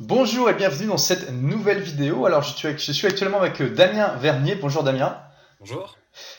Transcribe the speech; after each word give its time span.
Bonjour 0.00 0.50
et 0.50 0.54
bienvenue 0.54 0.88
dans 0.88 0.98
cette 0.98 1.32
nouvelle 1.32 1.80
vidéo. 1.80 2.26
Alors 2.26 2.42
je 2.42 2.52
suis, 2.92 3.06
actuellement 3.06 3.38
avec 3.38 3.62
euh, 3.62 3.70
Damien 3.70 4.14
Vernier. 4.20 4.54
Bonjour 4.54 4.82
Damien. 4.82 5.16
Bonjour. 5.58 5.96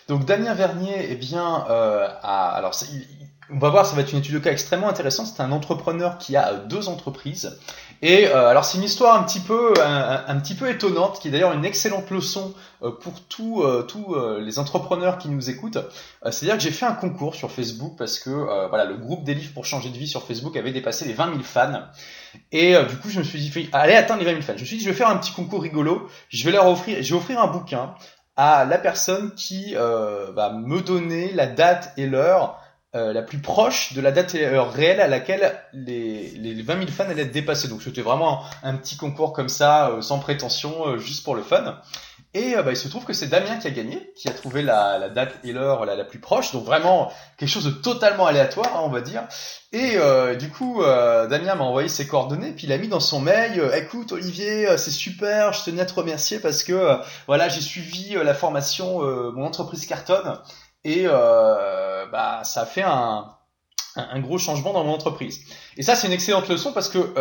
Donc 0.08 0.26
Damien 0.26 0.54
Vernier, 0.54 1.08
eh 1.10 1.16
bien, 1.16 1.66
euh, 1.68 2.08
a, 2.22 2.50
alors 2.52 2.76
il- 2.92 3.08
on 3.50 3.60
va 3.60 3.70
voir, 3.70 3.86
ça 3.86 3.96
va 3.96 4.02
être 4.02 4.12
une 4.12 4.20
étude 4.20 4.34
de 4.36 4.40
cas 4.40 4.52
extrêmement 4.52 4.90
intéressante. 4.90 5.28
C'est 5.28 5.42
un 5.42 5.52
entrepreneur 5.52 6.18
qui 6.20 6.36
a 6.36 6.50
euh, 6.50 6.66
deux 6.66 6.88
entreprises. 6.88 7.58
Et 8.04 8.28
euh, 8.28 8.48
alors 8.48 8.64
c'est 8.64 8.78
une 8.78 8.84
histoire 8.84 9.20
un 9.20 9.24
petit 9.24 9.40
peu, 9.40 9.74
un, 9.84 10.40
petit 10.40 10.54
peu 10.54 10.70
étonnante, 10.70 11.20
qui 11.20 11.30
est 11.30 11.32
d'ailleurs 11.32 11.54
une 11.54 11.66
excellente 11.66 12.12
leçon 12.12 12.54
pour 13.02 13.22
tous 13.28 13.64
euh, 13.64 13.82
tous 13.82 14.14
euh, 14.14 14.40
les 14.40 14.60
entrepreneurs 14.60 15.18
qui 15.18 15.30
nous 15.30 15.50
écoutent. 15.50 15.78
Euh, 15.78 16.30
C'est-à-dire 16.32 16.58
que 16.58 16.64
j'ai 16.64 16.70
fait 16.70 16.86
un 16.86 16.94
concours 16.94 17.34
sur 17.34 17.52
Facebook 17.52 17.96
parce 17.98 18.20
que 18.20 18.30
voilà, 18.70 18.86
le 18.86 18.98
groupe 18.98 19.24
des 19.24 19.34
livres 19.34 19.54
pour 19.54 19.66
changer 19.66 19.90
de 19.90 19.98
vie 19.98 20.08
sur 20.08 20.22
Facebook 20.22 20.56
avait 20.58 20.72
dépassé 20.72 21.06
les 21.06 21.14
20 21.14 21.32
000 21.32 21.40
fans. 21.42 21.82
Et 22.52 22.76
euh, 22.76 22.84
du 22.84 22.98
coup, 22.98 23.10
je 23.10 23.20
me 23.20 23.24
suis 23.24 23.40
dit, 23.40 23.70
allez 23.74 23.94
atteindre 23.94 24.20
les 24.20 24.26
20 24.26 24.32
000 24.32 24.42
fans. 24.42 24.54
Je 24.56 24.62
me 24.62 24.66
suis 24.66 24.78
dit, 24.78 24.84
je 24.84 24.90
vais 24.90 24.96
faire 24.96 25.10
un 25.10 25.18
petit 25.18 25.32
concours 25.32 25.62
rigolo. 25.62 26.10
Je 26.30 26.46
vais 26.46 26.52
leur 26.52 26.68
offrir, 26.68 27.02
je 27.02 27.14
vais 27.14 27.20
offrir 27.20 27.42
un 27.42 27.48
bouquin 27.48 27.96
à 28.36 28.66
la 28.66 28.78
personne 28.78 29.34
qui 29.36 29.74
euh, 29.76 30.32
va 30.34 30.52
me 30.52 30.82
donner 30.82 31.32
la 31.34 31.48
date 31.48 31.94
et 31.98 32.06
l'heure 32.06 32.60
euh, 32.96 33.12
la 33.12 33.22
plus 33.22 33.40
proche 33.40 33.94
de 33.94 34.02
la 34.02 34.12
date 34.12 34.34
et 34.34 34.50
l'heure 34.50 34.72
réelle 34.72 35.02
à 35.02 35.08
laquelle 35.08 35.62
les, 35.74 36.32
les 36.32 36.62
20 36.62 36.80
000 36.80 36.88
fans 36.88 37.04
allaient 37.04 37.24
être 37.24 37.34
dépassés. 37.34 37.68
Donc 37.68 37.82
c'était 37.82 38.02
vraiment 38.02 38.44
un, 38.64 38.70
un 38.70 38.76
petit 38.76 38.96
concours 38.96 39.34
comme 39.34 39.50
ça, 39.50 39.90
euh, 39.90 40.02
sans 40.02 40.20
prétention, 40.20 40.88
euh, 40.88 40.98
juste 40.98 41.24
pour 41.24 41.36
le 41.36 41.44
fun. 41.44 41.80
Et 42.38 42.56
euh, 42.56 42.62
bah, 42.62 42.72
il 42.72 42.78
se 42.78 42.88
trouve 42.88 43.04
que 43.04 43.14
c'est 43.14 43.26
Damien 43.26 43.58
qui 43.58 43.66
a 43.66 43.72
gagné, 43.72 44.12
qui 44.16 44.30
a 44.30 44.32
trouvé 44.32 44.62
la, 44.62 45.10
date 45.10 45.34
et 45.44 45.52
l'heure 45.54 45.86
la, 45.86 46.04
plus 46.04 46.20
proche. 46.20 46.52
Donc 46.52 46.66
vraiment 46.66 47.12
quelque 47.36 47.50
chose 47.50 47.66
de 47.66 47.72
totalement 47.72 48.28
aléatoire, 48.28 48.78
hein, 48.78 48.82
on 48.84 48.90
va 48.90 49.02
dire. 49.02 49.24
Et 49.74 49.94
euh, 49.96 50.36
du 50.36 50.52
coup, 50.52 50.84
euh, 50.84 51.26
Damien 51.26 51.56
m'a 51.56 51.64
envoyé 51.64 51.90
ses 51.90 52.06
coordonnées, 52.06 52.52
puis 52.52 52.68
il 52.68 52.72
a 52.72 52.78
mis 52.78 52.90
dans 52.90 53.00
son 53.00 53.22
mail 53.22 53.60
"Écoute 53.74 54.12
Olivier, 54.12 54.78
c'est 54.78 54.92
super, 54.92 55.52
je 55.52 55.64
tenais 55.64 55.82
à 55.82 55.86
te 55.88 55.96
remercier 55.96 56.40
parce 56.40 56.64
que 56.64 57.00
voilà, 57.26 57.50
j'ai 57.50 57.62
suivi 57.62 58.14
la 58.14 58.36
formation, 58.36 59.02
mon 59.32 59.44
entreprise 59.44 59.88
cartonne, 59.88 60.40
et 60.84 61.08
bah 61.08 62.42
ça 62.44 62.62
a 62.62 62.66
fait 62.68 62.84
un, 62.84 63.26
un, 63.96 64.20
gros 64.20 64.38
changement 64.38 64.74
dans 64.74 64.84
mon 64.84 64.94
entreprise. 64.94 65.40
Et 65.76 65.82
ça, 65.82 65.96
c'est 65.96 66.06
une 66.06 66.14
excellente 66.14 66.48
leçon 66.50 66.72
parce 66.72 66.90
que 66.90 67.14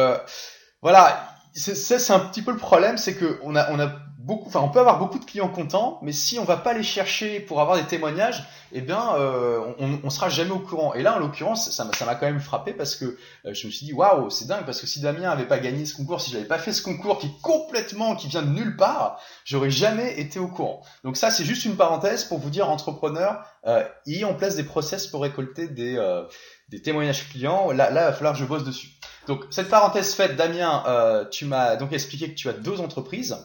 voilà, 0.82 1.35
c'est 1.56 2.10
un 2.12 2.20
petit 2.20 2.42
peu 2.42 2.52
le 2.52 2.58
problème, 2.58 2.98
c'est 2.98 3.14
que 3.14 3.38
on 3.42 3.56
a 3.56 3.70
on 3.72 3.80
a 3.80 3.90
beaucoup, 4.26 4.48
enfin 4.48 4.60
on 4.60 4.68
peut 4.68 4.80
avoir 4.80 4.98
beaucoup 4.98 5.18
de 5.18 5.24
clients 5.24 5.48
contents, 5.48 6.00
mais 6.02 6.12
si 6.12 6.38
on 6.38 6.44
va 6.44 6.56
pas 6.56 6.72
les 6.72 6.82
chercher 6.82 7.38
pour 7.38 7.60
avoir 7.60 7.76
des 7.76 7.84
témoignages, 7.84 8.44
eh 8.72 8.80
bien 8.80 9.14
euh, 9.16 9.60
on, 9.78 10.00
on 10.02 10.10
sera 10.10 10.28
jamais 10.28 10.50
au 10.50 10.58
courant. 10.58 10.94
Et 10.94 11.02
là, 11.02 11.14
en 11.14 11.18
l'occurrence, 11.20 11.70
ça 11.70 11.84
m'a 11.84 12.14
quand 12.16 12.26
même 12.26 12.40
frappé 12.40 12.72
parce 12.72 12.96
que 12.96 13.04
euh, 13.04 13.54
je 13.54 13.66
me 13.66 13.72
suis 13.72 13.86
dit 13.86 13.92
waouh, 13.92 14.28
c'est 14.30 14.46
dingue 14.46 14.64
parce 14.66 14.80
que 14.80 14.86
si 14.88 15.00
Damien 15.00 15.30
avait 15.30 15.46
pas 15.46 15.58
gagné 15.58 15.86
ce 15.86 15.94
concours, 15.94 16.20
si 16.20 16.32
j'avais 16.32 16.44
pas 16.44 16.58
fait 16.58 16.72
ce 16.72 16.82
concours 16.82 17.18
qui 17.18 17.26
est 17.26 17.40
complètement 17.40 18.16
qui 18.16 18.26
vient 18.26 18.42
de 18.42 18.50
nulle 18.50 18.76
part, 18.76 19.20
j'aurais 19.44 19.70
jamais 19.70 20.18
été 20.20 20.40
au 20.40 20.48
courant. 20.48 20.82
Donc 21.04 21.16
ça, 21.16 21.30
c'est 21.30 21.44
juste 21.44 21.64
une 21.64 21.76
parenthèse 21.76 22.24
pour 22.24 22.38
vous 22.38 22.50
dire 22.50 22.68
entrepreneur, 22.68 23.44
euh, 23.66 23.84
ayez 24.06 24.24
en 24.24 24.34
place 24.34 24.56
des 24.56 24.64
process 24.64 25.06
pour 25.06 25.22
récolter 25.22 25.68
des 25.68 25.96
euh, 25.96 26.24
des 26.68 26.82
témoignages 26.82 27.28
clients. 27.28 27.70
Là, 27.72 27.90
là, 27.90 28.02
il 28.02 28.06
va 28.06 28.12
falloir 28.12 28.34
que 28.34 28.40
je 28.40 28.44
bosse 28.44 28.64
dessus. 28.64 28.88
Donc 29.26 29.44
cette 29.50 29.68
parenthèse 29.68 30.14
faite, 30.14 30.36
Damien, 30.36 30.84
euh, 30.86 31.24
tu 31.28 31.44
m'as 31.44 31.76
donc 31.76 31.92
expliqué 31.92 32.30
que 32.30 32.34
tu 32.34 32.48
as 32.48 32.52
deux 32.52 32.80
entreprises 32.80 33.36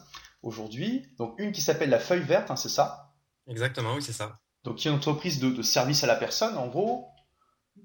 aujourd'hui. 0.44 1.08
Donc 1.18 1.36
une 1.38 1.52
qui 1.52 1.62
s'appelle 1.62 1.90
la 1.90 2.00
Feuille 2.00 2.22
Verte, 2.22 2.52
hein, 2.52 2.56
c'est 2.56 2.70
ça? 2.70 3.14
Exactement, 3.48 3.96
oui, 3.96 4.02
c'est 4.02 4.14
ça. 4.14 4.40
Donc 4.64 4.76
qui 4.76 4.88
est 4.88 4.92
une 4.92 4.98
entreprise 4.98 5.40
de, 5.40 5.50
de 5.50 5.62
service 5.62 6.04
à 6.04 6.08
la 6.08 6.16
personne, 6.16 6.56
en 6.58 6.68
gros. 6.68 7.08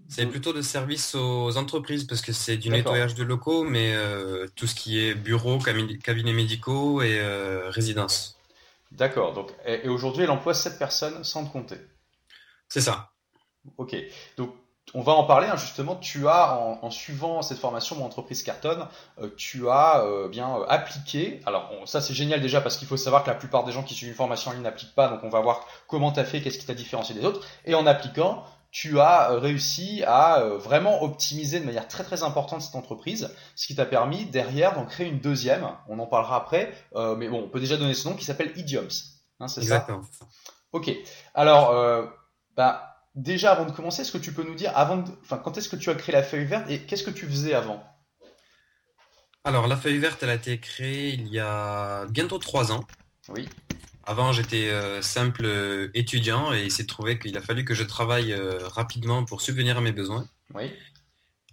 C'est 0.08 0.26
plutôt 0.26 0.52
de 0.52 0.62
service 0.62 1.14
aux 1.14 1.56
entreprises 1.56 2.04
parce 2.04 2.20
que 2.20 2.32
c'est 2.32 2.56
du 2.56 2.70
nettoyage 2.70 3.14
de 3.14 3.24
locaux, 3.24 3.64
mais 3.64 3.94
euh, 3.94 4.46
tout 4.54 4.66
ce 4.66 4.74
qui 4.74 4.98
est 4.98 5.14
bureaux, 5.14 5.58
cabinets 5.58 6.32
médicaux 6.32 7.02
et 7.02 7.18
euh, 7.18 7.70
résidences. 7.70 8.38
D'accord. 8.92 9.32
Donc 9.32 9.52
et, 9.64 9.86
et 9.86 9.88
aujourd'hui, 9.88 10.24
elle 10.24 10.30
emploie 10.30 10.54
sept 10.54 10.78
personnes 10.78 11.24
sans 11.24 11.46
te 11.46 11.52
compter. 11.52 11.76
C'est 12.68 12.80
ça. 12.80 13.10
Ok. 13.78 13.96
Donc 14.36 14.54
on 14.94 15.02
va 15.02 15.12
en 15.12 15.24
parler 15.24 15.48
hein, 15.48 15.56
justement. 15.56 15.96
Tu 15.96 16.28
as 16.28 16.58
en, 16.58 16.78
en 16.82 16.90
suivant 16.90 17.42
cette 17.42 17.58
formation, 17.58 17.96
mon 17.96 18.04
entreprise 18.06 18.42
cartonne, 18.42 18.86
euh, 19.20 19.28
tu 19.36 19.68
as 19.68 20.02
euh, 20.04 20.28
bien 20.28 20.56
euh, 20.56 20.64
appliqué. 20.68 21.40
Alors 21.44 21.70
on- 21.72 21.86
ça 21.86 22.00
c'est 22.00 22.14
génial 22.14 22.40
déjà 22.40 22.60
parce 22.60 22.76
qu'il 22.76 22.88
faut 22.88 22.96
savoir 22.96 23.22
que 23.24 23.28
la 23.28 23.34
plupart 23.34 23.64
des 23.64 23.72
gens 23.72 23.82
qui 23.82 23.94
suivent 23.94 24.08
une 24.10 24.14
formation 24.14 24.50
en 24.50 24.54
ligne 24.54 24.62
n'appliquent 24.62 24.94
pas. 24.94 25.08
Donc 25.08 25.24
on 25.24 25.28
va 25.28 25.40
voir 25.40 25.66
comment 25.88 26.12
tu 26.12 26.20
as 26.20 26.24
fait, 26.24 26.40
qu'est-ce 26.40 26.58
qui 26.58 26.66
t'a 26.66 26.74
différencié 26.74 27.14
des 27.14 27.24
autres. 27.24 27.46
Et 27.64 27.74
en 27.74 27.86
appliquant, 27.86 28.44
tu 28.70 29.00
as 29.00 29.30
réussi 29.30 30.04
à 30.06 30.40
euh, 30.40 30.58
vraiment 30.58 31.02
optimiser 31.02 31.60
de 31.60 31.64
manière 31.64 31.88
très 31.88 32.04
très 32.04 32.22
importante 32.22 32.60
cette 32.62 32.74
entreprise, 32.74 33.34
ce 33.54 33.66
qui 33.66 33.74
t'a 33.74 33.86
permis 33.86 34.26
derrière 34.26 34.74
d'en 34.74 34.84
créer 34.84 35.06
une 35.08 35.20
deuxième. 35.20 35.66
On 35.88 35.98
en 35.98 36.06
parlera 36.06 36.36
après, 36.36 36.72
euh, 36.94 37.16
mais 37.16 37.28
bon, 37.28 37.42
on 37.44 37.48
peut 37.48 37.60
déjà 37.60 37.76
donner 37.76 37.94
ce 37.94 38.08
nom 38.08 38.14
qui 38.14 38.24
s'appelle 38.24 38.52
Idioms. 38.56 38.88
Hein, 39.40 39.48
c'est 39.48 39.62
ça? 39.62 39.76
Exactement. 39.76 40.02
Ok. 40.72 40.90
Alors, 41.34 41.70
euh, 41.70 42.04
bah, 42.54 42.95
déjà 43.16 43.52
avant 43.52 43.64
de 43.64 43.72
commencer, 43.72 44.02
est-ce 44.02 44.12
que 44.12 44.18
tu 44.18 44.32
peux 44.32 44.44
nous 44.44 44.54
dire, 44.54 44.70
avant, 44.76 44.98
de- 44.98 45.10
enfin, 45.22 45.38
quand 45.38 45.58
est-ce 45.58 45.68
que 45.68 45.76
tu 45.76 45.90
as 45.90 45.94
créé 45.94 46.14
la 46.14 46.22
feuille 46.22 46.44
verte 46.44 46.70
et 46.70 46.82
qu'est-ce 46.82 47.02
que 47.02 47.10
tu 47.10 47.26
faisais 47.26 47.54
avant? 47.54 47.82
Alors, 49.42 49.66
la 49.66 49.76
feuille 49.76 49.98
verte, 49.98 50.22
elle 50.22 50.30
a 50.30 50.34
été 50.34 50.58
créée 50.60 51.14
il 51.14 51.28
y 51.28 51.38
a 51.38 52.06
bientôt 52.06 52.38
trois 52.38 52.72
ans. 52.72 52.84
Oui. 53.28 53.48
Avant, 54.04 54.32
j'étais 54.32 54.68
euh, 54.68 55.02
simple 55.02 55.44
euh, 55.44 55.88
étudiant 55.94 56.52
et 56.52 56.62
il 56.62 56.70
s'est 56.70 56.86
trouvé 56.86 57.18
qu'il 57.18 57.36
a 57.36 57.40
fallu 57.40 57.64
que 57.64 57.74
je 57.74 57.82
travaille 57.82 58.32
euh, 58.32 58.58
rapidement 58.68 59.24
pour 59.24 59.40
subvenir 59.40 59.78
à 59.78 59.80
mes 59.80 59.92
besoins. 59.92 60.28
Oui. 60.54 60.72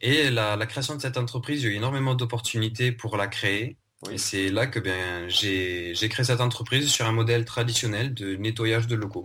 Et 0.02 0.30
la, 0.30 0.56
la 0.56 0.66
création 0.66 0.96
de 0.96 1.02
cette 1.02 1.18
entreprise, 1.18 1.62
j'ai 1.62 1.70
eu 1.70 1.76
énormément 1.76 2.14
d'opportunités 2.14 2.92
pour 2.92 3.18
la 3.18 3.28
créer. 3.28 3.78
Oui. 4.06 4.16
Et 4.16 4.18
c'est 4.18 4.50
là 4.50 4.68
que 4.68 4.80
ben, 4.80 5.30
j'ai 5.30 5.96
j'ai 5.96 6.10
créé 6.10 6.26
cette 6.26 6.42
entreprise 6.42 6.90
sur 6.90 7.06
un 7.06 7.12
modèle 7.12 7.46
traditionnel 7.46 8.14
de 8.14 8.36
nettoyage 8.36 8.86
de 8.88 8.96
locaux. 8.96 9.24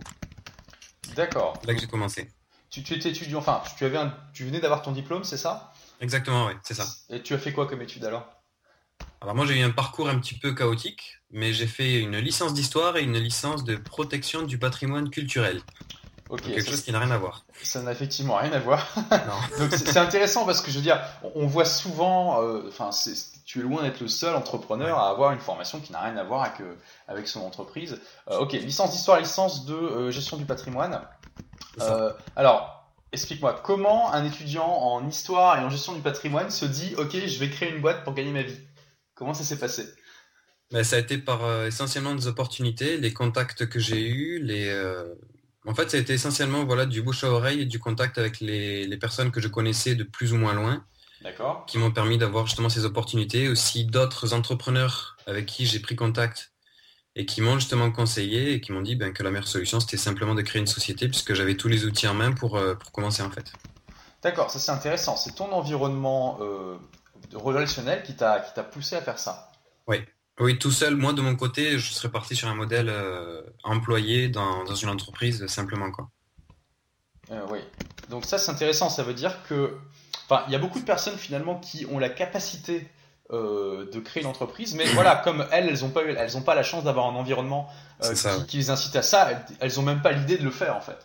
D'accord. 1.15 1.57
C'est 1.61 1.67
là 1.67 1.73
que 1.75 1.79
j'ai 1.81 1.87
commencé. 1.87 2.29
Tu, 2.69 2.83
tu 2.83 2.93
étais 2.93 3.09
étudiant, 3.09 3.39
enfin, 3.39 3.63
tu 3.77 3.85
avais, 3.85 3.97
un- 3.97 4.13
tu 4.33 4.45
venais 4.45 4.59
d'avoir 4.59 4.81
ton 4.81 4.91
diplôme, 4.91 5.23
c'est 5.23 5.37
ça? 5.37 5.73
Exactement, 6.01 6.47
oui, 6.47 6.53
c'est 6.63 6.75
ça. 6.75 6.85
Et 7.09 7.21
tu 7.21 7.33
as 7.33 7.39
fait 7.39 7.51
quoi 7.51 7.67
comme 7.67 7.81
étude 7.81 8.05
alors? 8.05 8.25
Alors 9.21 9.35
moi 9.35 9.45
j'ai 9.45 9.59
eu 9.59 9.63
un 9.63 9.71
parcours 9.71 10.07
un 10.07 10.17
petit 10.19 10.35
peu 10.35 10.53
chaotique, 10.53 11.17
mais 11.31 11.51
j'ai 11.51 11.67
fait 11.67 11.99
une 11.99 12.17
licence 12.17 12.53
d'histoire 12.53 12.95
et 12.95 13.01
une 13.03 13.17
licence 13.17 13.63
de 13.65 13.75
protection 13.75 14.43
du 14.43 14.57
patrimoine 14.57 15.09
culturel. 15.09 15.61
Ok. 16.29 16.41
Donc, 16.43 16.53
quelque 16.53 16.61
ça- 16.61 16.71
chose 16.71 16.81
qui 16.83 16.91
n'a 16.91 16.99
rien 16.99 17.11
à 17.11 17.17
voir. 17.17 17.43
Ça 17.63 17.81
n'a 17.81 17.91
effectivement 17.91 18.35
rien 18.37 18.51
à 18.53 18.59
voir. 18.59 18.87
Non. 19.11 19.57
Donc 19.59 19.73
c'est 19.73 19.97
intéressant 19.97 20.45
parce 20.45 20.61
que 20.61 20.69
je 20.71 20.77
veux 20.77 20.83
dire, 20.83 21.01
on, 21.23 21.31
on 21.43 21.47
voit 21.47 21.65
souvent, 21.65 22.41
euh, 22.43 22.63
enfin, 22.69 22.91
c'est- 22.91 23.38
tu 23.49 23.61
es 23.61 23.63
loin 23.63 23.81
d'être 23.81 23.99
le 23.99 24.07
seul 24.07 24.35
entrepreneur 24.35 24.99
à 24.99 25.09
avoir 25.09 25.31
une 25.31 25.39
formation 25.39 25.79
qui 25.79 25.91
n'a 25.91 26.01
rien 26.01 26.15
à 26.17 26.23
voir 26.23 26.43
avec, 26.43 26.61
euh, 26.61 26.75
avec 27.07 27.27
son 27.27 27.39
entreprise. 27.39 27.99
Euh, 28.29 28.37
ok, 28.37 28.51
licence 28.51 28.91
d'histoire, 28.91 29.19
licence 29.19 29.65
de 29.65 29.73
euh, 29.73 30.11
gestion 30.11 30.37
du 30.37 30.45
patrimoine. 30.45 31.01
Alors, 32.35 32.93
explique-moi, 33.11 33.59
comment 33.63 34.13
un 34.13 34.23
étudiant 34.23 34.67
en 34.67 35.07
histoire 35.07 35.59
et 35.59 35.63
en 35.63 35.71
gestion 35.71 35.93
du 35.93 36.01
patrimoine 36.01 36.51
se 36.51 36.65
dit, 36.65 36.93
ok, 36.99 37.25
je 37.25 37.39
vais 37.39 37.49
créer 37.49 37.73
une 37.73 37.81
boîte 37.81 38.03
pour 38.03 38.13
gagner 38.13 38.31
ma 38.31 38.43
vie? 38.43 38.59
Comment 39.15 39.33
ça 39.33 39.43
s'est 39.43 39.57
passé? 39.57 39.83
Ben, 40.71 40.83
ça 40.83 40.97
a 40.97 40.99
été 40.99 41.17
par 41.17 41.43
euh, 41.43 41.65
essentiellement 41.65 42.13
des 42.13 42.27
opportunités, 42.27 42.97
les 42.97 43.13
contacts 43.13 43.65
que 43.65 43.79
j'ai 43.79 44.07
eus, 44.07 44.43
les 44.43 44.69
euh, 44.69 45.15
en 45.65 45.73
fait 45.73 45.89
ça 45.89 45.97
a 45.97 45.99
été 45.99 46.13
essentiellement 46.13 46.65
voilà 46.65 46.85
du 46.85 47.01
bouche 47.01 47.23
à 47.23 47.31
oreille 47.31 47.61
et 47.61 47.65
du 47.65 47.79
contact 47.79 48.19
avec 48.19 48.39
les, 48.39 48.85
les 48.85 48.97
personnes 48.97 49.31
que 49.31 49.41
je 49.41 49.47
connaissais 49.47 49.95
de 49.95 50.03
plus 50.03 50.33
ou 50.33 50.37
moins 50.37 50.53
loin 50.53 50.85
qui 51.67 51.77
m'ont 51.77 51.91
permis 51.91 52.17
d'avoir 52.17 52.47
justement 52.47 52.69
ces 52.69 52.85
opportunités, 52.85 53.49
aussi 53.49 53.85
d'autres 53.85 54.33
entrepreneurs 54.33 55.17
avec 55.27 55.45
qui 55.45 55.65
j'ai 55.65 55.79
pris 55.79 55.95
contact 55.95 56.53
et 57.15 57.25
qui 57.25 57.41
m'ont 57.41 57.55
justement 57.55 57.91
conseillé 57.91 58.53
et 58.53 58.61
qui 58.61 58.71
m'ont 58.71 58.81
dit 58.81 58.95
ben, 58.95 59.11
que 59.13 59.23
la 59.23 59.31
meilleure 59.31 59.47
solution 59.47 59.79
c'était 59.79 59.97
simplement 59.97 60.35
de 60.35 60.41
créer 60.41 60.61
une 60.61 60.67
société 60.67 61.07
puisque 61.07 61.33
j'avais 61.33 61.55
tous 61.55 61.67
les 61.67 61.85
outils 61.85 62.07
en 62.07 62.13
main 62.13 62.31
pour, 62.31 62.57
euh, 62.57 62.75
pour 62.75 62.91
commencer 62.91 63.21
en 63.21 63.29
fait. 63.29 63.51
D'accord, 64.21 64.49
ça 64.49 64.59
c'est 64.59 64.71
intéressant. 64.71 65.15
C'est 65.17 65.35
ton 65.35 65.51
environnement 65.51 66.37
euh, 66.41 66.77
relationnel 67.33 68.03
qui 68.03 68.15
t'a 68.15 68.39
qui 68.39 68.53
t'a 68.53 68.63
poussé 68.63 68.95
à 68.95 69.01
faire 69.01 69.19
ça. 69.19 69.51
Oui, 70.41 70.57
tout 70.57 70.71
seul, 70.71 70.95
moi 70.95 71.11
de 71.11 71.21
mon 71.21 71.35
côté, 71.35 71.77
je 71.77 71.91
serais 71.91 72.07
parti 72.07 72.33
sur 72.33 72.47
un 72.47 72.55
modèle 72.55 72.87
euh, 72.87 73.41
employé 73.65 74.29
dans, 74.29 74.63
dans 74.63 74.75
une 74.75 74.87
entreprise 74.87 75.45
simplement 75.47 75.91
quoi. 75.91 76.09
Oui. 77.29 77.59
Donc 78.09 78.23
ça 78.23 78.37
c'est 78.37 78.49
intéressant. 78.49 78.89
Ça 78.89 79.03
veut 79.03 79.13
dire 79.13 79.43
que, 79.49 79.75
enfin, 80.29 80.43
il 80.47 80.53
y 80.53 80.55
a 80.55 80.59
beaucoup 80.59 80.79
de 80.79 80.85
personnes 80.85 81.17
finalement 81.17 81.55
qui 81.59 81.85
ont 81.91 81.99
la 81.99 82.09
capacité 82.09 82.87
euh, 83.31 83.89
de 83.91 83.99
créer 83.99 84.23
une 84.23 84.29
entreprise, 84.29 84.73
mais 84.75 84.85
voilà, 84.93 85.15
comme 85.17 85.45
elles, 85.51 85.69
elles 85.69 85.85
ont 85.85 85.89
pas 85.91 86.03
eu- 86.03 86.15
elles 86.17 86.35
ont 86.37 86.41
pas 86.41 86.55
la 86.55 86.63
chance 86.63 86.83
d'avoir 86.83 87.05
un 87.05 87.15
environnement 87.15 87.69
euh, 88.03 88.15
ça, 88.15 88.33
qui, 88.33 88.39
ouais. 88.39 88.45
qui 88.47 88.57
les 88.57 88.69
incite 88.71 88.95
à 88.95 89.03
ça. 89.03 89.29
Elles, 89.31 89.45
elles 89.59 89.79
ont 89.79 89.83
même 89.83 90.01
pas 90.01 90.11
l'idée 90.11 90.37
de 90.37 90.43
le 90.43 90.49
faire 90.51 90.75
en 90.75 90.81
fait. 90.81 90.97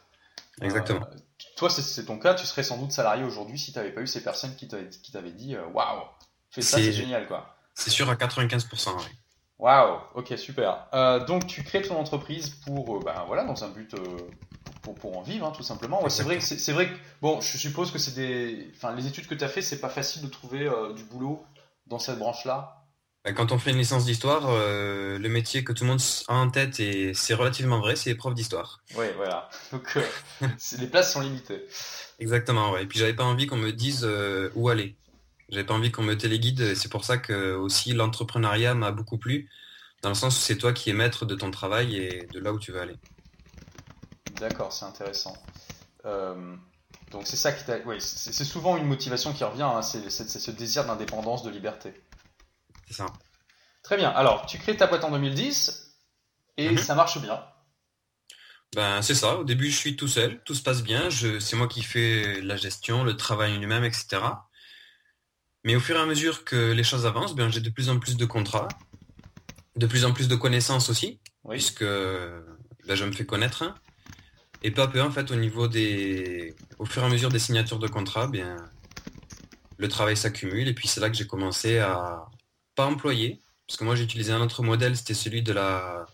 Exactement. 0.63 1.01
Euh, 1.03 1.17
toi, 1.57 1.69
c'est- 1.69 2.05
ton 2.05 2.19
cas. 2.19 2.35
Tu 2.35 2.47
serais 2.47 2.63
sans 2.63 2.79
doute 2.79 2.93
salarié 2.93 3.25
aujourd'hui 3.25 3.59
si 3.59 3.73
tu 3.73 3.79
n'avais 3.79 3.91
pas 3.93 4.01
eu 4.01 4.07
ces 4.07 4.23
personnes 4.23 4.55
qui 4.57 4.69
t'avaient 4.69 5.33
dit, 5.33 5.55
waouh, 5.75 6.01
fais 6.51 6.63
ça, 6.63 6.79
C'est- 6.79 6.93
génial 6.93 7.27
quoi. 7.27 7.55
C'est 7.75 7.91
sûr 7.91 8.09
à 8.09 8.15
95%. 8.17 8.97
ouais. 8.97 9.03
Waouh, 9.59 9.99
ok, 10.15 10.33
super. 10.39 10.87
Donc 11.27 11.47
tu 11.47 11.63
crées 11.63 11.83
ton 11.83 11.97
entreprise 11.99 12.49
pour, 12.65 13.01
ben 13.05 13.25
voilà, 13.27 13.45
dans 13.45 13.65
un 13.65 13.69
but 13.69 13.95
pour, 14.85 14.95
pour 14.95 15.19
en 15.19 15.23
vivre, 15.23 15.47
hein, 15.47 15.53
tout 15.57 15.63
simplement. 15.63 16.03
Ouais, 16.05 16.11
c'est 16.11 16.23
vrai, 16.23 16.39
que 16.39 16.45
c'est 16.45 16.73
vrai 16.73 16.89
que, 16.89 16.95
bon, 17.21 17.41
je 17.41 17.59
suppose 17.59 17.91
que 17.91 17.99
c'est 17.99 18.15
des, 18.15 18.71
enfin, 18.77 18.95
les 18.95 19.07
études 19.07 19.27
que 19.27 19.35
tu 19.35 19.43
as 19.43 19.49
fait, 19.49 19.63
c'est 19.63 19.81
pas 19.81 19.89
facile 19.89 20.23
de 20.23 20.29
trouver 20.29 20.67
euh, 20.67 20.93
du 20.93 21.03
boulot 21.05 21.43
dans 21.87 21.99
cette 21.99 22.19
branche-là. 22.19 22.85
Bah, 23.25 23.33
quand 23.33 23.51
on 23.51 23.59
fait 23.59 23.71
une 23.71 23.79
licence 23.79 24.05
d'histoire, 24.05 24.45
euh, 24.49 25.19
le 25.19 25.29
métier 25.31 25.65
que 25.65 25.73
tout 25.73 25.85
le 25.85 25.91
monde 25.91 26.01
a 26.29 26.35
en 26.35 26.51
tête, 26.51 26.79
et 26.79 27.15
c'est 27.15 27.35
relativement 27.35 27.81
vrai, 27.81 27.97
c'est 27.97 28.15
prof 28.15 28.35
d'histoire. 28.35 28.83
Oui, 28.97 29.07
voilà. 29.17 29.49
Donc 29.73 29.97
euh, 29.97 30.47
les 30.79 30.87
places 30.87 31.13
sont 31.13 31.23
limitées. 31.23 31.65
Exactement, 32.21 32.73
ouais. 32.73 32.83
Et 32.83 32.87
puis 32.87 32.99
j'avais 32.99 33.15
pas 33.15 33.25
envie 33.25 33.47
qu'on 33.47 33.57
me 33.57 33.73
dise 33.73 34.07
où 34.55 34.69
aller. 34.69 34.95
J'avais 35.49 35.65
pas 35.65 35.75
envie 35.75 35.91
qu'on 35.91 36.03
me 36.03 36.17
téléguide. 36.17 36.75
C'est 36.75 36.91
pour 36.91 37.05
ça 37.05 37.17
que 37.17 37.55
aussi 37.55 37.95
l'entrepreneuriat 37.95 38.75
m'a 38.75 38.93
beaucoup 38.93 39.19
plu, 39.19 39.49
dans 40.03 40.11
le 40.11 40.15
sens 40.15 40.37
où 40.37 40.41
c'est 40.41 40.59
toi 40.59 40.75
qui 40.75 40.91
es 40.91 40.93
maître 40.93 41.25
de 41.25 41.35
ton 41.35 41.51
travail 41.51 41.97
et 41.97 42.29
de 42.33 42.39
là 42.39 42.53
où 42.53 42.59
tu 42.59 42.71
veux 42.71 42.81
aller. 42.81 42.97
D'accord, 44.39 44.73
c'est 44.73 44.85
intéressant. 44.85 45.37
donc 46.05 47.23
c'est 47.27 47.37
ça 47.37 47.53
qui 47.53 47.65
t'a. 47.65 47.79
Oui, 47.87 48.01
c'est 48.01 48.45
souvent 48.45 48.77
une 48.77 48.87
motivation 48.87 49.33
qui 49.33 49.45
revient. 49.45 49.63
Hein, 49.63 49.83
c'est 49.83 50.11
ce 50.11 50.51
désir 50.51 50.85
d'indépendance, 50.85 51.43
de 51.43 51.51
liberté. 51.51 51.95
C'est 52.89 52.95
ça. 52.95 53.07
Très 53.83 53.97
bien. 53.97 54.11
Alors, 54.11 54.47
tu 54.47 54.59
crées 54.59 54.77
ta 54.77 54.87
boîte 54.87 55.05
en 55.05 55.11
2010 55.11 55.95
et 56.57 56.71
mhm. 56.71 56.79
ça 56.79 56.95
marche 56.95 57.21
bien. 57.21 57.45
Ben, 58.75 59.03
c'est 59.03 59.15
ça. 59.15 59.37
Au 59.37 59.45
début, 59.45 59.71
je 59.71 59.77
suis 59.77 59.95
tout 59.95 60.09
seul. 60.09 60.43
Tout 60.45 60.55
se 60.55 60.63
passe 60.63 60.83
bien. 60.83 61.09
C'est 61.11 61.57
moi 61.57 61.69
qui 61.69 61.83
fais 61.83 62.41
la 62.41 62.57
gestion, 62.57 63.05
le 63.05 63.17
travail 63.17 63.57
lui-même, 63.59 63.85
etc. 63.85 64.21
Mais 65.65 65.77
au 65.77 65.81
fur 65.81 65.97
et 65.97 66.01
à 66.01 66.07
mesure 66.07 66.45
que 66.45 66.73
les 66.73 66.83
choses 66.83 67.07
avancent, 67.07 67.35
ben, 67.35 67.51
j'ai 67.51 67.61
de 67.61 67.71
plus 67.71 67.89
en 67.89 67.99
plus 67.99 68.17
de 68.17 68.25
contrats, 68.25 68.69
de 69.77 69.87
plus 69.87 70.05
en 70.05 70.13
plus 70.13 70.29
de 70.29 70.35
connaissances 70.35 70.89
aussi, 70.91 71.21
puisque 71.49 71.85
ben, 71.85 72.95
je 72.95 73.05
me 73.05 73.13
fais 73.13 73.27
connaître. 73.27 73.65
Et 74.65 74.71
peu 74.71 74.81
à 74.81 74.89
peu, 74.89 75.03
en 75.03 75.11
fait, 75.11 75.31
au 75.31 75.37
niveau 75.37 75.69
des, 75.69 76.55
au 76.79 76.87
fur 76.87 77.03
et 77.03 77.07
à 77.07 77.09
mesure 77.11 77.29
des 77.29 77.39
signatures 77.39 77.79
de 77.79 77.87
contrats, 77.87 78.27
bien, 78.27 78.57
le 79.77 79.89
travail 79.89 80.17
s'accumule. 80.17 80.67
Et 80.67 80.73
puis 80.73 80.89
c'est 80.89 81.01
là 81.01 81.11
que 81.11 81.17
j'ai 81.17 81.27
commencé 81.27 81.79
à, 81.79 82.27
pas 82.75 82.87
employé, 82.87 83.41
parce 83.67 83.79
que 83.79 83.85
moi 83.85 83.95
j'ai 83.95 84.05
utilisé 84.05 84.33
un 84.33 84.41
autre 84.41 84.63
modèle, 84.63 84.97
c'était 84.97 85.13
celui 85.13 85.43
de 85.43 85.53
la 85.53 86.07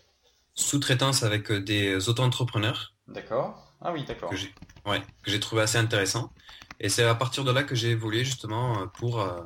sous-traitance 0.53 1.23
avec 1.23 1.49
euh, 1.49 1.61
des 1.61 2.09
auto-entrepreneurs. 2.09 2.93
D'accord. 3.07 3.73
Ah 3.79 3.93
oui, 3.93 4.03
d'accord. 4.03 4.29
Que 4.29 4.35
j'ai 4.35 4.53
ouais, 4.85 5.01
que 5.23 5.31
j'ai 5.31 5.39
trouvé 5.39 5.61
assez 5.61 5.77
intéressant. 5.77 6.31
Et 6.81 6.89
c'est 6.89 7.05
à 7.05 7.15
partir 7.15 7.45
de 7.45 7.51
là 7.51 7.63
que 7.63 7.73
j'ai 7.73 7.91
évolué 7.91 8.25
justement 8.25 8.81
euh, 8.81 8.85
pour, 8.85 9.21
euh, 9.21 9.39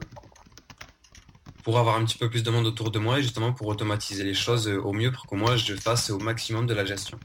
pour 1.64 1.78
avoir 1.78 1.98
un 1.98 2.06
petit 2.06 2.18
peu 2.18 2.28
plus 2.28 2.42
de 2.42 2.50
monde 2.50 2.66
autour 2.66 2.90
de 2.90 2.98
moi 2.98 3.20
et 3.20 3.22
justement 3.22 3.54
pour 3.54 3.68
automatiser 3.68 4.24
les 4.24 4.34
choses 4.34 4.68
au 4.68 4.94
mieux 4.94 5.12
pour 5.12 5.28
que 5.28 5.36
moi 5.36 5.58
je 5.58 5.76
fasse 5.76 6.10
au 6.10 6.18
maximum 6.18 6.66
de 6.66 6.74
la 6.74 6.86
gestion. 6.86 7.20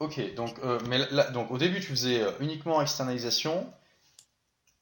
Ok, 0.00 0.34
donc, 0.34 0.56
mais 0.88 0.98
là, 1.10 1.30
donc 1.30 1.50
au 1.50 1.58
début 1.58 1.80
tu 1.80 1.88
faisais 1.88 2.24
uniquement 2.40 2.80
externalisation. 2.82 3.72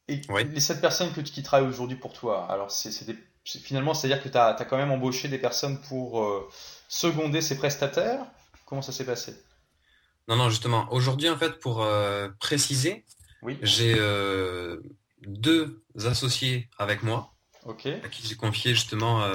Et 0.06 0.22
les 0.44 0.60
sept 0.60 0.80
personnes 0.80 1.12
que, 1.12 1.20
qui 1.20 1.42
travaillent 1.42 1.68
aujourd'hui 1.68 1.96
pour 1.96 2.12
toi, 2.12 2.50
alors 2.50 2.70
c'est 2.70 3.04
des 3.04 3.16
finalement, 3.56 3.94
c'est-à-dire 3.94 4.22
que 4.22 4.28
tu 4.28 4.36
as, 4.36 4.54
quand 4.68 4.76
même 4.76 4.90
embauché 4.90 5.28
des 5.28 5.38
personnes 5.38 5.80
pour 5.82 6.22
euh, 6.22 6.48
seconder 6.88 7.40
ces 7.40 7.56
prestataires. 7.56 8.20
Comment 8.66 8.82
ça 8.82 8.92
s'est 8.92 9.06
passé? 9.06 9.34
Non, 10.28 10.36
non, 10.36 10.50
justement. 10.50 10.86
Aujourd'hui, 10.92 11.30
en 11.30 11.38
fait, 11.38 11.58
pour 11.58 11.82
euh, 11.82 12.28
préciser, 12.38 13.04
oui. 13.42 13.58
j'ai 13.62 13.94
euh, 13.98 14.82
deux 15.26 15.82
associés 16.04 16.68
avec 16.78 17.02
moi, 17.02 17.32
à 17.66 18.08
qui 18.08 18.26
j'ai 18.26 18.36
confié 18.36 18.74
justement 18.74 19.26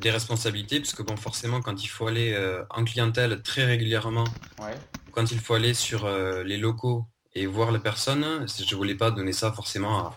des 0.00 0.10
responsabilités, 0.10 0.80
puisque 0.80 1.02
bon, 1.02 1.16
forcément, 1.16 1.60
quand 1.60 1.82
il 1.82 1.88
faut 1.88 2.06
aller 2.06 2.36
en 2.70 2.84
clientèle 2.84 3.42
très 3.42 3.64
régulièrement, 3.64 4.24
quand 5.12 5.30
il 5.30 5.38
faut 5.38 5.54
aller 5.54 5.74
sur 5.74 6.08
les 6.44 6.56
locaux 6.56 7.06
et 7.34 7.46
voir 7.46 7.72
les 7.72 7.78
personnes, 7.78 8.46
je 8.46 8.74
voulais 8.74 8.94
pas 8.94 9.10
donner 9.10 9.32
ça 9.32 9.52
forcément 9.52 10.14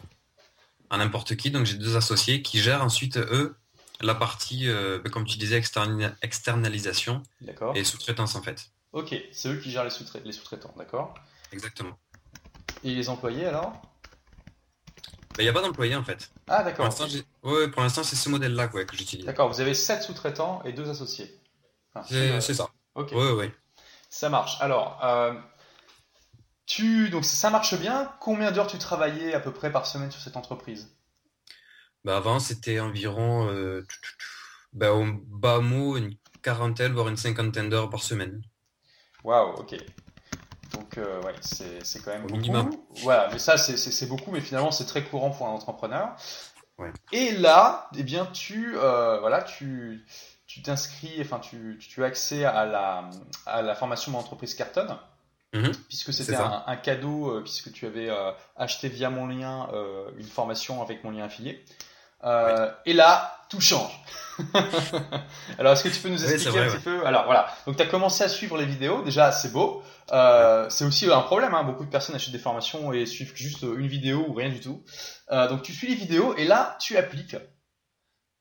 à 0.90 0.98
n'importe 0.98 1.36
qui. 1.36 1.52
Donc 1.52 1.66
j'ai 1.66 1.78
deux 1.78 1.96
associés 1.96 2.42
qui 2.42 2.60
gèrent 2.60 2.84
ensuite 2.84 3.18
eux 3.18 3.56
la 4.04 4.16
partie, 4.16 4.68
euh, 4.68 5.00
bah, 5.04 5.10
comme 5.10 5.26
tu 5.26 5.38
disais, 5.38 5.62
externalisation 6.22 7.24
et 7.76 7.84
sous-traitance 7.84 8.36
en 8.36 8.42
fait. 8.42 8.70
Ok, 8.92 9.16
c'est 9.32 9.50
eux 9.50 9.58
qui 9.58 9.72
gèrent 9.72 9.86
les 9.86 9.90
sous-traitants, 10.32 10.74
d'accord 10.78 11.16
Exactement. 11.52 11.98
Et 12.84 12.94
les 12.94 13.10
employés 13.10 13.46
alors? 13.46 13.82
Il 15.32 15.38
bah, 15.38 15.44
n'y 15.44 15.50
a 15.50 15.54
pas 15.54 15.62
d'employés 15.62 15.96
en 15.96 16.04
fait. 16.04 16.32
Ah 16.48 16.64
d'accord. 16.64 16.86
Pour 16.86 17.82
l'instant, 17.84 18.04
c'est 18.04 18.16
ce 18.16 18.30
modèle-là 18.30 18.68
que 18.68 18.96
j'utilise. 18.96 19.26
D'accord, 19.26 19.50
vous 19.50 19.62
avez 19.62 19.74
sept 19.74 20.04
sous-traitants 20.04 20.62
et 20.64 20.74
deux 20.74 20.90
associés. 20.90 21.40
c'est 22.10 22.54
ça. 22.54 22.70
Ok. 22.96 23.12
Ouais, 23.12 23.32
ouais. 23.32 23.52
Ça 24.10 24.30
marche. 24.30 24.58
Alors, 24.62 25.00
euh, 25.04 25.34
tu, 26.66 27.10
donc 27.10 27.26
ça 27.26 27.50
marche 27.50 27.80
bien. 27.80 28.12
Combien 28.20 28.52
d'heures 28.52 28.68
tu 28.68 28.78
travaillais 28.78 29.34
à 29.34 29.40
peu 29.40 29.52
près 29.52 29.72
par 29.72 29.86
semaine 29.86 30.12
sur 30.12 30.22
cette 30.22 30.38
entreprise? 30.38 30.96
Bah 32.04 32.18
Avant, 32.18 32.40
c'était 32.40 32.80
environ, 32.80 33.50
euh, 33.50 33.86
bah, 34.74 34.94
au 34.94 35.06
bas 35.28 35.60
mot, 35.60 35.98
une 35.98 36.16
quarantaine, 36.42 36.94
voire 36.94 37.08
une 37.08 37.18
cinquantaine 37.18 37.70
d'heures 37.70 37.90
par 37.90 38.04
semaine. 38.04 38.42
Waouh, 39.24 39.56
ok. 39.60 39.76
Donc, 40.74 40.98
euh, 40.98 41.22
ouais, 41.22 41.34
c'est 41.42 42.04
quand 42.04 42.12
même 42.12 42.24
beaucoup. 42.24 42.36
Minimum. 42.36 42.72
Voilà, 43.04 43.30
mais 43.32 43.40
ça, 43.40 43.58
c'est 43.58 44.08
beaucoup, 44.08 44.32
mais 44.32 44.42
finalement, 44.42 44.72
c'est 44.72 44.86
très 44.86 45.04
courant 45.04 45.30
pour 45.30 45.48
un 45.48 45.52
entrepreneur. 45.52 46.16
Ouais. 46.78 46.92
Et 47.12 47.32
là, 47.32 47.90
eh 47.96 48.04
bien, 48.04 48.26
tu, 48.26 48.76
euh, 48.76 49.20
voilà, 49.20 49.44
tu, 49.44 50.06
tu 50.48 50.62
t'inscris, 50.62 51.18
enfin, 51.22 51.40
tu, 51.40 51.78
tu 51.80 52.04
as 52.04 52.08
accès 52.08 52.46
à 52.46 52.66
la, 52.66 53.10
à 53.46 53.62
la 53.62 53.76
formation 53.76 54.12
de 54.12 54.18
l'entreprise 54.18 54.56
Carton. 54.56 54.98
Mhm. 55.54 55.72
puisque 55.88 56.12
c'était 56.12 56.36
un, 56.36 56.76
cadeau, 56.78 57.30
euh, 57.30 57.42
puisque 57.42 57.72
tu 57.72 57.86
avais 57.86 58.10
euh, 58.10 58.32
acheté 58.56 58.90
via 58.90 59.12
mon 59.12 59.28
lien 59.28 59.70
euh, 59.72 60.10
une 60.18 60.26
formation 60.26 60.82
avec 60.82 61.04
mon 61.04 61.12
lien 61.12 61.26
affilié. 61.26 61.64
Et 62.86 62.94
là, 62.94 63.38
tout 63.50 63.62
change. 63.62 63.92
Alors, 65.60 65.74
est-ce 65.74 65.84
que 65.84 65.90
tu 65.90 66.00
peux 66.00 66.10
nous 66.10 66.24
expliquer 66.24 66.60
un 66.60 66.70
petit 66.70 66.84
peu? 66.84 67.06
Alors 67.06 67.26
voilà, 67.26 67.54
donc 67.68 67.76
tu 67.76 67.84
as 67.84 67.86
commencé 67.86 68.24
à 68.24 68.30
suivre 68.30 68.58
les 68.58 68.66
vidéos, 68.66 69.04
déjà 69.04 69.32
c'est 69.32 69.52
beau. 69.52 69.84
c'est 70.10 70.86
aussi 70.86 71.12
un 71.12 71.22
problème, 71.22 71.54
hein. 71.54 71.64
beaucoup 71.64 71.86
de 71.86 71.90
personnes 71.90 72.16
achètent 72.16 72.32
des 72.32 72.40
formations 72.40 72.94
et 72.94 73.06
suivent 73.06 73.36
juste 73.36 73.62
une 73.62 73.88
vidéo 73.88 74.26
ou 74.28 74.34
rien 74.34 74.50
du 74.50 74.60
tout. 74.60 74.84
donc 75.30 75.62
tu 75.62 75.74
suis 75.74 75.88
les 75.88 75.96
vidéos 75.96 76.36
et 76.36 76.46
là 76.46 76.78
tu 76.80 76.98
appliques. 76.98 77.38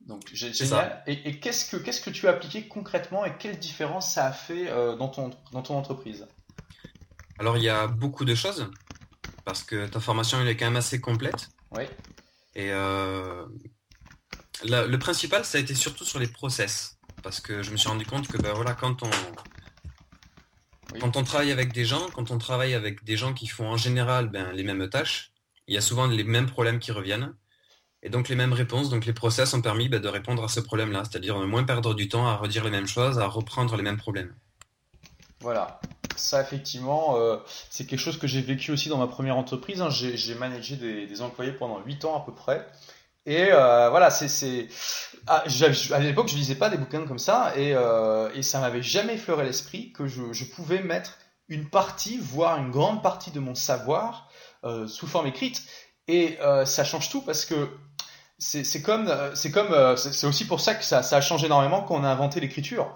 Donc 0.06 0.23
génial. 0.32 1.02
Et, 1.06 1.28
et 1.28 1.40
qu'est-ce 1.40 1.70
que 1.70 1.76
qu'est-ce 1.76 2.00
que 2.00 2.11
tu 2.11 2.26
as 2.26 2.31
appliqué 2.31 2.67
concrètement 2.67 3.25
et 3.25 3.37
quelle 3.38 3.58
différence 3.58 4.14
ça 4.14 4.26
a 4.26 4.32
fait 4.32 4.67
dans 4.96 5.08
ton 5.08 5.31
dans 5.52 5.62
ton 5.62 5.76
entreprise? 5.76 6.26
Alors 7.38 7.56
il 7.56 7.64
y 7.64 7.69
a 7.69 7.87
beaucoup 7.87 8.25
de 8.25 8.35
choses 8.35 8.70
parce 9.44 9.62
que 9.62 9.87
ta 9.87 10.00
formation 10.00 10.40
elle 10.40 10.49
est 10.49 10.56
quand 10.56 10.67
même 10.67 10.76
assez 10.76 11.00
complète. 11.00 11.50
Oui. 11.73 11.85
Et 12.55 12.70
euh, 12.73 13.44
le 14.64 14.97
principal 14.97 15.44
ça 15.44 15.59
a 15.59 15.61
été 15.61 15.75
surtout 15.75 16.05
sur 16.05 16.19
les 16.19 16.26
process 16.26 16.99
parce 17.23 17.40
que 17.40 17.62
je 17.62 17.71
me 17.71 17.76
suis 17.76 17.88
rendu 17.88 18.07
compte 18.07 18.28
que 18.28 18.37
ben 18.37 18.52
voilà 18.52 18.75
quand 18.75 19.02
on 19.02 19.11
quand 21.00 21.16
on 21.16 21.25
travaille 21.25 21.52
avec 21.52 21.73
des 21.73 21.85
gens, 21.85 22.09
quand 22.14 22.31
on 22.31 22.38
travaille 22.38 22.75
avec 22.75 23.04
des 23.04 23.16
gens 23.16 23.33
qui 23.33 23.47
font 23.47 23.66
en 23.66 23.76
général 23.76 24.28
ben, 24.28 24.52
les 24.52 24.62
mêmes 24.62 24.88
tâches, 24.90 25.33
il 25.66 25.75
y 25.75 25.78
a 25.78 25.81
souvent 25.81 26.07
les 26.07 26.25
mêmes 26.25 26.50
problèmes 26.50 26.78
qui 26.78 26.92
reviennent. 26.92 27.35
Et 28.02 28.11
donc 28.11 28.28
les 28.28 28.35
mêmes 28.35 28.52
réponses, 28.52 28.90
donc 28.90 29.07
les 29.07 29.12
process 29.12 29.54
ont 29.54 29.62
permis 29.62 29.88
ben, 29.88 30.00
de 30.00 30.09
répondre 30.09 30.45
à 30.45 30.49
ce 30.49 30.61
problème-là, 30.61 31.04
c'est-à-dire 31.04 31.38
ne 31.38 31.47
moins 31.47 31.64
perdre 31.64 31.95
du 31.95 32.09
temps 32.09 32.26
à 32.26 32.37
redire 32.37 32.64
les 32.64 32.71
mêmes 32.71 32.87
choses, 32.87 33.19
à 33.19 33.26
reprendre 33.26 33.76
les 33.76 33.83
mêmes 33.83 33.97
problèmes. 33.97 34.35
Voilà 35.40 35.81
ça 36.16 36.40
effectivement, 36.40 37.16
euh, 37.16 37.37
c'est 37.71 37.87
quelque 37.87 37.99
chose 37.99 38.19
que 38.19 38.26
j'ai 38.26 38.42
vécu 38.42 38.71
aussi 38.71 38.88
dans 38.88 38.99
ma 38.99 39.07
première 39.07 39.37
entreprise. 39.37 39.81
Hein. 39.81 39.90
J'ai 39.90 40.35
managé 40.35 40.76
des, 40.76 41.23
employés 41.23 41.52
pendant 41.52 41.81
8 41.85 42.04
ans 42.04 42.16
à 42.16 42.25
peu 42.25 42.33
près. 42.33 42.66
Et 43.26 43.49
euh, 43.52 43.88
voilà, 43.91 44.11
c'est 44.11 44.69
ah, 45.26 45.45
à 45.93 45.99
l'époque 46.00 46.29
je 46.29 46.35
lisais 46.35 46.57
pas 46.57 46.69
des 46.69 46.76
bouquins 46.76 47.07
comme 47.07 47.21
ça 47.21 47.52
et, 47.57 47.73
euh, 47.75 48.29
et 48.35 48.43
ça 48.43 48.59
m'avait 48.59 48.83
jamais 48.83 49.14
effleuré 49.14 49.45
l'esprit 49.45 49.93
que 49.93 50.09
je, 50.09 50.45
pouvais 50.45 50.83
mettre 50.83 51.19
une 51.49 51.69
partie, 51.69 52.19
voire 52.19 52.59
une 52.59 52.71
grande 52.71 53.02
partie 53.02 53.31
de 53.31 53.38
mon 53.38 53.55
savoir 53.55 54.29
sous 54.87 55.07
forme 55.07 55.26
écrite. 55.26 55.62
Et 56.09 56.38
ça 56.64 56.85
change 56.85 57.11
tout 57.11 57.21
parce 57.21 57.45
que 57.45 57.69
c'est 58.38 58.83
comme, 58.83 59.12
c'est 59.35 59.50
comme, 59.50 59.97
c'est 59.97 60.26
aussi 60.26 60.47
pour 60.47 60.61
ça 60.61 60.75
que 60.75 60.85
ça, 60.85 61.02
ça 61.02 61.17
a 61.17 61.21
changé 61.21 61.47
énormément 61.47 61.83
quand 61.83 61.95
on 61.95 62.05
a 62.05 62.09
inventé 62.09 62.41
l'écriture. 62.41 62.93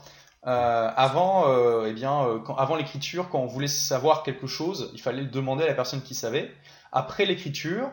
Euh, 0.46 0.90
avant, 0.94 1.48
euh, 1.48 1.86
eh 1.88 1.92
bien, 1.92 2.24
euh, 2.24 2.38
avant 2.56 2.76
l'écriture, 2.76 3.28
quand 3.28 3.40
on 3.40 3.46
voulait 3.46 3.66
savoir 3.66 4.22
quelque 4.22 4.46
chose, 4.46 4.90
il 4.94 5.02
fallait 5.02 5.24
demander 5.24 5.64
à 5.64 5.66
la 5.66 5.74
personne 5.74 6.02
qui 6.02 6.14
savait. 6.14 6.52
Après 6.92 7.24
l'écriture, 7.24 7.90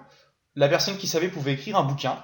la 0.56 0.70
personne 0.70 0.98
qui 0.98 1.08
savait 1.08 1.30
pouvait 1.30 1.54
écrire 1.54 1.78
un 1.78 1.84
bouquin. 1.84 2.24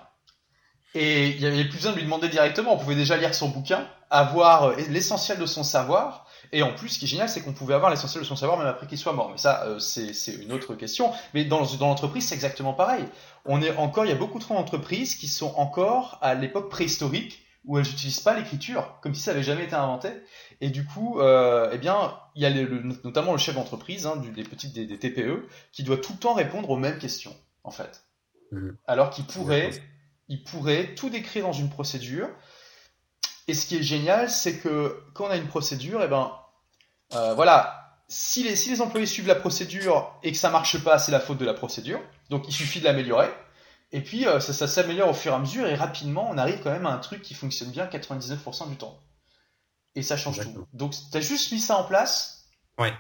Et 0.95 1.29
il 1.29 1.39
n'y 1.39 1.45
avait 1.45 1.65
plus 1.65 1.77
besoin 1.77 1.91
de 1.91 1.97
lui 1.97 2.03
demander 2.03 2.29
directement. 2.29 2.73
On 2.73 2.77
pouvait 2.77 2.95
déjà 2.95 3.15
lire 3.15 3.35
son 3.35 3.49
bouquin, 3.49 3.87
avoir 4.09 4.75
l'essentiel 4.89 5.37
de 5.37 5.45
son 5.45 5.63
savoir. 5.63 6.25
Et 6.51 6.63
en 6.63 6.73
plus, 6.73 6.89
ce 6.89 6.99
qui 6.99 7.05
est 7.05 7.07
génial, 7.07 7.29
c'est 7.29 7.41
qu'on 7.41 7.53
pouvait 7.53 7.75
avoir 7.75 7.91
l'essentiel 7.91 8.23
de 8.23 8.27
son 8.27 8.35
savoir 8.35 8.57
même 8.57 8.67
après 8.67 8.87
qu'il 8.87 8.97
soit 8.97 9.13
mort. 9.13 9.29
Mais 9.29 9.37
ça, 9.37 9.67
c'est 9.79 10.33
une 10.33 10.51
autre 10.51 10.73
question. 10.73 11.11
Mais 11.33 11.45
dans, 11.45 11.63
l'entreprise, 11.79 12.27
c'est 12.27 12.35
exactement 12.35 12.73
pareil. 12.73 13.05
On 13.45 13.61
est 13.61 13.75
encore, 13.77 14.05
il 14.05 14.09
y 14.09 14.11
a 14.11 14.17
beaucoup 14.17 14.39
trop 14.39 14.55
d'entreprises 14.55 15.15
qui 15.15 15.27
sont 15.27 15.53
encore 15.57 16.17
à 16.21 16.33
l'époque 16.33 16.69
préhistorique 16.69 17.45
où 17.65 17.77
elles 17.77 17.85
n'utilisent 17.85 18.21
pas 18.21 18.33
l'écriture, 18.33 18.97
comme 19.01 19.13
si 19.13 19.21
ça 19.21 19.31
n'avait 19.31 19.43
jamais 19.43 19.65
été 19.65 19.75
inventé. 19.75 20.09
Et 20.61 20.69
du 20.69 20.85
coup, 20.85 21.19
euh, 21.19 21.69
eh 21.71 21.77
bien, 21.77 22.17
il 22.35 22.41
y 22.41 22.45
a 22.45 22.51
notamment 23.03 23.33
le 23.33 23.37
chef 23.37 23.55
d'entreprise, 23.55 24.07
hein, 24.07 24.15
des 24.15 24.43
petites 24.43 24.73
des, 24.73 24.97
TPE, 24.97 25.47
qui 25.71 25.83
doit 25.83 25.97
tout 25.97 26.13
le 26.13 26.19
temps 26.19 26.33
répondre 26.33 26.69
aux 26.69 26.77
mêmes 26.77 26.97
questions, 26.97 27.35
en 27.63 27.71
fait. 27.71 28.08
Mhm. 28.51 28.77
Alors 28.85 29.09
qu'il 29.09 29.25
pourrait 29.25 29.71
il 30.29 30.43
pourrait 30.43 30.93
tout 30.95 31.09
décrire 31.09 31.45
dans 31.45 31.53
une 31.53 31.69
procédure. 31.69 32.29
Et 33.47 33.55
ce 33.55 33.65
qui 33.65 33.77
est 33.77 33.83
génial, 33.83 34.29
c'est 34.29 34.57
que 34.59 35.03
quand 35.13 35.25
on 35.25 35.29
a 35.31 35.37
une 35.37 35.47
procédure, 35.47 36.01
et 36.01 36.05
eh 36.05 36.07
ben, 36.07 36.31
euh, 37.13 37.33
voilà, 37.33 37.97
si 38.07 38.43
les, 38.43 38.55
si 38.55 38.69
les 38.69 38.81
employés 38.81 39.07
suivent 39.07 39.27
la 39.27 39.35
procédure 39.35 40.15
et 40.21 40.31
que 40.31 40.37
ça 40.37 40.51
marche 40.51 40.83
pas, 40.83 40.99
c'est 40.99 41.11
la 41.11 41.19
faute 41.19 41.39
de 41.39 41.45
la 41.45 41.55
procédure. 41.55 41.99
Donc 42.29 42.47
il 42.47 42.53
suffit 42.53 42.79
de 42.79 42.85
l'améliorer. 42.85 43.29
Et 43.91 44.01
puis 44.01 44.27
euh, 44.27 44.39
ça, 44.39 44.67
s'améliore 44.67 45.09
au 45.09 45.13
fur 45.13 45.31
et 45.31 45.35
à 45.35 45.39
mesure 45.39 45.65
et 45.65 45.73
rapidement 45.73 46.29
on 46.29 46.37
arrive 46.37 46.59
quand 46.61 46.71
même 46.71 46.85
à 46.85 46.91
un 46.91 46.99
truc 46.99 47.23
qui 47.23 47.33
fonctionne 47.33 47.71
bien 47.71 47.87
99% 47.87 48.69
du 48.69 48.75
temps. 48.75 48.99
Et 49.95 50.03
ça 50.03 50.15
change 50.15 50.39
tout. 50.41 50.67
Donc 50.73 50.93
tu 51.11 51.17
as 51.17 51.21
juste 51.21 51.51
mis 51.51 51.59
ça 51.59 51.75
en 51.77 51.83
place. 51.83 52.45
Ouais. 52.77 52.93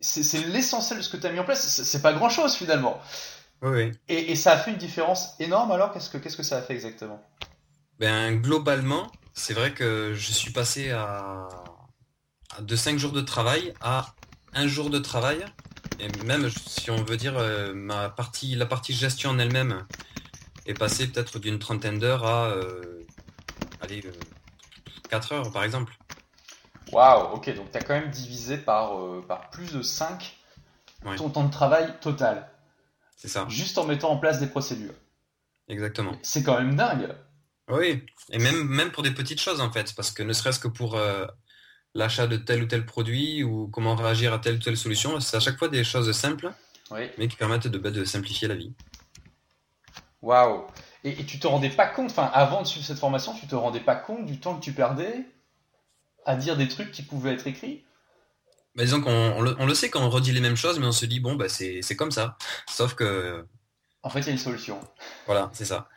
C'est 0.00 0.44
l'essentiel 0.48 0.98
de 0.98 1.04
ce 1.04 1.08
que 1.08 1.16
tu 1.16 1.26
as 1.26 1.30
mis 1.30 1.38
en 1.38 1.44
place. 1.44 1.82
C'est 1.82 2.02
pas 2.02 2.12
grand 2.12 2.28
chose 2.28 2.56
finalement. 2.56 3.00
Oui. 3.64 3.92
Et, 4.08 4.36
ça 4.36 4.52
a 4.52 4.58
fait 4.58 4.72
une 4.72 4.76
différence 4.76 5.34
énorme 5.40 5.72
alors 5.72 5.90
Qu'est-ce 5.90 6.10
que, 6.10 6.18
qu'est-ce 6.18 6.36
que 6.36 6.42
ça 6.42 6.58
a 6.58 6.62
fait 6.62 6.74
exactement? 6.74 7.22
Ben 7.98 8.36
globalement, 8.36 9.10
c'est 9.32 9.54
vrai 9.54 9.72
que 9.72 10.12
je 10.14 10.32
suis 10.32 10.52
passé 10.52 10.90
à, 10.90 11.48
de 12.60 12.76
5 12.76 12.98
jours 12.98 13.12
de 13.12 13.22
travail 13.22 13.72
à 13.80 14.14
un 14.52 14.66
jour 14.66 14.90
de 14.90 14.98
travail. 14.98 15.44
Et 15.98 16.08
même 16.24 16.50
si 16.50 16.90
on 16.90 17.02
veut 17.02 17.16
dire 17.16 17.38
euh, 17.38 17.72
ma 17.72 18.10
partie, 18.10 18.54
la 18.54 18.66
partie 18.66 18.92
gestion 18.92 19.30
en 19.30 19.38
elle-même 19.38 19.86
est 20.66 20.74
passée 20.74 21.06
peut-être 21.06 21.38
d'une 21.38 21.58
trentaine 21.58 21.98
d'heures 21.98 22.26
à 22.26 22.48
euh, 22.48 23.06
allez, 23.80 24.04
4 25.08 25.32
euh, 25.32 25.36
heures 25.36 25.52
par 25.52 25.64
exemple. 25.64 25.96
Waouh, 26.92 27.34
ok, 27.36 27.54
donc 27.54 27.70
tu 27.72 27.78
as 27.78 27.80
quand 27.80 27.94
même 27.94 28.10
divisé 28.10 28.58
par, 28.58 28.92
par 29.26 29.48
plus 29.48 29.72
de 29.72 29.80
5 29.80 30.36
ton 31.16 31.30
temps 31.30 31.44
de 31.44 31.50
travail 31.50 31.94
total. 32.00 32.50
C'est 33.16 33.28
ça. 33.28 33.46
Juste 33.48 33.78
en 33.78 33.84
mettant 33.84 34.10
en 34.10 34.18
place 34.18 34.40
des 34.40 34.46
procédures. 34.46 34.94
Exactement. 35.68 36.12
C'est 36.22 36.42
quand 36.42 36.58
même 36.58 36.76
dingue. 36.76 37.14
Oui, 37.68 38.04
et 38.30 38.38
même, 38.38 38.64
même 38.64 38.90
pour 38.90 39.02
des 39.02 39.12
petites 39.12 39.40
choses 39.40 39.60
en 39.60 39.72
fait, 39.72 39.94
parce 39.94 40.10
que 40.10 40.22
ne 40.22 40.34
serait-ce 40.34 40.58
que 40.58 40.68
pour 40.68 40.96
euh, 40.96 41.26
l'achat 41.94 42.26
de 42.26 42.36
tel 42.36 42.62
ou 42.62 42.66
tel 42.66 42.84
produit 42.84 43.42
ou 43.42 43.68
comment 43.68 43.94
réagir 43.94 44.34
à 44.34 44.38
telle 44.38 44.56
ou 44.56 44.58
telle 44.58 44.76
solution, 44.76 45.18
c'est 45.20 45.36
à 45.36 45.40
chaque 45.40 45.58
fois 45.58 45.68
des 45.68 45.82
choses 45.82 46.12
simples, 46.12 46.52
mais 46.90 47.28
qui 47.28 47.36
permettent 47.36 47.68
de, 47.68 47.78
bah, 47.78 47.90
de 47.90 48.04
simplifier 48.04 48.48
la 48.48 48.54
vie. 48.54 48.74
Waouh 50.20 50.66
et, 51.04 51.20
et, 51.20 51.24
tu 51.24 51.38
te 51.38 51.46
rendais 51.46 51.70
pas 51.70 51.86
compte, 51.86 52.10
enfin 52.10 52.30
avant 52.32 52.62
de 52.62 52.66
suivre 52.66 52.84
cette 52.86 52.98
formation, 52.98 53.34
tu 53.34 53.46
te 53.46 53.54
rendais 53.54 53.80
pas 53.80 53.96
compte 53.96 54.24
du 54.26 54.40
temps 54.40 54.56
que 54.56 54.64
tu 54.64 54.72
perdais 54.72 55.26
à 56.24 56.36
dire 56.36 56.56
des 56.56 56.68
trucs 56.68 56.90
qui 56.90 57.02
pouvaient 57.02 57.34
être 57.34 57.46
écrits? 57.46 57.84
Bah, 58.74 58.84
disons 58.84 59.00
qu'on 59.00 59.40
le, 59.40 59.74
sait 59.74 59.90
quand 59.90 60.02
on 60.02 60.10
redit 60.10 60.32
les 60.32 60.40
mêmes 60.40 60.56
choses, 60.56 60.78
mais 60.78 60.86
on 60.86 60.92
se 60.92 61.06
dit 61.06 61.20
bon 61.20 61.34
bah 61.34 61.48
c'est 61.48 61.96
comme 61.96 62.10
ça. 62.10 62.36
Sauf 62.68 62.94
que 62.94 63.44
en 64.04 64.10
fait, 64.10 64.20
il 64.20 64.26
y 64.26 64.28
a 64.28 64.32
une 64.32 64.38
solution. 64.38 64.78
Voilà, 65.24 65.50
c'est 65.54 65.64
ça. 65.64 65.88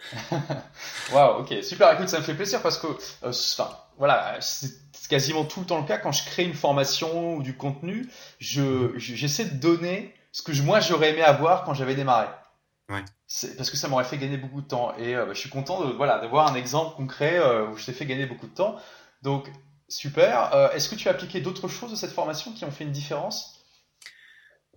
Waouh, 1.12 1.42
ok, 1.42 1.56
super. 1.62 1.92
Écoute, 1.92 2.08
ça 2.08 2.20
me 2.20 2.24
fait 2.24 2.34
plaisir 2.34 2.62
parce 2.62 2.78
que, 2.78 2.88
euh, 2.88 3.34
enfin, 3.34 3.70
voilà, 3.98 4.38
c'est 4.40 4.72
quasiment 5.10 5.44
tout 5.44 5.60
le 5.60 5.66
temps 5.66 5.80
le 5.80 5.86
cas 5.86 5.98
quand 5.98 6.14
je 6.14 6.24
crée 6.26 6.46
une 6.46 6.54
formation 6.54 7.36
ou 7.36 7.44
du 7.44 7.58
contenu. 7.58 8.10
Je 8.40 8.98
j'essaie 8.98 9.46
de 9.46 9.56
donner 9.56 10.16
ce 10.32 10.42
que 10.42 10.54
moi 10.62 10.80
j'aurais 10.80 11.10
aimé 11.10 11.22
avoir 11.22 11.66
quand 11.66 11.74
j'avais 11.74 11.96
démarré. 11.96 12.28
Ouais. 12.90 13.04
Parce 13.58 13.70
que 13.70 13.76
ça 13.76 13.90
m'aurait 13.90 14.06
fait 14.06 14.18
gagner 14.18 14.38
beaucoup 14.38 14.62
de 14.62 14.68
temps. 14.68 14.96
Et 14.98 15.14
euh, 15.14 15.26
bah, 15.26 15.34
je 15.34 15.40
suis 15.40 15.50
content 15.50 15.84
de 15.86 15.92
voilà 15.92 16.20
d'avoir 16.20 16.48
un 16.48 16.56
exemple 16.56 16.96
concret 16.96 17.38
euh, 17.38 17.68
où 17.68 17.78
je 17.78 17.86
t'ai 17.86 17.92
fait 17.92 18.06
gagner 18.06 18.26
beaucoup 18.26 18.48
de 18.48 18.56
temps. 18.56 18.78
Donc 19.22 19.52
super. 19.90 20.72
Est-ce 20.74 20.90
que 20.90 20.96
tu 20.96 21.08
as 21.08 21.12
appliqué 21.12 21.42
d'autres 21.42 21.68
choses 21.68 21.92
de 21.92 21.96
cette 21.96 22.12
formation 22.12 22.54
qui 22.54 22.66
ont 22.66 22.72
fait 22.72 22.84
une 22.84 22.92
différence? 22.92 23.58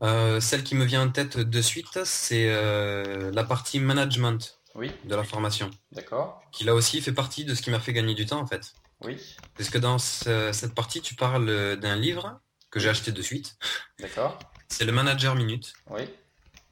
Euh, 0.02 0.40
celle 0.40 0.64
qui 0.64 0.74
me 0.74 0.84
vient 0.84 1.02
en 1.02 1.10
tête 1.10 1.38
de 1.38 1.62
suite, 1.62 2.04
c'est 2.04 2.48
euh, 2.48 3.30
la 3.32 3.44
partie 3.44 3.80
management 3.80 4.58
oui. 4.74 4.90
de 5.04 5.14
la 5.14 5.24
formation. 5.24 5.70
D'accord. 5.92 6.42
Qui 6.52 6.64
là 6.64 6.74
aussi 6.74 7.00
fait 7.00 7.12
partie 7.12 7.44
de 7.44 7.54
ce 7.54 7.62
qui 7.62 7.70
m'a 7.70 7.80
fait 7.80 7.92
gagner 7.92 8.14
du 8.14 8.24
temps 8.26 8.40
en 8.40 8.46
fait. 8.46 8.72
Oui. 9.02 9.18
Parce 9.56 9.68
que 9.68 9.78
dans 9.78 9.98
cette 9.98 10.74
partie, 10.74 11.00
tu 11.00 11.14
parles 11.14 11.76
d'un 11.76 11.96
livre 11.96 12.40
que 12.70 12.80
j'ai 12.80 12.88
acheté 12.88 13.12
de 13.12 13.22
suite. 13.22 13.56
D'accord. 13.98 14.38
C'est 14.68 14.84
le 14.84 14.92
Manager 14.92 15.34
Minute. 15.34 15.72
Oui. 15.88 16.02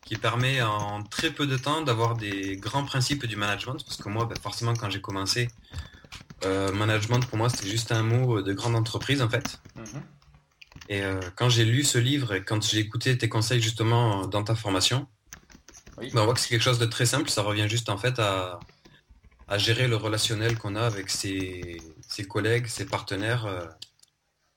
Qui 0.05 0.17
permet 0.17 0.63
en 0.63 1.03
très 1.03 1.31
peu 1.31 1.47
de 1.47 1.57
temps 1.57 1.83
d'avoir 1.83 2.17
des 2.17 2.57
grands 2.57 2.85
principes 2.85 3.27
du 3.27 3.37
management. 3.37 3.83
Parce 3.85 3.97
que 3.97 4.09
moi, 4.09 4.25
ben, 4.25 4.39
forcément, 4.41 4.75
quand 4.75 4.89
j'ai 4.89 5.01
commencé, 5.01 5.49
euh, 6.45 6.73
management 6.73 7.21
pour 7.21 7.39
moi, 7.39 7.49
c'était 7.49 7.69
juste 7.69 7.93
un 7.93 8.03
mot 8.03 8.43
de 8.43 8.53
grande 8.53 8.77
entreprise 8.77 9.23
en 9.23 9.29
fait. 9.29 9.61
Mhm. 9.77 10.03
Et 10.89 11.03
euh, 11.03 11.21
quand 11.37 11.49
j'ai 11.49 11.65
lu 11.65 11.85
ce 11.85 11.99
livre 11.99 12.35
et 12.35 12.45
quand 12.45 12.63
j'ai 12.63 12.79
écouté 12.79 13.17
tes 13.19 13.29
conseils 13.29 13.61
justement 13.61 14.27
dans 14.27 14.43
ta 14.45 14.55
formation, 14.55 15.07
ben, 15.97 16.11
on 16.15 16.25
voit 16.25 16.35
que 16.35 16.41
c'est 16.41 16.49
quelque 16.49 16.63
chose 16.63 16.79
de 16.79 16.87
très 16.87 17.07
simple. 17.07 17.29
Ça 17.29 17.43
revient 17.43 17.69
juste 17.69 17.89
en 17.89 17.99
fait 17.99 18.19
à, 18.19 18.61
à 19.49 19.59
gérer 19.59 19.89
le 19.89 19.97
relationnel 19.97 20.59
qu'on 20.59 20.77
a 20.77 20.83
avec 20.83 21.11
ses, 21.11 21.83
ses, 22.07 22.25
collègues, 22.25 22.67
ses 22.67 22.87
partenaires 22.87 23.47
euh, 23.47 23.67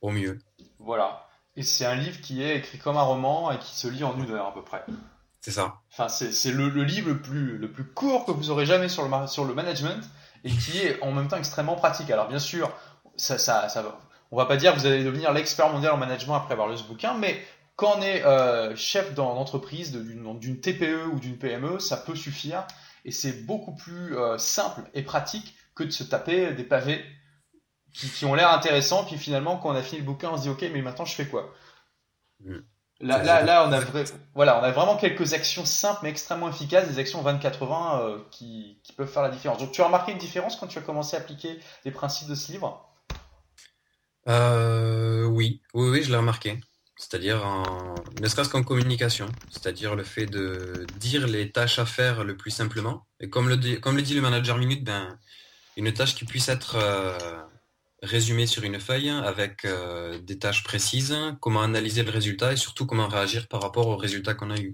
au 0.02 0.12
mieux. 0.12 0.40
Voilà. 0.80 1.28
Et 1.56 1.64
c'est 1.64 1.86
un 1.86 1.96
livre 1.96 2.22
qui 2.22 2.44
est 2.44 2.58
écrit 2.58 2.78
comme 2.78 2.98
un 2.98 3.02
roman 3.02 3.52
et 3.52 3.60
qui 3.60 3.76
se 3.76 3.88
lit 3.88 4.04
en 4.04 4.18
une 4.18 4.32
heure 4.32 4.48
à 4.48 4.54
peu 4.54 4.64
près. 4.64 4.86
C'est 5.42 5.52
ça. 5.52 5.82
Enfin, 5.92 6.08
c'est 6.08 6.52
le, 6.52 6.70
le, 6.70 6.84
livre 6.84 7.10
le 7.10 7.20
plus, 7.20 7.58
le 7.58 7.72
plus 7.72 7.84
court 7.84 8.26
que 8.26 8.32
vous 8.32 8.52
aurez 8.52 8.66
jamais 8.66 8.88
sur 8.90 9.08
le, 9.08 9.28
sur 9.28 9.44
le 9.44 9.54
management 9.54 10.08
et 10.44 10.52
qui 10.52 10.80
est 10.80 11.02
en 11.02 11.12
même 11.12 11.28
temps 11.28 11.38
extrêmement 11.38 11.76
pratique. 11.76 12.10
Alors 12.10 12.28
bien 12.28 12.40
sûr, 12.40 12.72
ça, 13.16 13.38
ça, 13.38 13.70
ça, 13.70 13.84
va 14.32 14.46
pas 14.46 14.58
dire 14.58 14.74
que 14.74 14.80
vous 14.80 14.86
allez 14.86 15.04
devenir 15.04 15.34
l'expert 15.34 15.70
mondial 15.70 15.94
en 15.94 15.98
management 15.98 16.36
après 16.36 16.54
avoir 16.54 16.70
lu 16.70 16.78
ce 16.78 16.84
bouquin, 16.84 17.14
mais 17.14 17.42
quand 17.76 17.98
on 17.98 18.02
est 18.02 18.24
euh, 18.26 18.76
chef 18.76 19.14
d'entreprise, 19.16 19.92
d'une 19.92 20.62
TPE 20.62 21.08
ou 21.14 21.20
d'une 21.20 21.38
PME, 21.38 21.80
ça 21.80 21.98
peut 21.98 22.16
suffire. 22.16 22.66
Et 23.06 23.12
c'est 23.12 23.46
beaucoup 23.46 23.74
plus 23.74 24.16
euh, 24.16 24.38
simple 24.38 24.84
et 24.94 25.02
pratique 25.02 25.56
que 25.74 25.84
de 25.84 25.90
se 25.90 26.04
taper 26.04 26.54
des 26.54 26.64
pavés 26.64 27.04
qui, 27.94 28.26
ont 28.26 28.36
l'air 28.36 28.52
intéressants. 28.52 29.04
Puis 29.06 29.18
finalement, 29.18 29.58
quand 29.58 29.70
on 29.70 29.76
a 29.76 29.82
fini 29.82 30.02
le 30.02 30.06
bouquin, 30.06 30.30
on 30.30 30.38
se 30.38 30.44
dit 30.44 30.50
ok, 30.50 30.62
mais 30.72 30.82
maintenant 30.82 31.06
je 31.06 31.16
fais 31.16 31.28
quoi? 31.28 31.54
Mm. 32.42 32.60
Là, 33.02 33.44
là, 33.44 33.68
on 33.68 33.72
a 33.74 33.82
voilà, 34.36 34.60
on 34.60 34.64
a 34.64 34.72
vraiment 34.72 34.96
quelques 34.96 35.34
actions 35.34 35.66
simples 35.66 36.02
mais 36.04 36.10
extrêmement 36.10 36.50
efficaces, 36.50 36.88
des 36.88 37.00
actions 37.00 37.24
20-80 37.24 38.00
euh, 38.00 38.18
qui, 38.30 38.80
qui 38.84 38.94
peuvent 38.94 39.12
faire 39.12 39.24
la 39.24 39.30
différence. 39.30 39.58
Donc, 39.58 39.72
tu 39.72 39.82
as 39.82 39.86
remarqué 39.86 40.12
une 40.12 40.20
différence 40.20 40.56
quand 40.56 40.68
tu 40.68 40.78
as 40.78 40.82
commencé 40.82 41.18
à 41.18 41.20
appliquer 41.20 41.60
les 41.84 41.92
principes 41.92 42.30
de 42.30 42.36
ce 42.36 42.52
livre? 42.52 42.88
Euh, 44.28 45.26
oui, 45.26 45.62
oui, 45.74 45.90
oui, 45.90 46.04
je 46.04 46.12
l'ai 46.12 46.18
remarqué. 46.18 46.60
C'est-à-dire, 46.96 47.44
en... 47.44 47.96
ne 48.22 48.28
serait-ce 48.28 48.50
qu'en 48.50 48.62
communication, 48.62 49.28
c'est-à-dire 49.50 49.96
le 49.96 50.04
fait 50.04 50.28
de 50.28 50.86
dire 51.00 51.28
les 51.28 51.52
tâches 51.52 51.80
à 51.80 51.88
faire 51.88 52.24
le 52.24 52.38
plus 52.38 52.52
simplement. 52.52 53.08
Et 53.20 53.30
comme 53.30 53.50
le 53.50 53.58
dit, 53.58 53.80
comme 53.80 53.96
le, 53.96 54.04
dit 54.04 54.14
le 54.14 54.22
manager 54.22 54.58
Minute, 54.58 54.84
ben, 54.84 55.18
une 55.76 55.92
tâche 55.92 56.14
qui 56.14 56.26
puisse 56.26 56.50
être 56.50 56.76
euh, 56.76 57.18
résumée 58.02 58.48
sur 58.48 58.64
une 58.64 58.80
feuille 58.80 59.10
avec 59.10 59.66
euh, 59.66 60.20
des 60.20 60.40
tâches 60.40 60.64
précises, 60.64 61.16
comment 61.40 61.62
analyser 61.62 62.04
le 62.04 62.12
résultat 62.12 62.54
et 62.54 62.58
surtout 62.58 62.86
comment 62.86 63.08
réagir 63.08 63.48
par 63.48 63.62
rapport 63.62 63.88
au 63.88 63.98
résultat 63.98 64.34
qu'on 64.34 64.52
a 64.52 64.58
eu. 64.58 64.74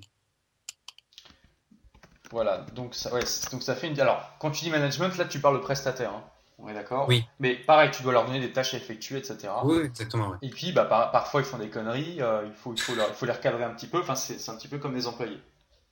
Voilà, 2.32 2.66
donc 2.76 2.94
ça, 2.94 3.14
ouais, 3.14 3.24
donc 3.52 3.64
ça 3.64 3.76
fait 3.76 3.88
une. 3.88 4.00
Alors, 4.00 4.34
quand 4.40 4.52
tu 4.52 4.66
dis 4.66 4.70
management, 4.70 5.16
là 5.18 5.26
tu 5.26 5.40
parles 5.40 5.58
de 5.58 5.64
prestataire. 5.64 6.12
Hein. 6.12 6.24
On 6.60 6.68
est 6.68 6.74
d'accord? 6.74 7.08
Oui. 7.08 7.24
Mais 7.40 7.56
pareil, 7.56 7.92
tu 7.92 8.02
dois 8.02 8.14
leur 8.14 8.26
donner 8.26 8.40
des 8.40 8.52
tâches 8.52 8.74
à 8.74 8.78
effectuer, 8.78 9.20
etc. 9.20 9.50
Oui, 9.64 9.78
exactement. 9.84 10.36
Et 10.42 10.50
puis, 10.50 10.72
bah, 10.72 10.86
parfois, 10.86 11.42
ils 11.42 11.46
font 11.46 11.60
des 11.60 11.70
conneries, 11.70 12.20
euh, 12.20 12.46
il, 12.48 12.54
faut, 12.54 12.74
il, 12.74 12.82
faut 12.82 12.94
il 12.94 13.14
faut 13.14 13.26
les 13.28 13.32
recadrer 13.32 13.64
un 13.64 13.70
petit 13.70 13.86
peu. 13.86 14.00
Enfin, 14.00 14.16
c'est 14.16 14.50
un 14.50 14.56
petit 14.56 14.68
peu 14.68 14.80
comme 14.80 14.96
des 14.96 15.06
employés. 15.06 15.40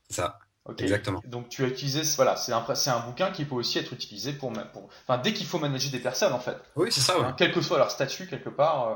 Ça. 0.10 0.40
Exactement. 0.80 1.22
Donc, 1.26 1.50
tu 1.50 1.64
as 1.64 1.68
utilisé, 1.68 2.02
voilà, 2.16 2.36
c'est 2.36 2.52
un, 2.52 2.66
un 2.68 3.00
bouquin 3.02 3.32
qui 3.32 3.46
peut 3.46 3.56
aussi 3.56 3.78
être 3.78 3.94
utilisé 3.94 4.34
pour. 4.34 4.52
pour 4.74 4.90
enfin, 5.08 5.20
dès 5.20 5.34
qu'il 5.34 5.46
faut 5.46 5.60
manager 5.60 5.92
des 5.92 6.00
personnes, 6.00 6.34
en 6.34 6.40
fait. 6.40 6.58
Oui, 6.76 6.92
c'est 6.92 7.02
ça, 7.02 7.36
Quel 7.38 7.52
que 7.52 7.62
soit 7.62 7.78
leur 7.78 7.92
statut, 7.92 8.28
quelque 8.28 8.50
part. 8.50 8.88
Euh, 8.88 8.96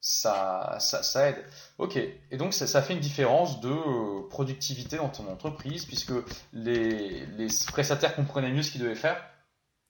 ça, 0.00 0.76
ça, 0.80 1.02
ça, 1.02 1.30
aide. 1.30 1.44
Ok, 1.78 1.96
et 1.96 2.36
donc 2.36 2.52
ça, 2.52 2.66
ça 2.66 2.82
fait 2.82 2.92
une 2.92 3.00
différence 3.00 3.62
de 3.62 3.70
euh, 3.70 4.28
productivité 4.28 4.98
dans 4.98 5.08
ton 5.08 5.26
entreprise, 5.30 5.86
puisque 5.86 6.12
les, 6.52 7.24
les 7.24 7.48
prestataires 7.68 8.14
comprenaient 8.14 8.52
mieux 8.52 8.62
ce 8.62 8.70
qu'ils 8.70 8.82
devaient 8.82 8.94
faire. 8.94 9.22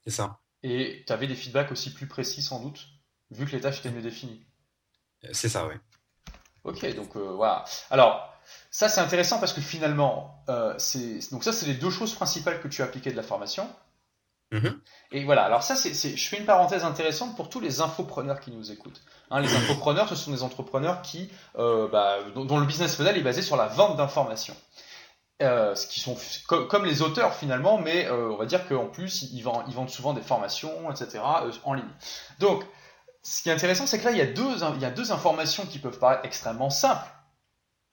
C'est 0.04 0.12
ça. 0.12 0.38
Et 0.62 1.02
tu 1.06 1.12
avais 1.12 1.26
des 1.26 1.34
feedbacks 1.34 1.72
aussi 1.72 1.92
plus 1.92 2.06
précis 2.06 2.42
sans 2.42 2.60
doute, 2.60 2.86
vu 3.32 3.44
que 3.44 3.50
les 3.50 3.60
tâches 3.60 3.80
étaient 3.80 3.90
mieux 3.90 4.02
définies. 4.02 4.40
C'est 5.32 5.48
ça, 5.48 5.66
oui. 5.66 5.74
Ok, 6.62 6.94
donc 6.94 7.16
euh, 7.16 7.32
voilà. 7.32 7.64
Alors, 7.90 8.33
ça 8.70 8.88
c'est 8.88 9.00
intéressant 9.00 9.38
parce 9.38 9.52
que 9.52 9.60
finalement, 9.60 10.42
euh, 10.48 10.72
donc 11.30 11.44
ça 11.44 11.52
c'est 11.52 11.66
les 11.66 11.74
deux 11.74 11.90
choses 11.90 12.14
principales 12.14 12.60
que 12.60 12.68
tu 12.68 12.82
as 12.82 12.86
appliquées 12.86 13.10
de 13.10 13.16
la 13.16 13.22
formation. 13.22 13.68
Mm-hmm. 14.52 14.74
Et 15.12 15.24
voilà, 15.24 15.44
alors 15.44 15.62
ça, 15.62 15.74
c'est, 15.74 16.16
je 16.16 16.28
fais 16.28 16.38
une 16.38 16.44
parenthèse 16.44 16.84
intéressante 16.84 17.34
pour 17.34 17.48
tous 17.48 17.60
les 17.60 17.80
infopreneurs 17.80 18.40
qui 18.40 18.50
nous 18.52 18.70
écoutent. 18.70 19.00
Hein, 19.30 19.40
les 19.40 19.54
infopreneurs, 19.54 20.08
ce 20.08 20.14
sont 20.14 20.30
des 20.30 20.42
entrepreneurs 20.42 21.02
qui, 21.02 21.30
euh, 21.58 21.88
bah, 21.88 22.18
dont, 22.34 22.58
le 22.58 22.66
business 22.66 22.98
model 22.98 23.16
est 23.16 23.22
basé 23.22 23.42
sur 23.42 23.56
la 23.56 23.66
vente 23.66 23.96
d'informations. 23.96 24.56
Euh, 25.42 25.74
qui 25.74 25.98
sont 25.98 26.16
comme 26.46 26.84
les 26.84 27.02
auteurs 27.02 27.34
finalement, 27.34 27.76
mais 27.76 28.06
euh, 28.06 28.30
on 28.30 28.36
va 28.36 28.46
dire 28.46 28.68
qu'en 28.68 28.86
plus 28.86 29.22
ils 29.32 29.42
vendent, 29.42 29.64
ils 29.66 29.74
vendent, 29.74 29.90
souvent 29.90 30.12
des 30.12 30.20
formations, 30.20 30.88
etc. 30.92 31.18
En 31.64 31.74
ligne. 31.74 31.84
Donc, 32.38 32.62
ce 33.24 33.42
qui 33.42 33.48
est 33.48 33.52
intéressant, 33.52 33.84
c'est 33.84 33.98
que 33.98 34.04
là 34.04 34.12
il 34.12 34.16
y, 34.16 34.20
a 34.20 34.26
deux, 34.26 34.62
il 34.76 34.80
y 34.80 34.84
a 34.84 34.90
deux 34.90 35.10
informations 35.10 35.66
qui 35.66 35.80
peuvent 35.80 35.98
paraître 35.98 36.24
extrêmement 36.24 36.70
simples, 36.70 37.08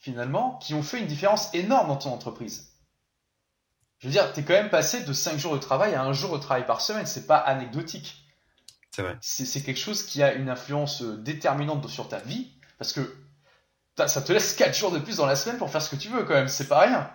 finalement, 0.02 0.58
qui 0.62 0.74
ont 0.74 0.84
fait 0.84 1.00
une 1.00 1.08
différence 1.08 1.54
énorme 1.54 1.88
dans 1.88 1.96
ton 1.96 2.12
entreprise. 2.12 2.72
Je 4.00 4.08
veux 4.08 4.12
dire, 4.12 4.34
tu 4.34 4.40
es 4.40 4.44
quand 4.44 4.54
même 4.54 4.72
passé 4.72 5.04
de 5.04 5.14
5 5.14 5.38
jours 5.38 5.54
de 5.54 5.60
travail 5.60 5.94
à 5.94 6.04
un 6.04 6.12
jour 6.12 6.36
de 6.36 6.42
travail 6.42 6.66
par 6.66 6.82
semaine. 6.82 7.06
C'est 7.06 7.28
pas 7.28 7.38
anecdotique. 7.38 8.26
C'est 8.90 9.04
vrai. 9.04 9.18
C'est 9.22 9.62
quelque 9.62 9.80
chose 9.80 10.04
qui 10.04 10.24
a 10.24 10.34
une 10.34 10.50
influence 10.50 11.04
euh, 11.04 11.18
déterminante 11.18 11.88
sur 11.88 12.10
ta 12.10 12.18
vie. 12.18 12.48
Parce 12.80 12.94
que 12.94 13.16
ça 14.08 14.22
te 14.22 14.34
laisse 14.34 14.56
4 14.56 14.76
jours 14.76 14.92
de 14.92 14.98
plus 14.98 15.18
dans 15.18 15.28
la 15.28 15.36
semaine 15.36 15.60
pour 15.60 15.70
faire 15.70 15.84
ce 15.84 15.90
que 15.92 15.96
tu 15.96 16.10
veux 16.10 16.24
quand 16.24 16.34
même. 16.34 16.48
C'est 16.48 16.68
pas 16.68 16.80
rien. 16.80 17.10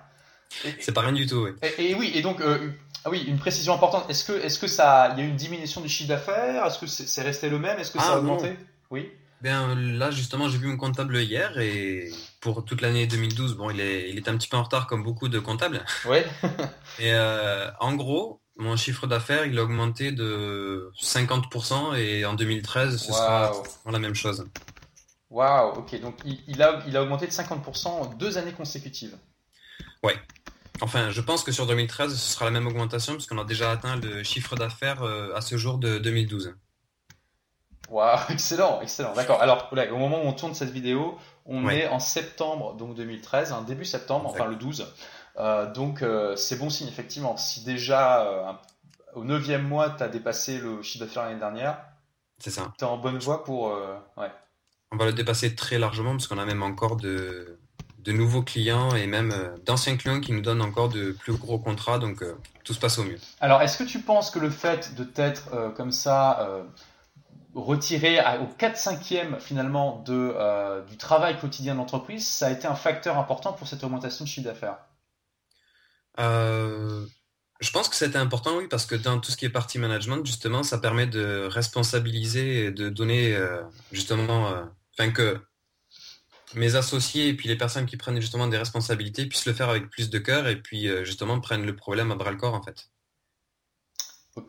C'est 0.81 0.93
pas 0.93 1.01
rien 1.01 1.13
du 1.13 1.27
tout, 1.27 1.45
oui. 1.45 1.51
Et, 1.77 1.95
oui, 1.97 2.13
et 2.15 2.23
donc, 2.23 2.41
euh, 2.41 2.71
ah 3.05 3.11
oui, 3.11 3.25
une 3.27 3.39
précision 3.39 3.75
importante. 3.75 4.09
Est-ce 4.09 4.25
que, 4.25 4.33
est-ce 4.33 4.61
que 4.61 4.69
ça, 4.69 5.13
il 5.13 5.19
y 5.19 5.23
a 5.23 5.25
eu 5.25 5.29
une 5.29 5.37
diminution 5.37 5.81
du 5.81 5.89
chiffre 5.89 6.09
d'affaires? 6.09 6.65
Est-ce 6.65 6.79
que 6.79 6.87
c'est 6.87 7.23
resté 7.23 7.51
le 7.51 7.59
même? 7.59 7.79
Est-ce 7.81 7.91
que 7.91 7.99
ça 7.99 8.11
a 8.11 8.13
ah, 8.13 8.19
augmenté? 8.19 8.57
Oui. 8.91 9.11
Ben 9.43 9.75
là, 9.75 10.13
justement, 10.13 10.49
j'ai 10.49 10.59
vu 10.59 10.69
mon 10.69 10.77
comptable 10.77 11.17
hier 11.19 11.59
et 11.59 12.11
pour 12.47 12.65
toute 12.65 12.81
l'année 12.81 13.09
2012, 13.09 13.57
bon, 13.57 13.71
il 13.71 13.81
est, 13.81 14.09
il 14.09 14.19
est 14.19 14.29
un 14.29 14.37
petit 14.37 14.47
peu 14.47 14.57
en 14.57 14.63
retard 14.63 14.87
comme 14.87 15.03
beaucoup 15.03 15.29
de 15.29 15.41
comptables. 15.41 15.85
Oui. 16.09 16.19
et 17.01 17.13
euh, 17.13 17.69
en 17.81 17.95
gros, 17.95 18.41
mon 18.57 18.77
chiffre 18.77 19.09
d'affaires, 19.09 19.47
il 19.47 19.59
a 19.59 19.65
augmenté 19.65 20.13
de 20.13 20.93
50% 21.03 21.97
et 21.97 22.25
en 22.25 22.35
2013, 22.35 22.99
ce 22.99 23.13
sera 23.13 23.53
la 23.85 23.99
même 23.99 24.15
chose. 24.15 24.47
Waouh, 25.29 25.81
ok. 25.81 26.01
Donc 26.01 26.15
il, 26.25 26.63
a, 26.63 26.85
il 26.87 26.97
a 26.97 27.03
augmenté 27.03 27.27
de 27.27 27.33
50% 27.33 27.89
en 27.89 28.07
deux 28.15 28.39
années 28.39 28.53
consécutives. 28.53 29.17
Ouais. 30.05 30.15
Enfin, 30.81 31.11
je 31.11 31.21
pense 31.21 31.43
que 31.43 31.51
sur 31.51 31.67
2013, 31.67 32.15
ce 32.15 32.33
sera 32.33 32.45
la 32.45 32.53
même 32.53 32.69
augmentation 32.69 33.15
puisqu'on 33.15 33.39
a 33.39 33.45
déjà 33.45 33.73
atteint 33.73 33.97
le 33.97 34.23
chiffre 34.23 34.55
d'affaires 34.55 35.03
euh, 35.03 35.35
à 35.35 35.41
ce 35.41 35.57
jour 35.57 35.79
de 35.79 35.99
2012. 35.99 36.55
Waouh, 37.89 38.19
excellent, 38.31 38.81
excellent. 38.81 39.15
D'accord. 39.15 39.41
Alors, 39.41 39.71
au 39.73 39.97
moment 39.97 40.23
où 40.23 40.27
on 40.27 40.33
tourne 40.33 40.55
cette 40.55 40.71
vidéo, 40.71 41.19
on 41.45 41.69
est 41.69 41.89
en 41.89 42.01
septembre 42.01 42.75
donc 42.75 42.95
2013, 42.95 43.53
un 43.53 43.63
début 43.63 43.85
septembre, 43.85 44.27
enfin 44.27 44.47
le 44.47 44.57
12. 44.57 44.93
Euh, 45.39 45.71
donc 45.71 46.03
euh, 46.03 46.35
c'est 46.35 46.57
bon 46.57 46.71
signe 46.71 46.89
effectivement. 46.89 47.37
Si 47.37 47.63
déjà 47.63 48.61
au 49.15 49.23
neuvième 49.23 49.63
mois 49.63 49.91
tu 49.91 50.03
as 50.03 50.09
dépassé 50.09 50.59
le 50.59 50.83
chiffre 50.83 51.05
d'affaires 51.05 51.25
l'année 51.25 51.39
dernière, 51.39 51.79
c'est 52.39 52.51
ça. 52.51 52.73
Tu 52.79 52.85
es 52.85 52.89
en 52.89 52.99
bonne 52.99 53.19
voie 53.19 53.45
pour 53.45 53.67
ouais. 54.17 54.31
On 54.93 54.97
va 54.97 55.05
le 55.05 55.13
dépasser 55.13 55.55
très 55.55 55.79
largement 55.79 56.13
parce 56.13 56.27
qu'on 56.27 56.39
a 56.39 56.45
même 56.45 56.63
encore 56.63 56.97
de 56.97 57.59
de 58.07 58.13
nouveaux 58.13 58.43
clients 58.43 58.95
et 58.95 59.07
même 59.07 59.33
euh, 59.33 59.57
d'anciens 59.65 59.97
clients 59.97 60.21
qui 60.21 60.33
nous 60.33 60.41
donnent 60.41 60.63
encore 60.63 60.89
de 60.89 61.11
plus 61.11 61.35
gros 61.35 61.59
contrats. 61.59 61.99
Donc 61.99 62.23
euh, 62.23 62.37
tout 62.65 62.73
se 62.73 62.79
passe 62.79 62.99
au 62.99 63.05
mieux. 63.05 63.19
Alors 63.41 63.61
est-ce 63.63 63.77
que 63.77 63.85
tu 63.85 63.99
penses 63.99 64.31
que 64.31 64.39
le 64.39 64.49
fait 64.51 64.95
de 64.95 65.05
t'être 65.05 65.49
euh, 65.53 65.71
comme 65.71 65.91
ça 65.91 66.49
retiré 67.57 68.21
au 68.21 68.47
4-5e 68.59 69.41
finalement 69.41 70.03
de, 70.07 70.85
du 70.87 70.97
travail 70.97 71.39
quotidien 71.39 71.75
d'entreprise, 71.75 72.27
ça 72.27 72.49
a 72.49 72.51
été 72.51 72.67
un 72.67 72.75
facteur 72.75 73.19
important 73.19 73.53
pour 73.53 73.67
cette 73.67 73.83
augmentation 73.83 74.25
de 74.25 74.29
chiffre 74.29 74.47
d'affaires 74.47 74.79
Je 76.19 77.71
pense 77.73 77.89
que 77.89 77.97
c'était 77.97 78.19
important, 78.19 78.59
oui, 78.59 78.69
parce 78.69 78.85
que 78.85 78.95
dans 78.95 79.19
tout 79.19 79.31
ce 79.31 79.37
qui 79.37 79.47
est 79.47 79.51
partie 79.51 79.79
management, 79.79 80.25
justement, 80.25 80.63
ça 80.63 80.79
permet 80.79 81.07
de 81.07 81.49
responsabiliser 81.51 82.67
et 82.67 82.71
de 82.71 82.91
donner, 82.91 83.39
justement, 83.91 84.51
enfin 84.93 85.11
que 85.11 85.41
mes 86.55 86.75
associés 86.77 87.29
et 87.29 87.35
puis 87.35 87.49
les 87.49 87.57
personnes 87.57 87.87
qui 87.87 87.97
prennent 87.97 88.21
justement 88.21 88.47
des 88.47 88.59
responsabilités 88.59 89.27
puissent 89.27 89.47
le 89.47 89.53
faire 89.53 89.69
avec 89.69 89.91
plus 89.91 90.11
de 90.11 90.19
cœur 90.19 90.49
et 90.49 90.57
puis 90.57 90.89
euh, 90.89 91.05
justement 91.05 91.41
prennent 91.41 91.67
le 91.67 91.77
problème 91.77 92.13
à 92.13 92.15
bras 92.15 92.31
le 92.31 92.37
corps 92.37 92.55
en 92.55 92.63
fait. 92.63 92.89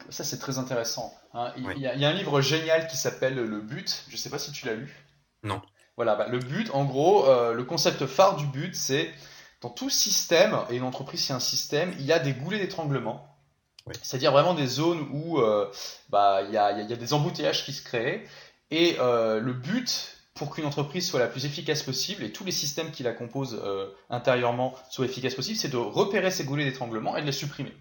Ça 0.10 0.24
c'est 0.24 0.39
très 0.39 0.58
intéressant. 0.58 1.13
Hein. 1.34 1.53
Il, 1.58 1.82
y 1.82 1.88
a, 1.88 2.10
un 2.10 2.13
livre 2.13 2.41
génial 2.41 2.88
qui 2.88 2.98
s'appelle 2.98 3.36
Le 3.36 3.62
but. 3.62 4.03
Je 4.08 4.13
ne 4.13 4.17
sais 4.17 4.29
pas 4.29 4.39
si 4.39 4.51
tu 4.51 4.65
l'as 4.65 4.75
lu. 4.75 4.94
Non. 5.44 5.62
Voilà, 5.96 6.15
bah, 6.15 6.27
le 6.27 6.39
but, 6.39 6.70
en 6.74 6.86
gros, 6.86 7.27
euh, 7.27 7.53
le 7.53 7.63
concept 7.63 8.06
phare 8.06 8.36
du 8.36 8.46
but, 8.46 8.75
c'est 8.75 9.12
dans 9.62 9.70
tout 9.70 9.89
système, 9.89 10.58
et 10.70 10.75
une 10.75 10.84
entreprise 10.84 11.24
c'est 11.25 11.34
un 11.34 11.39
système, 11.39 11.94
il 11.98 12.06
y 12.06 12.12
a 12.12 12.20
des 12.20 12.34
goulets 12.34 12.60
d'étranglement. 12.60 13.27
C'est-à-dire 14.01 14.34
vraiment 14.34 14.53
des 14.53 14.67
zones 14.67 15.08
où 15.12 15.39
euh, 15.39 15.72
bah, 16.10 16.41
il, 16.44 16.53
y 16.53 16.58
a, 16.58 16.72
il 16.74 16.89
y, 16.89 16.94
a, 16.94 16.98
des 16.98 17.13
embouteillages 17.13 17.65
qui 17.65 17.72
se 17.72 17.82
créent. 17.82 18.27
Et 18.70 18.98
le 19.00 19.53
but, 19.53 20.17
pour 20.38 20.54
qu'une 20.54 20.65
entreprise 20.65 21.08
soit 21.08 21.19
la 21.19 21.28
plus 21.28 21.45
efficace 21.45 21.84
possible 21.84 22.23
et 22.23 22.32
tous 22.32 22.45
les 22.45 22.52
systèmes 22.52 22.91
qui 22.91 23.04
la 23.04 23.12
composent 23.12 23.60
euh, 23.63 23.88
intérieurement 24.10 24.76
soient 24.89 25.06
efficaces 25.06 25.36
possible, 25.36 25.58
c'est 25.58 25.69
de 25.69 25.78
repérer 25.78 26.32
ces 26.32 26.45
goulets 26.45 26.65
d'étranglement 26.65 27.17
et 27.17 27.21
de 27.21 27.26
les 27.26 27.32
supprimer. 27.32 27.73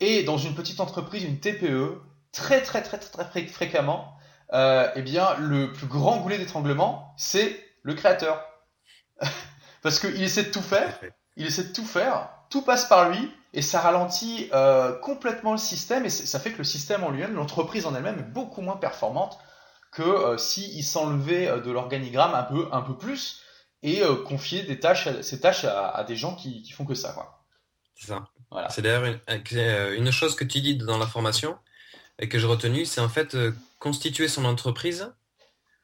Et 0.00 0.22
dans 0.22 0.38
une 0.38 0.54
petite 0.54 0.80
entreprise, 0.80 1.24
une 1.24 1.40
TPE, 1.40 2.00
très 2.32 2.62
très 2.62 2.82
très 2.82 2.98
très, 2.98 3.46
fréquemment, 3.46 4.14
euh, 4.52 4.90
eh 4.94 5.02
bien 5.02 5.34
le 5.38 5.72
plus 5.72 5.86
grand 5.86 6.18
goulet 6.18 6.38
d'étranglement, 6.38 7.14
c'est 7.16 7.58
le 7.82 7.94
créateur. 7.94 8.44
Parce 9.82 9.98
qu'il 9.98 10.22
essaie 10.22 10.44
de 10.44 10.50
tout 10.50 10.62
faire, 10.62 10.98
il 11.36 11.46
essaie 11.46 11.64
de 11.64 11.72
tout 11.72 11.84
faire, 11.84 12.30
tout 12.50 12.62
passe 12.62 12.86
par 12.86 13.10
lui, 13.10 13.32
et 13.54 13.62
ça 13.62 13.80
ralentit 13.80 14.48
euh, 14.52 14.98
complètement 15.00 15.52
le 15.52 15.58
système, 15.58 16.04
et 16.04 16.10
ça 16.10 16.38
fait 16.38 16.52
que 16.52 16.58
le 16.58 16.64
système 16.64 17.04
en 17.04 17.10
lui-même, 17.10 17.34
l'entreprise 17.34 17.86
en 17.86 17.94
elle-même 17.94 18.18
est 18.18 18.32
beaucoup 18.32 18.60
moins 18.60 18.76
performante 18.76 19.38
que 19.90 20.02
euh, 20.02 20.38
s'ils 20.38 20.84
s'enlevaient 20.84 21.48
euh, 21.48 21.60
de 21.60 21.70
l'organigramme 21.70 22.34
un 22.34 22.42
peu, 22.42 22.68
un 22.72 22.82
peu 22.82 22.96
plus 22.96 23.42
et 23.82 24.02
euh, 24.02 24.16
confier 24.16 24.62
des 24.62 24.80
tâches, 24.80 25.08
ces 25.22 25.40
tâches 25.40 25.64
à, 25.64 26.04
des 26.04 26.16
gens 26.16 26.34
qui, 26.34 26.62
qui, 26.62 26.72
font 26.72 26.84
que 26.84 26.94
ça. 26.94 27.14
C'est 27.94 28.08
ça. 28.08 28.24
Voilà. 28.50 28.70
C'est 28.70 28.82
d'ailleurs 28.82 29.04
une, 29.04 30.10
chose 30.10 30.34
que 30.34 30.44
tu 30.44 30.60
dis 30.60 30.76
dans 30.76 30.98
la 30.98 31.06
formation 31.06 31.56
et 32.18 32.28
que 32.28 32.38
j'ai 32.38 32.46
retenu, 32.46 32.86
c'est 32.86 33.00
en 33.00 33.08
fait 33.08 33.36
constituer 33.78 34.28
son 34.28 34.44
entreprise 34.44 35.12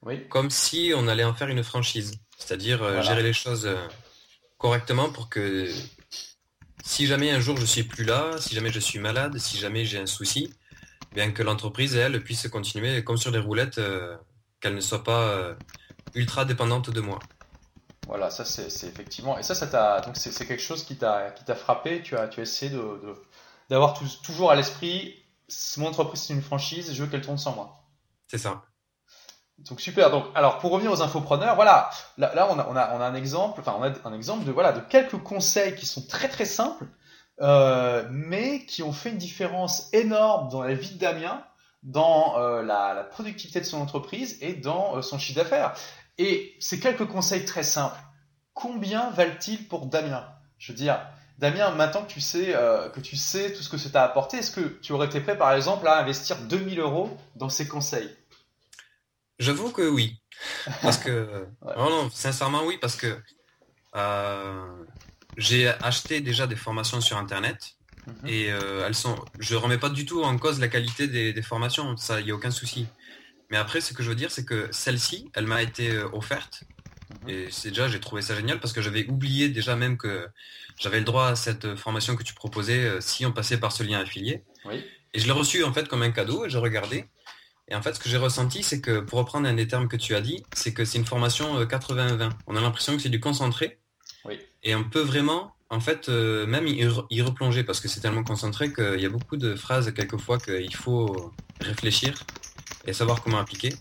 oui. 0.03 0.27
comme 0.29 0.51
si 0.51 0.93
on 0.97 1.07
allait 1.07 1.25
en 1.25 1.35
faire 1.35 1.49
une 1.49 1.63
franchise. 1.63 2.13
C'est-à-dire 2.39 3.03
gérer 3.03 3.23
les 3.23 3.33
choses 3.33 3.69
correctement 4.59 5.11
pour 5.11 5.29
que 5.29 5.71
si 6.85 7.07
jamais 7.07 7.31
un 7.31 7.41
jour 7.41 7.57
je 7.57 7.65
suis 7.65 7.83
plus 7.83 8.05
là, 8.05 8.37
si 8.39 8.55
jamais 8.55 8.71
je 8.71 8.79
suis 8.79 8.99
malade, 8.99 9.39
si 9.39 9.59
jamais 9.59 9.85
j'ai 9.85 9.99
un 9.99 10.07
souci, 10.07 10.53
bien 11.13 11.31
que 11.33 11.43
l'entreprise, 11.43 11.97
elle, 11.97 12.23
puisse 12.23 12.47
continuer 12.49 13.03
comme 13.03 13.17
sur 13.17 13.33
des 13.33 13.39
roulettes, 13.39 13.79
euh, 13.79 14.17
qu'elle 14.61 14.75
ne 14.75 14.81
soit 14.81 15.03
pas 15.03 15.23
euh, 15.29 15.55
ultra 16.15 16.45
dépendante 16.45 16.91
de 16.91 17.01
moi. 17.01 17.19
Voilà, 18.07 18.31
ça 18.31 18.45
c'est 18.45 18.67
effectivement. 18.87 19.39
Et 19.39 19.43
ça, 19.43 19.55
ça 19.55 19.67
t'a 19.67 20.01
donc 20.01 20.17
c'est 20.17 20.47
quelque 20.47 20.63
chose 20.63 20.85
qui 20.85 20.97
t'a 20.97 21.31
qui 21.31 21.45
t'a 21.45 21.55
frappé. 21.55 22.03
Tu 22.03 22.17
as 22.17 22.29
tu 22.29 22.41
as 22.41 22.43
essayé 22.43 22.71
de 22.71 23.01
d'avoir 23.71 23.99
toujours 24.23 24.51
à 24.51 24.55
l'esprit 24.55 25.15
mon 25.77 25.89
entreprise 25.89 26.23
c'est 26.23 26.35
une 26.35 26.43
franchise, 26.43 26.93
je 26.93 27.03
veux 27.03 27.09
qu'elle 27.09 27.23
tourne 27.23 27.39
sans 27.39 27.55
moi. 27.55 27.77
C'est 28.29 28.39
ça. 28.39 28.63
Donc 29.59 29.81
super. 29.81 30.11
Donc 30.11 30.25
alors 30.35 30.59
pour 30.59 30.73
revenir 30.73 30.91
aux 30.91 31.03
infopreneurs, 31.03 31.55
voilà, 31.55 31.91
là, 32.19 32.35
là 32.35 32.49
on, 32.51 32.59
a, 32.59 32.67
on, 32.69 32.77
a, 32.77 32.95
on 32.95 33.01
a 33.01 33.07
un 33.07 33.15
exemple, 33.15 33.61
enfin 33.61 33.77
on 33.79 33.83
a 33.83 33.93
un 34.09 34.15
exemple 34.15 34.45
de 34.45 34.53
voilà 34.53 34.73
de 34.73 34.81
quelques 34.81 35.19
conseils 35.23 35.75
qui 35.77 35.87
sont 35.87 36.07
très 36.07 36.29
très 36.29 36.45
simples 36.45 36.87
euh, 37.41 38.07
mais 38.11 38.65
qui 38.65 38.83
ont 38.83 38.93
fait 38.93 39.11
une 39.11 39.19
différence 39.19 39.93
énorme 39.93 40.49
dans 40.51 40.63
la 40.63 40.75
vie 40.75 40.95
de 40.95 40.99
Damien, 40.99 41.45
dans 41.83 42.39
euh, 42.39 42.63
la, 42.63 43.05
productivité 43.11 43.61
de 43.61 43.65
son 43.65 43.81
entreprise 43.81 44.39
et 44.41 44.55
dans 44.55 44.97
euh, 44.97 45.03
son 45.03 45.19
chiffre 45.19 45.41
d'affaires. 45.41 45.75
Et 46.19 46.55
ces 46.61 46.79
quelques 46.79 47.07
conseils 47.07 47.45
très 47.45 47.65
simples, 47.65 47.99
combien 48.53 49.11
valent-ils 49.11 49.67
pour 49.67 49.87
Damien? 49.87 50.27
Je 50.59 50.73
veux 50.73 50.79
dire, 50.79 51.01
Damien, 51.39 51.71
maintenant 51.73 52.05
que 52.05 52.13
tu 52.13 52.21
sais, 52.21 52.55
que 52.95 53.01
tu 53.01 53.17
sais 53.17 53.53
tout 53.53 53.63
ce 53.63 53.69
que 53.69 53.77
ça 53.77 53.91
t'a 53.91 54.05
apporté, 54.05 54.39
est-ce 54.39 54.53
que 54.53 54.79
tu 54.81 54.93
aurais 54.93 55.07
été 55.07 55.21
prêt, 55.21 55.37
par 55.37 55.53
exemple, 55.53 55.89
à 55.89 55.99
investir 55.99 56.37
2000 56.43 56.79
euros 56.79 57.17
dans 57.35 57.49
ces 57.49 57.67
conseils? 57.67 58.15
J'avoue 59.41 59.71
que 59.71 59.83
oui. 59.83 60.21
Parce 60.83 60.99
que, 60.99 61.47
non, 61.77 62.09
sincèrement, 62.11 62.65
oui, 62.65 62.79
parce 62.81 62.97
que 62.97 63.21
j'ai 65.37 65.69
acheté 65.69 66.21
déjà 66.21 66.47
des 66.47 66.57
formations 66.57 67.01
sur 67.01 67.17
Internet 67.17 67.77
mhm. 68.07 68.29
et 68.29 68.53
euh, 68.53 68.87
elles 68.87 68.95
sont. 68.95 69.17
Je 69.39 69.57
remets 69.57 69.79
pas 69.79 69.89
du 69.89 70.07
tout 70.07 70.23
en 70.23 70.37
cause 70.39 70.61
la 70.61 70.69
qualité 70.69 71.09
des, 71.09 71.43
formations, 71.43 71.97
ça, 71.97 72.21
il 72.21 72.29
y 72.29 72.31
a 72.31 72.35
aucun 72.35 72.51
souci. 72.51 72.87
Mais 73.55 73.61
après, 73.61 73.81
ce 73.81 73.93
que 73.93 74.03
je 74.03 74.09
veux 74.09 74.17
dire, 74.17 74.33
c'est 74.33 74.45
que 74.45 74.67
celle-ci, 74.73 75.31
elle 75.33 75.47
m'a 75.47 75.63
été 75.63 75.93
euh, 75.93 76.09
offerte 76.13 76.65
mhm. 77.23 77.29
et 77.29 77.47
c'est 77.53 77.69
déjà, 77.69 77.87
j'ai 77.87 78.01
trouvé 78.01 78.21
ça 78.21 78.35
génial 78.35 78.59
parce 78.59 78.73
que 78.73 78.83
j'avais 78.83 79.07
oublié 79.07 79.49
déjà 79.49 79.77
même 79.77 79.97
que 79.97 80.27
j'avais 80.77 80.99
le 80.99 81.05
droit 81.05 81.29
à 81.29 81.37
cette 81.37 81.77
formation 81.77 82.17
que 82.17 82.25
tu 82.25 82.35
proposais 82.35 82.85
euh, 82.85 83.01
si 83.01 83.25
on 83.25 83.31
passait 83.31 83.59
par 83.59 83.71
ce 83.71 83.85
lien 83.85 84.01
affilié. 84.01 84.43
Et 85.13 85.21
je 85.21 85.27
l'ai 85.27 85.31
reçu 85.31 85.63
en 85.63 85.73
fait 85.73 85.87
comme 85.87 86.03
un 86.03 86.11
cadeau 86.11 86.45
et 86.45 86.51
j'ai 86.51 86.59
regardé. 86.59 87.05
Et 87.69 87.77
en 87.77 87.81
fait, 87.81 87.95
ce 87.95 88.01
que 88.01 88.09
j'ai 88.09 88.17
ressenti, 88.17 88.65
c'est 88.65 88.81
que 88.81 88.99
pour 88.99 89.21
reprendre 89.21 89.47
un 89.47 89.55
des 89.55 89.69
termes 89.69 89.87
que 89.87 89.97
tu 89.97 90.17
as 90.17 90.21
dit, 90.21 90.43
c'est 90.57 90.75
que 90.75 90.85
c'est 90.85 90.99
une 90.99 91.07
formation 91.07 91.63
80-20. 91.63 92.31
On 92.49 92.57
a 92.57 92.61
l'impression 92.61 92.97
que 92.97 93.03
c'est 93.03 93.09
du 93.09 93.21
concentré 93.21 93.79
et 94.65 94.75
on 94.75 94.83
peut 94.83 95.03
vraiment, 95.03 95.55
en 95.71 95.79
fait, 95.79 96.09
euh, 96.09 96.45
même 96.45 96.67
y, 96.67 97.23
replonger 97.23 97.63
parce 97.63 97.79
que 97.79 97.87
c'est 97.87 98.01
tellement 98.01 98.25
concentré 98.25 98.73
qu'il 98.73 98.99
y 98.99 99.07
a 99.07 99.11
beaucoup 99.11 99.37
de 99.37 99.55
phrases 99.55 99.93
quelquefois 99.95 100.39
qu'il 100.39 100.75
faut 100.75 101.33
réfléchir 101.61 102.15
et 102.87 102.93
savoir 102.93 103.23
comment 103.23 103.39
appliquer. 103.39 103.75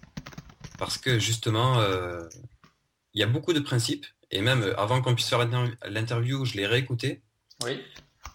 Parce 0.78 0.98
que 0.98 1.20
justement, 1.20 1.80
euh, 1.80 2.28
il 3.14 3.22
y 3.22 3.24
a 3.24 3.28
beaucoup 3.28 3.54
de 3.54 3.60
principes. 3.60 4.06
Et 4.32 4.42
même 4.42 4.64
euh, 4.64 4.80
avant 4.80 5.02
qu'on 5.02 5.16
puisse 5.16 5.30
faire 5.30 5.48
l'interview, 5.86 6.46
je 6.46 6.56
l'ai 6.56 6.66
réécouté. 6.66 7.22
Oui. 7.64 7.82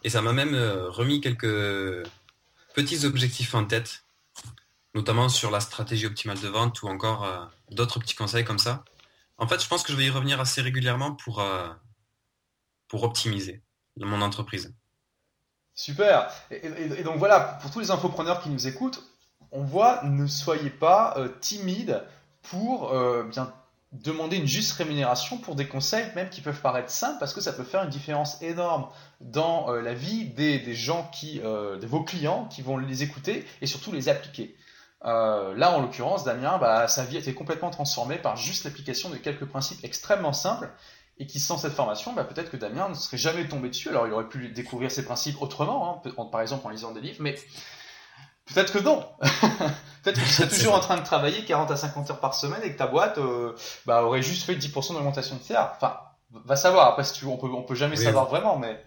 Et 0.04 0.10
ça 0.10 0.22
m'a 0.22 0.32
même 0.32 0.54
remis 0.54 1.20
quelques 1.20 2.06
petits 2.74 3.04
objectifs 3.04 3.54
en 3.54 3.64
tête, 3.64 4.04
notamment 4.94 5.28
sur 5.28 5.50
la 5.50 5.58
stratégie 5.58 6.06
optimale 6.06 6.38
de 6.38 6.46
vente 6.46 6.82
ou 6.82 6.88
encore 6.88 7.50
d'autres 7.70 7.98
petits 7.98 8.14
conseils 8.14 8.44
comme 8.44 8.60
ça. 8.60 8.84
En 9.38 9.48
fait, 9.48 9.60
je 9.60 9.66
pense 9.66 9.82
que 9.82 9.90
je 9.90 9.96
vais 9.96 10.04
y 10.04 10.10
revenir 10.10 10.40
assez 10.40 10.62
régulièrement 10.62 11.16
pour, 11.16 11.44
pour 12.86 13.02
optimiser 13.02 13.60
mon 14.04 14.22
entreprise. 14.22 14.74
Super. 15.74 16.30
Et, 16.50 17.02
donc 17.04 17.18
voilà, 17.18 17.58
pour 17.62 17.70
tous 17.70 17.80
les 17.80 17.90
infopreneurs 17.90 18.42
qui 18.42 18.48
nous 18.48 18.66
écoutent, 18.66 19.02
on 19.52 19.62
voit, 19.62 20.02
ne 20.04 20.26
soyez 20.26 20.70
pas 20.70 21.14
euh, 21.16 21.28
timide 21.40 22.02
pour 22.42 22.92
euh, 22.92 23.24
bien 23.24 23.52
demander 23.92 24.36
une 24.36 24.46
juste 24.46 24.72
rémunération 24.72 25.38
pour 25.38 25.54
des 25.54 25.66
conseils 25.66 26.04
même 26.14 26.28
qui 26.28 26.42
peuvent 26.42 26.60
paraître 26.60 26.90
simples 26.90 27.16
parce 27.18 27.32
que 27.32 27.40
ça 27.40 27.54
peut 27.54 27.64
faire 27.64 27.82
une 27.82 27.88
différence 27.88 28.42
énorme 28.42 28.88
dans 29.22 29.72
euh, 29.72 29.80
la 29.80 29.94
vie 29.94 30.26
des, 30.26 30.74
gens 30.74 31.10
qui, 31.10 31.40
de 31.40 31.86
vos 31.86 32.02
clients 32.02 32.46
qui 32.50 32.60
vont 32.60 32.76
les 32.76 33.02
écouter 33.02 33.46
et 33.62 33.66
surtout 33.66 33.92
les 33.92 34.10
appliquer. 34.10 34.54
là, 35.02 35.72
en 35.74 35.80
l'occurrence, 35.80 36.24
Damien, 36.24 36.58
bah, 36.58 36.86
sa 36.86 37.04
vie 37.04 37.16
a 37.16 37.20
été 37.20 37.32
complètement 37.32 37.70
transformée 37.70 38.18
par 38.18 38.36
juste 38.36 38.64
l'application 38.64 39.08
de 39.08 39.16
quelques 39.16 39.46
principes 39.46 39.82
extrêmement 39.82 40.34
simples 40.34 40.70
et 41.18 41.26
qui 41.26 41.40
sans 41.40 41.58
cette 41.58 41.72
formation, 41.72 42.12
bah, 42.12 42.24
peut-être 42.24 42.50
que 42.50 42.56
Damien 42.56 42.90
ne 42.90 42.94
serait 42.94 43.16
jamais 43.16 43.48
tombé 43.48 43.68
dessus. 43.68 43.88
Alors 43.88 44.06
il 44.06 44.12
aurait 44.12 44.28
pu 44.28 44.48
découvrir 44.48 44.90
ces 44.90 45.04
principes 45.04 45.40
autrement, 45.40 46.02
hein, 46.04 46.24
par 46.30 46.40
exemple 46.40 46.66
en 46.66 46.70
lisant 46.70 46.92
des 46.92 47.00
livres, 47.00 47.18
mais 47.20 47.36
peut-être 48.52 48.72
que 48.72 48.78
non. 48.78 49.06
peut-être 50.02 50.20
que 50.20 50.24
tu 50.24 50.30
serais 50.30 50.48
toujours 50.56 50.74
en 50.74 50.80
train 50.80 50.96
de 50.96 51.04
travailler 51.04 51.44
40 51.44 51.70
à 51.70 51.76
50 51.76 52.10
heures 52.10 52.20
par 52.20 52.34
semaine 52.34 52.60
et 52.62 52.72
que 52.72 52.78
ta 52.78 52.86
boîte 52.86 53.18
euh, 53.18 53.54
bah, 53.86 54.02
aurait 54.02 54.22
juste 54.22 54.44
fait 54.44 54.54
10% 54.54 54.94
d'augmentation 54.94 55.36
de 55.36 55.42
salaire. 55.42 55.72
Enfin, 55.76 55.98
va 56.44 56.56
savoir. 56.56 56.88
Après, 56.88 57.04
si 57.04 57.14
tu, 57.14 57.24
on 57.26 57.36
peut, 57.36 57.48
on 57.48 57.62
peut 57.62 57.74
jamais 57.74 57.96
savoir 57.96 58.28
vraiment, 58.28 58.58
mais 58.58 58.82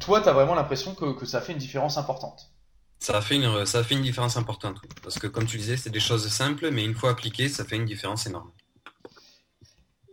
toi, 0.00 0.20
tu 0.20 0.28
as 0.28 0.32
vraiment 0.32 0.54
l'impression 0.54 0.94
que, 0.94 1.12
que 1.12 1.26
ça 1.26 1.40
fait 1.40 1.52
une 1.52 1.58
différence 1.58 1.98
importante. 1.98 2.50
Ça 2.98 3.16
a, 3.16 3.22
fait 3.22 3.36
une, 3.36 3.64
ça 3.64 3.82
fait 3.82 3.94
une 3.94 4.02
différence 4.02 4.36
importante. 4.36 4.76
Parce 5.02 5.18
que 5.18 5.26
comme 5.26 5.46
tu 5.46 5.56
disais, 5.56 5.78
c'est 5.78 5.90
des 5.90 6.00
choses 6.00 6.28
simples, 6.28 6.70
mais 6.70 6.84
une 6.84 6.94
fois 6.94 7.10
appliquées, 7.10 7.48
ça 7.48 7.64
fait 7.64 7.76
une 7.76 7.86
différence 7.86 8.26
énorme. 8.26 8.50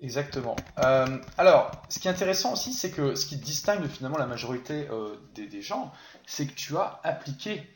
Exactement. 0.01 0.55
Euh, 0.79 1.17
alors, 1.37 1.71
ce 1.89 1.99
qui 1.99 2.07
est 2.07 2.11
intéressant 2.11 2.53
aussi, 2.53 2.71
c'est 2.71 2.91
que 2.91 3.15
ce 3.15 3.25
qui 3.25 3.37
distingue 3.37 3.87
finalement 3.87 4.17
la 4.17 4.27
majorité 4.27 4.87
euh, 4.91 5.15
des, 5.33 5.61
gens, 5.61 5.91
c'est 6.25 6.45
que 6.45 6.53
tu 6.53 6.77
as 6.77 6.99
appliqué 7.03 7.67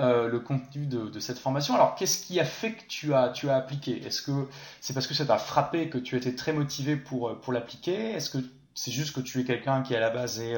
euh, 0.00 0.28
le 0.28 0.40
contenu 0.40 0.86
de, 0.86 1.20
cette 1.20 1.38
formation. 1.38 1.74
Alors, 1.74 1.94
qu'est-ce 1.94 2.24
qui 2.24 2.40
a 2.40 2.44
fait 2.44 2.72
que 2.72 2.82
tu 2.88 3.14
as, 3.14 3.28
tu 3.28 3.48
as 3.50 3.56
appliqué? 3.56 4.04
Est-ce 4.04 4.22
que 4.22 4.48
c'est 4.80 4.94
parce 4.94 5.06
que 5.06 5.14
ça 5.14 5.26
t'a 5.26 5.38
frappé, 5.38 5.88
que 5.88 5.98
tu 5.98 6.16
étais 6.16 6.34
très 6.34 6.52
motivé 6.52 6.96
pour, 6.96 7.40
pour 7.40 7.52
l'appliquer? 7.52 8.12
Est-ce 8.12 8.30
que 8.30 8.38
c'est 8.74 8.92
juste 8.92 9.14
que 9.14 9.20
tu 9.20 9.40
es 9.40 9.44
quelqu'un 9.44 9.82
qui, 9.82 9.94
à 9.94 10.00
la 10.00 10.10
base, 10.10 10.40
est, 10.40 10.56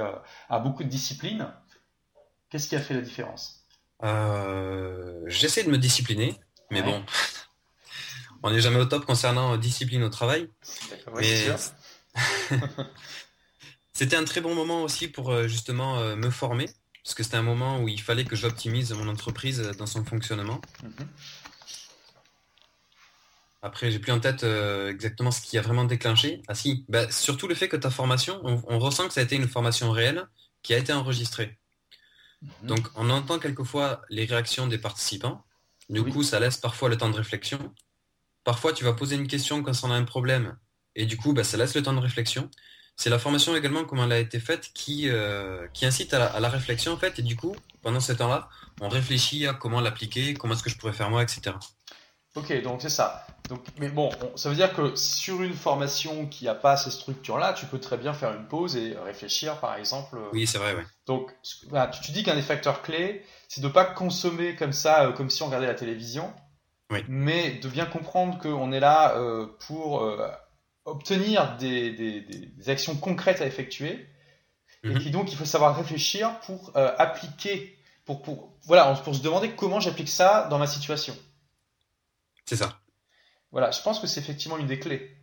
a 0.48 0.58
beaucoup 0.58 0.84
de 0.84 0.88
discipline? 0.88 1.48
Qu'est-ce 2.50 2.68
qui 2.68 2.76
a 2.76 2.80
fait 2.80 2.94
la 2.94 3.00
différence? 3.00 3.66
J'essaie 5.26 5.64
de 5.64 5.70
me 5.70 5.78
discipliner, 5.78 6.34
mais 6.70 6.82
bon, 6.82 7.02
on 8.42 8.50
n'est 8.50 8.60
jamais 8.60 8.80
au 8.80 8.84
top 8.86 9.04
concernant 9.04 9.56
discipline 9.56 10.02
au 10.02 10.08
travail. 10.08 10.48
c'était 13.92 14.16
un 14.16 14.24
très 14.24 14.40
bon 14.40 14.54
moment 14.54 14.82
aussi 14.82 15.08
pour 15.08 15.30
euh, 15.30 15.46
justement 15.46 15.98
euh, 15.98 16.16
me 16.16 16.30
former, 16.30 16.68
parce 17.04 17.14
que 17.14 17.22
c'était 17.22 17.36
un 17.36 17.42
moment 17.42 17.80
où 17.80 17.88
il 17.88 18.00
fallait 18.00 18.24
que 18.24 18.36
j'optimise 18.36 18.92
mon 18.92 19.08
entreprise 19.08 19.60
dans 19.78 19.86
son 19.86 20.04
fonctionnement. 20.04 20.60
Mhm. 20.82 21.08
Après, 23.64 23.92
j'ai 23.92 24.00
plus 24.00 24.10
en 24.10 24.18
tête 24.18 24.42
euh, 24.42 24.90
exactement 24.90 25.30
ce 25.30 25.40
qui 25.40 25.56
a 25.56 25.62
vraiment 25.62 25.84
déclenché. 25.84 26.42
Ah 26.48 26.54
si, 26.54 26.84
bah, 26.88 27.10
surtout 27.10 27.46
le 27.46 27.54
fait 27.54 27.68
que 27.68 27.76
ta 27.76 27.90
formation, 27.90 28.40
on, 28.44 28.78
ressent 28.78 29.06
que 29.06 29.14
ça 29.14 29.20
a 29.20 29.24
été 29.24 29.36
une 29.36 29.48
formation 29.48 29.92
réelle 29.92 30.26
qui 30.62 30.74
a 30.74 30.78
été 30.78 30.92
enregistrée. 30.92 31.58
Mhm. 32.42 32.50
Donc, 32.64 32.88
on 32.96 33.08
entend 33.10 33.38
quelquefois 33.38 34.02
les 34.10 34.24
réactions 34.24 34.66
des 34.66 34.78
participants. 34.78 35.44
Du 35.88 36.02
coup, 36.02 36.22
ça 36.22 36.40
laisse 36.40 36.56
parfois 36.56 36.88
le 36.88 36.96
temps 36.96 37.10
de 37.10 37.16
réflexion. 37.16 37.72
Parfois, 38.44 38.72
tu 38.72 38.82
vas 38.82 38.92
poser 38.92 39.14
une 39.14 39.28
question 39.28 39.62
quand 39.62 39.72
on 39.84 39.90
a 39.90 39.94
un 39.94 40.04
problème, 40.04 40.56
et 40.96 41.06
du 41.06 41.16
coup, 41.16 41.32
bah, 41.32 41.44
ça 41.44 41.56
laisse 41.56 41.74
le 41.74 41.82
temps 41.82 41.92
de 41.92 42.00
réflexion. 42.00 42.50
C'est 42.96 43.10
la 43.10 43.18
formation 43.18 43.56
également, 43.56 43.84
comment 43.84 44.04
elle 44.04 44.12
a 44.12 44.18
été 44.18 44.38
faite, 44.38 44.70
qui, 44.74 45.08
euh, 45.08 45.66
qui 45.72 45.86
incite 45.86 46.14
à 46.14 46.38
la, 46.38 46.48
réflexion, 46.48 46.92
en 46.92 46.96
fait, 46.96 47.18
et 47.18 47.22
du 47.22 47.36
coup, 47.36 47.56
pendant 47.82 48.00
ce 48.00 48.12
temps-là, 48.12 48.48
on 48.80 48.88
réfléchit 48.88 49.46
à 49.46 49.54
comment 49.54 49.80
l'appliquer, 49.80 50.34
comment 50.34 50.54
est-ce 50.54 50.62
que 50.62 50.70
je 50.70 50.76
pourrais 50.76 50.92
faire 50.92 51.10
moi, 51.10 51.22
etc. 51.22 51.56
Ok, 52.34 52.62
donc 52.62 52.80
c'est 52.80 52.88
ça. 52.88 53.26
Donc, 53.48 53.60
mais 53.78 53.88
bon, 53.88 54.10
ça 54.36 54.48
veut 54.48 54.54
dire 54.54 54.72
que 54.72 54.96
sur 54.96 55.42
une 55.42 55.52
formation 55.52 56.26
qui 56.26 56.46
n'a 56.46 56.54
pas 56.54 56.76
ces 56.76 56.90
structures-là, 56.90 57.52
tu 57.52 57.66
peux 57.66 57.78
très 57.78 57.98
bien 57.98 58.14
faire 58.14 58.32
une 58.32 58.46
pause 58.46 58.76
et 58.76 58.96
réfléchir, 59.04 59.58
par 59.58 59.76
exemple. 59.76 60.16
Euh. 60.16 60.30
Oui, 60.32 60.46
c'est 60.46 60.58
vrai, 60.58 60.74
oui. 60.74 60.82
Donc, 61.06 61.30
tu, 61.42 62.12
dis 62.12 62.22
qu'un 62.22 62.34
des 62.34 62.42
facteurs 62.42 62.80
clés, 62.80 63.22
c'est 63.48 63.60
de 63.60 63.66
ne 63.66 63.72
pas 63.72 63.84
consommer 63.84 64.56
comme 64.56 64.72
ça, 64.72 65.04
euh, 65.04 65.12
comme 65.12 65.28
si 65.28 65.42
on 65.42 65.46
regardait 65.46 65.66
la 65.66 65.74
télévision, 65.74 66.32
mais 67.08 67.52
de 67.52 67.68
bien 67.68 67.86
comprendre 67.86 68.38
qu'on 68.38 68.70
est 68.72 68.80
là 68.80 69.16
euh, 69.16 69.46
pour 69.66 70.06
obtenir 70.84 71.56
des, 71.56 72.48
actions 72.66 72.96
concrètes 72.96 73.40
à 73.40 73.46
effectuer, 73.46 74.06
et 74.84 74.88
mhm. 74.88 75.10
donc 75.10 75.30
il 75.30 75.36
faut 75.36 75.44
savoir 75.44 75.76
réfléchir 75.76 76.40
pour 76.40 76.72
euh, 76.76 76.92
appliquer, 76.98 77.78
pour, 78.04 78.22
pour, 78.22 78.52
voilà, 78.64 78.92
pour 79.04 79.14
se 79.14 79.22
demander 79.22 79.52
comment 79.52 79.80
j'applique 79.80 80.08
ça 80.08 80.48
dans 80.48 80.58
ma 80.58 80.66
situation. 80.66 81.16
C'est 82.46 82.56
ça. 82.56 82.80
Voilà, 83.52 83.70
je 83.70 83.80
pense 83.82 84.00
que 84.00 84.06
c'est 84.06 84.20
effectivement 84.20 84.58
une 84.58 84.66
des 84.66 84.80
clés. 84.80 85.16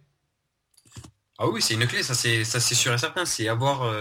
Ah 1.37 1.47
oui, 1.47 1.61
c'est 1.61 1.73
une 1.73 1.87
clé, 1.87 2.03
ça 2.03 2.13
c'est 2.13 2.43
sûr 2.75 2.93
et 2.93 2.97
certain, 2.97 3.25
c'est 3.25 3.47
avoir 3.47 3.93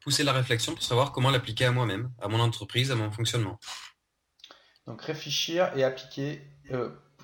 poussé 0.00 0.24
la 0.24 0.32
réflexion 0.32 0.74
pour 0.74 0.82
savoir 0.82 1.12
comment 1.12 1.30
l'appliquer 1.30 1.66
à 1.66 1.70
moi-même, 1.70 2.10
à 2.20 2.28
mon 2.28 2.40
entreprise, 2.40 2.90
à 2.90 2.94
mon 2.94 3.10
fonctionnement. 3.10 3.58
Donc 4.86 5.02
réfléchir 5.02 5.70
et 5.76 5.84
appliquer 5.84 6.42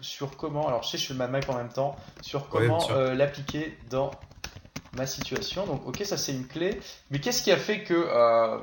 sur 0.02 0.36
comment, 0.36 0.68
alors 0.68 0.82
je 0.82 0.90
sais, 0.90 0.98
je 0.98 1.14
ma 1.14 1.28
mic 1.28 1.48
en 1.48 1.56
même 1.56 1.72
temps, 1.72 1.96
sur 2.20 2.48
comment 2.48 2.90
euh, 2.90 3.14
l'appliquer 3.14 3.78
dans 3.88 4.10
ma 4.96 5.06
situation. 5.06 5.66
Donc, 5.66 5.86
ok, 5.86 6.02
ça 6.04 6.16
c'est 6.16 6.32
une 6.32 6.46
clé. 6.46 6.78
Mais 7.10 7.20
qu'est-ce 7.20 7.42
qui 7.42 7.50
a 7.50 7.56
fait 7.56 7.82
que 7.82 7.94
euh, 7.94 8.58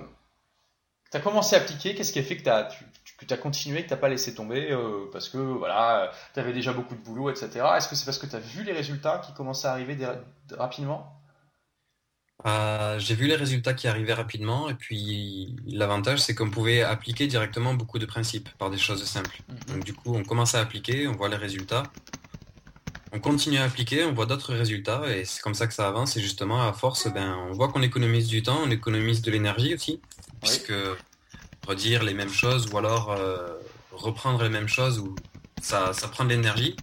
tu 1.11 1.17
as 1.17 1.19
commencé 1.19 1.55
à 1.55 1.59
appliquer? 1.59 1.95
Qu'est-ce 1.95 2.13
qui 2.13 2.19
a 2.19 2.23
fait 2.23 2.37
que 2.37 2.43
tu 2.43 2.49
as, 2.49 2.65
tu, 2.65 3.33
as 3.33 3.37
continué, 3.37 3.83
que 3.83 3.87
tu 3.87 3.93
n'as 3.93 3.99
pas 3.99 4.09
laissé 4.09 4.35
tomber 4.35 4.71
euh, 4.71 5.09
Parce 5.11 5.29
que 5.29 5.37
voilà, 5.37 6.11
tu 6.33 6.39
avais 6.39 6.53
déjà 6.53 6.73
beaucoup 6.73 6.95
de 6.95 7.01
boulot, 7.01 7.29
etc. 7.29 7.65
Est-ce 7.75 7.87
que 7.87 7.95
c'est 7.95 8.05
parce 8.05 8.19
que 8.19 8.27
tu 8.27 8.35
as 8.35 8.39
vu 8.39 8.63
les 8.63 8.73
résultats 8.73 9.19
qui 9.19 9.33
commençaient 9.33 9.67
à 9.67 9.71
arriver 9.71 9.97
rapidement? 10.51 11.18
Euh, 12.45 12.97
j'ai 12.99 13.15
vu 13.15 13.27
les 13.27 13.35
résultats 13.35 13.73
qui 13.73 13.87
arrivaient 13.87 14.13
rapidement 14.13 14.69
et 14.69 14.73
puis 14.73 15.55
l'avantage 15.67 16.19
c'est 16.19 16.33
qu'on 16.33 16.49
pouvait 16.49 16.81
appliquer 16.81 17.27
directement 17.27 17.73
beaucoup 17.73 17.99
de 17.99 18.05
principes 18.05 18.47
par 18.57 18.69
des 18.69 18.77
choses 18.77 19.03
simples. 19.03 19.41
Mhm. 19.49 19.75
Donc 19.75 19.83
du 19.83 19.93
coup 19.93 20.15
on 20.15 20.23
commence 20.23 20.55
à 20.55 20.61
appliquer, 20.61 21.07
on 21.07 21.13
voit 21.13 21.27
les 21.27 21.35
résultats, 21.35 21.83
on 23.11 23.19
continue 23.19 23.57
à 23.57 23.65
appliquer, 23.65 24.05
on 24.05 24.13
voit 24.13 24.25
d'autres 24.25 24.53
résultats 24.53 25.03
et 25.13 25.25
c'est 25.25 25.41
comme 25.41 25.53
ça 25.53 25.67
que 25.67 25.73
ça 25.73 25.87
avance 25.87 26.15
et 26.15 26.21
justement 26.21 26.61
à 26.65 26.71
force 26.71 27.11
ben, 27.11 27.35
on 27.49 27.51
voit 27.51 27.67
qu'on 27.67 27.81
économise 27.81 28.27
du 28.27 28.41
temps, 28.41 28.61
on 28.63 28.71
économise 28.71 29.21
de 29.21 29.31
l'énergie 29.31 29.73
aussi 29.73 29.99
puisque 30.41 30.73
redire 31.67 32.03
les 32.03 32.13
mêmes 32.13 32.31
choses 32.31 32.69
ou 32.71 32.77
alors 32.77 33.11
euh, 33.11 33.49
reprendre 33.91 34.41
les 34.43 34.49
mêmes 34.49 34.69
choses 34.69 34.99
ou 34.99 35.13
ça, 35.61 35.91
ça 35.91 36.07
prend 36.07 36.23
de 36.23 36.29
l'énergie 36.29 36.77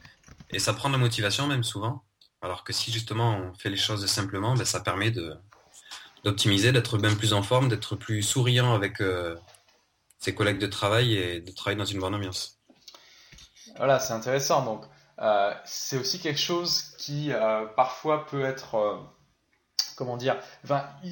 et 0.50 0.58
ça 0.58 0.74
prend 0.74 0.90
de 0.90 0.94
la 0.94 0.98
motivation 0.98 1.46
même 1.46 1.64
souvent. 1.64 2.02
Alors 2.46 2.62
que 2.62 2.72
si 2.72 2.92
justement 2.92 3.36
on 3.38 3.54
fait 3.54 3.70
les 3.70 3.76
choses 3.76 4.06
simplement, 4.06 4.54
ben, 4.54 4.64
ça 4.64 4.78
permet 4.78 5.12
d'optimiser, 6.22 6.70
d'être 6.70 6.96
bien 6.96 7.12
plus 7.16 7.32
en 7.32 7.42
forme, 7.42 7.68
d'être 7.68 7.96
plus 7.96 8.22
souriant 8.22 8.72
avec 8.72 9.00
euh, 9.00 9.34
ses 10.20 10.32
collègues 10.32 10.60
de 10.60 10.68
travail 10.68 11.16
et 11.16 11.40
de 11.40 11.50
travailler 11.50 11.76
dans 11.76 11.84
une 11.84 11.98
bonne 11.98 12.14
ambiance. 12.14 12.60
Voilà, 13.78 13.98
c'est 13.98 14.12
intéressant. 14.12 14.64
Donc, 14.64 14.84
euh, 15.18 15.52
c'est 15.64 15.98
aussi 15.98 16.20
quelque 16.20 16.38
chose 16.38 16.94
qui 16.98 17.32
euh, 17.32 17.66
parfois 17.74 18.26
peut 18.26 18.44
être 18.44 19.00
comment 19.96 20.16
dire, 20.16 20.36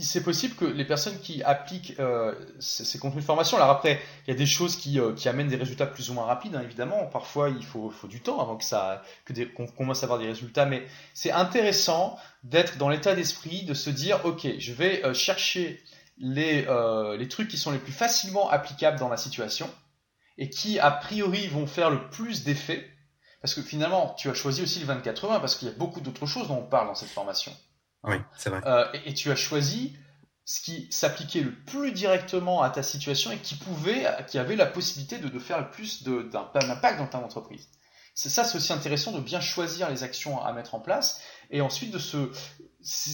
c'est 0.01 0.23
possible 0.23 0.55
que 0.55 0.66
les 0.66 0.85
personnes 0.85 1.18
qui 1.18 1.42
appliquent 1.42 1.99
euh, 1.99 2.35
ces, 2.61 2.99
contenus 2.99 3.23
de 3.23 3.27
formation, 3.27 3.57
alors 3.57 3.70
après, 3.70 4.01
il 4.27 4.31
y 4.31 4.35
a 4.35 4.37
des 4.37 4.47
choses 4.47 4.77
qui, 4.77 5.01
euh, 5.01 5.14
amènent 5.25 5.49
des 5.49 5.57
résultats 5.57 5.87
plus 5.87 6.11
ou 6.11 6.14
moins 6.14 6.27
rapides, 6.27 6.55
hein, 6.55 6.62
évidemment. 6.62 7.07
Parfois, 7.07 7.49
il 7.49 7.64
faut, 7.64 7.90
faut, 7.90 8.07
du 8.07 8.20
temps 8.20 8.40
avant 8.40 8.57
que 8.57 8.64
ça, 8.64 9.03
que 9.25 9.33
qu'on 9.55 9.66
commence 9.66 10.03
à 10.03 10.07
avoir 10.07 10.18
des 10.18 10.27
résultats, 10.27 10.66
mais 10.66 10.87
c'est 11.14 11.33
intéressant 11.33 12.18
d'être 12.44 12.77
dans 12.77 12.90
l'état 12.90 13.14
d'esprit 13.14 13.64
de 13.64 13.75
se 13.75 13.88
dire, 13.88 14.20
ok, 14.25 14.47
je 14.59 14.73
vais 14.73 15.05
euh, 15.05 15.14
chercher 15.14 15.83
les, 16.18 16.64
les 17.18 17.29
trucs 17.29 17.49
qui 17.49 17.59
sont 17.59 17.73
les 17.73 17.79
plus 17.79 17.92
facilement 17.92 18.49
applicables 18.49 19.01
dans 19.01 19.09
la 19.09 19.16
situation 19.16 19.68
et 20.38 20.49
qui 20.49 20.79
a 20.79 20.92
priori 20.92 21.49
vont 21.49 21.66
faire 21.66 21.90
le 21.90 22.09
plus 22.11 22.44
d'effet. 22.44 22.88
Parce 23.40 23.55
que 23.55 23.62
finalement, 23.62 24.14
tu 24.16 24.31
as 24.31 24.35
choisi 24.35 24.62
aussi 24.62 24.79
le 24.79 24.87
20-80 24.87 25.40
parce 25.40 25.57
qu'il 25.57 25.66
y 25.66 25.70
a 25.73 25.75
beaucoup 25.75 26.01
d'autres 26.01 26.27
choses 26.27 26.47
dont 26.47 26.59
on 26.59 26.66
parle 26.66 26.87
dans 26.87 26.94
cette 26.94 27.09
formation. 27.09 27.53
Oui, 28.05 28.17
c'est 28.37 28.51
vrai. 28.51 28.61
Euh, 28.67 28.87
et, 29.05 29.14
tu 29.14 29.31
as 29.31 29.37
choisi 29.37 29.97
ce 30.45 30.61
qui 30.61 30.88
s'appliquait 30.90 31.40
le 31.40 31.55
plus 31.55 31.93
directement 31.93 32.62
à 32.62 32.71
ta 32.71 32.83
situation 32.83 33.33
et 33.33 33.38
qui 33.38 33.55
pouvait, 33.55 34.07
qui 34.29 34.38
avait 34.38 34.57
la 34.57 34.67
possibilité 34.67 35.19
de, 35.19 35.38
faire 35.38 35.59
le 35.59 35.71
plus 35.71 36.03
d'impact 36.03 36.99
dans 36.99 37.07
ta 37.07 37.19
entreprise. 37.19 37.69
C'est 38.14 38.29
ça, 38.29 38.45
c'est 38.45 38.59
aussi 38.59 38.73
intéressant 38.73 39.11
de 39.12 39.21
bien 39.21 39.40
choisir 39.40 39.90
les 39.90 40.05
actions 40.05 40.40
à 40.40 40.53
mettre 40.53 40.75
en 40.75 40.81
place 40.81 41.21
et 41.51 41.61
ensuite 41.61 41.90
de 41.90 41.99
se. 41.99 42.17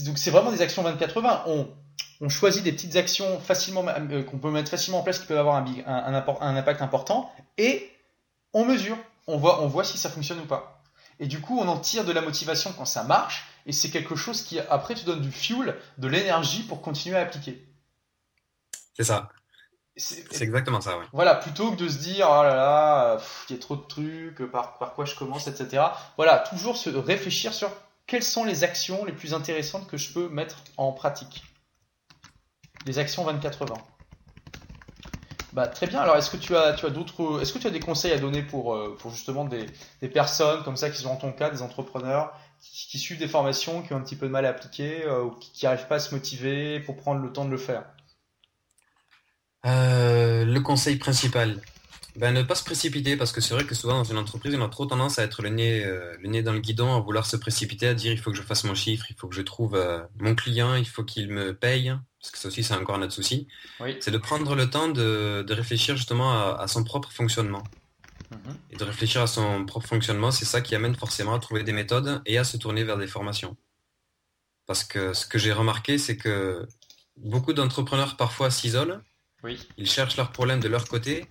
Donc 0.04 0.18
c'est 0.18 0.30
vraiment 0.30 0.50
des 0.50 0.60
actions 0.60 0.82
20-80. 0.82 1.42
On, 1.46 1.68
on 2.20 2.28
choisit 2.28 2.62
des 2.62 2.72
petites 2.72 2.96
actions 2.96 3.40
facilement 3.40 3.84
euh, 3.88 4.22
qu'on 4.22 4.38
peut 4.38 4.50
mettre 4.50 4.70
facilement 4.70 5.00
en 5.00 5.02
place 5.02 5.20
qui 5.20 5.26
peuvent 5.26 5.38
avoir 5.38 5.56
un, 5.56 5.64
un, 5.86 6.14
un, 6.14 6.56
impact 6.56 6.82
important 6.82 7.32
et 7.56 7.90
on 8.52 8.64
mesure, 8.64 8.98
on 9.26 9.38
voit, 9.38 9.62
on 9.62 9.68
voit 9.68 9.84
si 9.84 9.96
ça 9.96 10.10
fonctionne 10.10 10.40
ou 10.40 10.46
pas. 10.46 10.82
Et 11.18 11.26
du 11.26 11.40
coup, 11.40 11.58
on 11.58 11.68
en 11.68 11.78
tire 11.78 12.04
de 12.04 12.12
la 12.12 12.20
motivation 12.20 12.72
quand 12.76 12.84
ça 12.84 13.04
marche 13.04 13.46
et 13.66 13.72
c'est 13.72 13.90
quelque 13.90 14.16
chose 14.16 14.42
qui 14.42 14.58
après 14.58 14.94
te 14.94 15.04
donne 15.04 15.20
du 15.20 15.32
fuel, 15.32 15.76
de 15.98 16.08
l'énergie 16.08 16.62
pour 16.62 16.82
continuer 16.82 17.16
à 17.16 17.22
appliquer. 17.22 17.66
C'est 18.96 19.04
ça. 19.04 19.30
C'est 19.96 20.42
exactement 20.42 20.80
ça, 20.80 20.98
oui. 20.98 21.04
Voilà, 21.12 21.34
plutôt 21.34 21.72
que 21.72 21.76
de 21.76 21.88
se 21.88 21.98
dire, 21.98 22.26
oh 22.30 22.42
là 22.42 22.54
là, 22.54 23.18
il 23.48 23.56
y 23.56 23.58
a 23.58 23.60
trop 23.60 23.76
de 23.76 23.82
trucs, 23.82 24.50
par, 24.50 24.78
par 24.78 24.94
quoi 24.94 25.04
je 25.04 25.14
commence, 25.14 25.46
etc. 25.46 25.82
Voilà, 26.16 26.38
toujours 26.38 26.76
se 26.76 26.88
réfléchir 26.90 27.52
sur 27.52 27.70
quelles 28.06 28.22
sont 28.22 28.44
les 28.44 28.64
actions 28.64 29.04
les 29.04 29.12
plus 29.12 29.34
intéressantes 29.34 29.86
que 29.88 29.96
je 29.96 30.12
peux 30.12 30.28
mettre 30.28 30.56
en 30.76 30.92
pratique. 30.92 31.44
Les 32.86 32.98
actions 32.98 33.26
24-20. 33.30 33.74
Bah, 35.52 35.66
très 35.66 35.86
bien. 35.86 36.00
Alors, 36.00 36.16
est-ce 36.16 36.30
que 36.30 36.36
tu 36.36 36.56
as, 36.56 36.72
tu 36.74 36.86
as 36.86 36.90
d'autres, 36.90 37.42
est-ce 37.42 37.52
que 37.52 37.58
tu 37.58 37.66
as 37.66 37.70
des 37.70 37.80
conseils 37.80 38.12
à 38.12 38.18
donner 38.18 38.42
pour, 38.42 38.74
euh, 38.74 38.96
pour 38.98 39.10
justement 39.10 39.44
des, 39.44 39.66
des 40.00 40.08
personnes 40.08 40.62
comme 40.62 40.76
ça 40.76 40.90
qui 40.90 41.00
sont 41.02 41.10
en 41.10 41.16
ton 41.16 41.32
cas, 41.32 41.50
des 41.50 41.62
entrepreneurs 41.62 42.32
qui, 42.60 42.98
suivent 42.98 43.18
des 43.18 43.28
formations, 43.28 43.82
qui 43.82 43.92
ont 43.92 43.96
un 43.96 44.02
petit 44.02 44.16
peu 44.16 44.26
de 44.26 44.32
mal 44.32 44.46
à 44.46 44.50
appliquer 44.50 45.04
euh, 45.04 45.24
ou 45.24 45.30
qui 45.30 45.64
n'arrivent 45.64 45.86
pas 45.86 45.96
à 45.96 46.00
se 46.00 46.14
motiver 46.14 46.80
pour 46.80 46.96
prendre 46.96 47.22
le 47.22 47.32
temps 47.32 47.44
de 47.44 47.50
le 47.50 47.58
faire. 47.58 47.84
Euh, 49.66 50.44
Le 50.44 50.60
conseil 50.60 50.96
principal, 50.96 51.60
ben, 52.16 52.32
ne 52.32 52.42
pas 52.42 52.54
se 52.54 52.64
précipiter 52.64 53.16
parce 53.16 53.32
que 53.32 53.40
c'est 53.40 53.54
vrai 53.54 53.64
que 53.64 53.74
souvent 53.74 53.94
dans 53.94 54.04
une 54.04 54.18
entreprise, 54.18 54.54
on 54.54 54.64
a 54.64 54.68
trop 54.68 54.86
tendance 54.86 55.18
à 55.18 55.22
être 55.22 55.42
le 55.42 55.50
nez, 55.50 55.84
le 55.84 56.28
nez 56.28 56.42
dans 56.42 56.52
le 56.52 56.60
guidon, 56.60 56.94
à 56.94 57.00
vouloir 57.00 57.26
se 57.26 57.36
précipiter, 57.36 57.86
à 57.86 57.94
dire 57.94 58.12
il 58.12 58.18
faut 58.18 58.30
que 58.30 58.36
je 58.36 58.42
fasse 58.42 58.64
mon 58.64 58.74
chiffre, 58.74 59.06
il 59.10 59.16
faut 59.16 59.28
que 59.28 59.34
je 59.34 59.42
trouve 59.42 59.80
mon 60.18 60.34
client, 60.34 60.74
il 60.74 60.86
faut 60.86 61.04
qu'il 61.04 61.28
me 61.28 61.54
paye 61.54 61.92
parce 62.20 62.32
que 62.32 62.38
ça 62.38 62.48
aussi 62.48 62.62
c'est 62.62 62.74
encore 62.74 62.96
un 62.96 63.02
autre 63.02 63.12
souci, 63.12 63.48
c'est 64.00 64.10
de 64.10 64.18
prendre 64.18 64.54
le 64.54 64.68
temps 64.68 64.88
de, 64.88 65.44
réfléchir 65.48 65.96
justement 65.96 66.32
à, 66.32 66.66
son 66.68 66.84
propre 66.84 67.10
fonctionnement. 67.10 67.62
Et 68.70 68.76
de 68.76 68.84
réfléchir 68.84 69.22
à 69.22 69.26
son 69.26 69.64
propre 69.64 69.86
fonctionnement, 69.86 70.30
c'est 70.30 70.44
ça 70.44 70.60
qui 70.60 70.74
amène 70.74 70.94
forcément 70.94 71.34
à 71.34 71.38
trouver 71.38 71.64
des 71.64 71.72
méthodes 71.72 72.22
et 72.26 72.38
à 72.38 72.44
se 72.44 72.56
tourner 72.56 72.84
vers 72.84 72.96
des 72.96 73.06
formations. 73.06 73.56
Parce 74.66 74.84
que 74.84 75.12
ce 75.14 75.26
que 75.26 75.38
j'ai 75.38 75.52
remarqué, 75.52 75.98
c'est 75.98 76.16
que 76.16 76.66
beaucoup 77.16 77.52
d'entrepreneurs 77.52 78.16
parfois 78.16 78.50
s'isolent, 78.50 79.00
ils 79.76 79.90
cherchent 79.90 80.16
leurs 80.16 80.32
problèmes 80.32 80.60
de 80.60 80.68
leur 80.68 80.86
côté, 80.86 81.26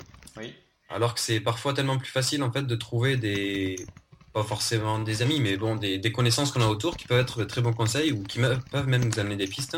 alors 0.90 1.14
que 1.14 1.20
c'est 1.20 1.40
parfois 1.40 1.74
tellement 1.74 1.98
plus 1.98 2.10
facile 2.10 2.44
en 2.44 2.52
fait 2.52 2.64
de 2.64 2.76
trouver 2.76 3.16
des 3.16 3.86
pas 4.34 4.44
forcément 4.44 5.00
des 5.00 5.22
amis, 5.22 5.40
mais 5.40 5.58
bon, 5.58 5.76
des, 5.76 5.98
des 5.98 6.12
connaissances 6.12 6.52
qu'on 6.52 6.62
a 6.62 6.68
autour 6.68 6.98
qui 6.98 7.08
peuvent 7.08 7.20
être 7.20 7.40
de 7.40 7.46
très 7.46 7.62
bons 7.62 7.74
conseils 7.74 8.12
ou 8.12 8.24
qui 8.24 8.40
peuvent 8.40 8.88
même 8.88 9.06
nous 9.06 9.20
amener 9.20 9.38
des 9.38 9.48
pistes. 9.48 9.78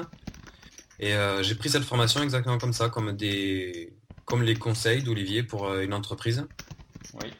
Et 0.99 1.13
euh, 1.15 1.41
j'ai 1.41 1.55
pris 1.55 1.69
cette 1.69 1.83
formation 1.83 2.21
exactement 2.21 2.57
comme 2.57 2.73
ça, 2.73 2.89
comme 2.89 3.13
des 3.13 3.93
comme 4.25 4.43
les 4.43 4.55
conseils 4.55 5.03
d'Olivier 5.03 5.43
pour 5.43 5.67
euh, 5.67 5.81
une 5.81 5.93
entreprise. 5.93 6.45
Oui. 7.13 7.33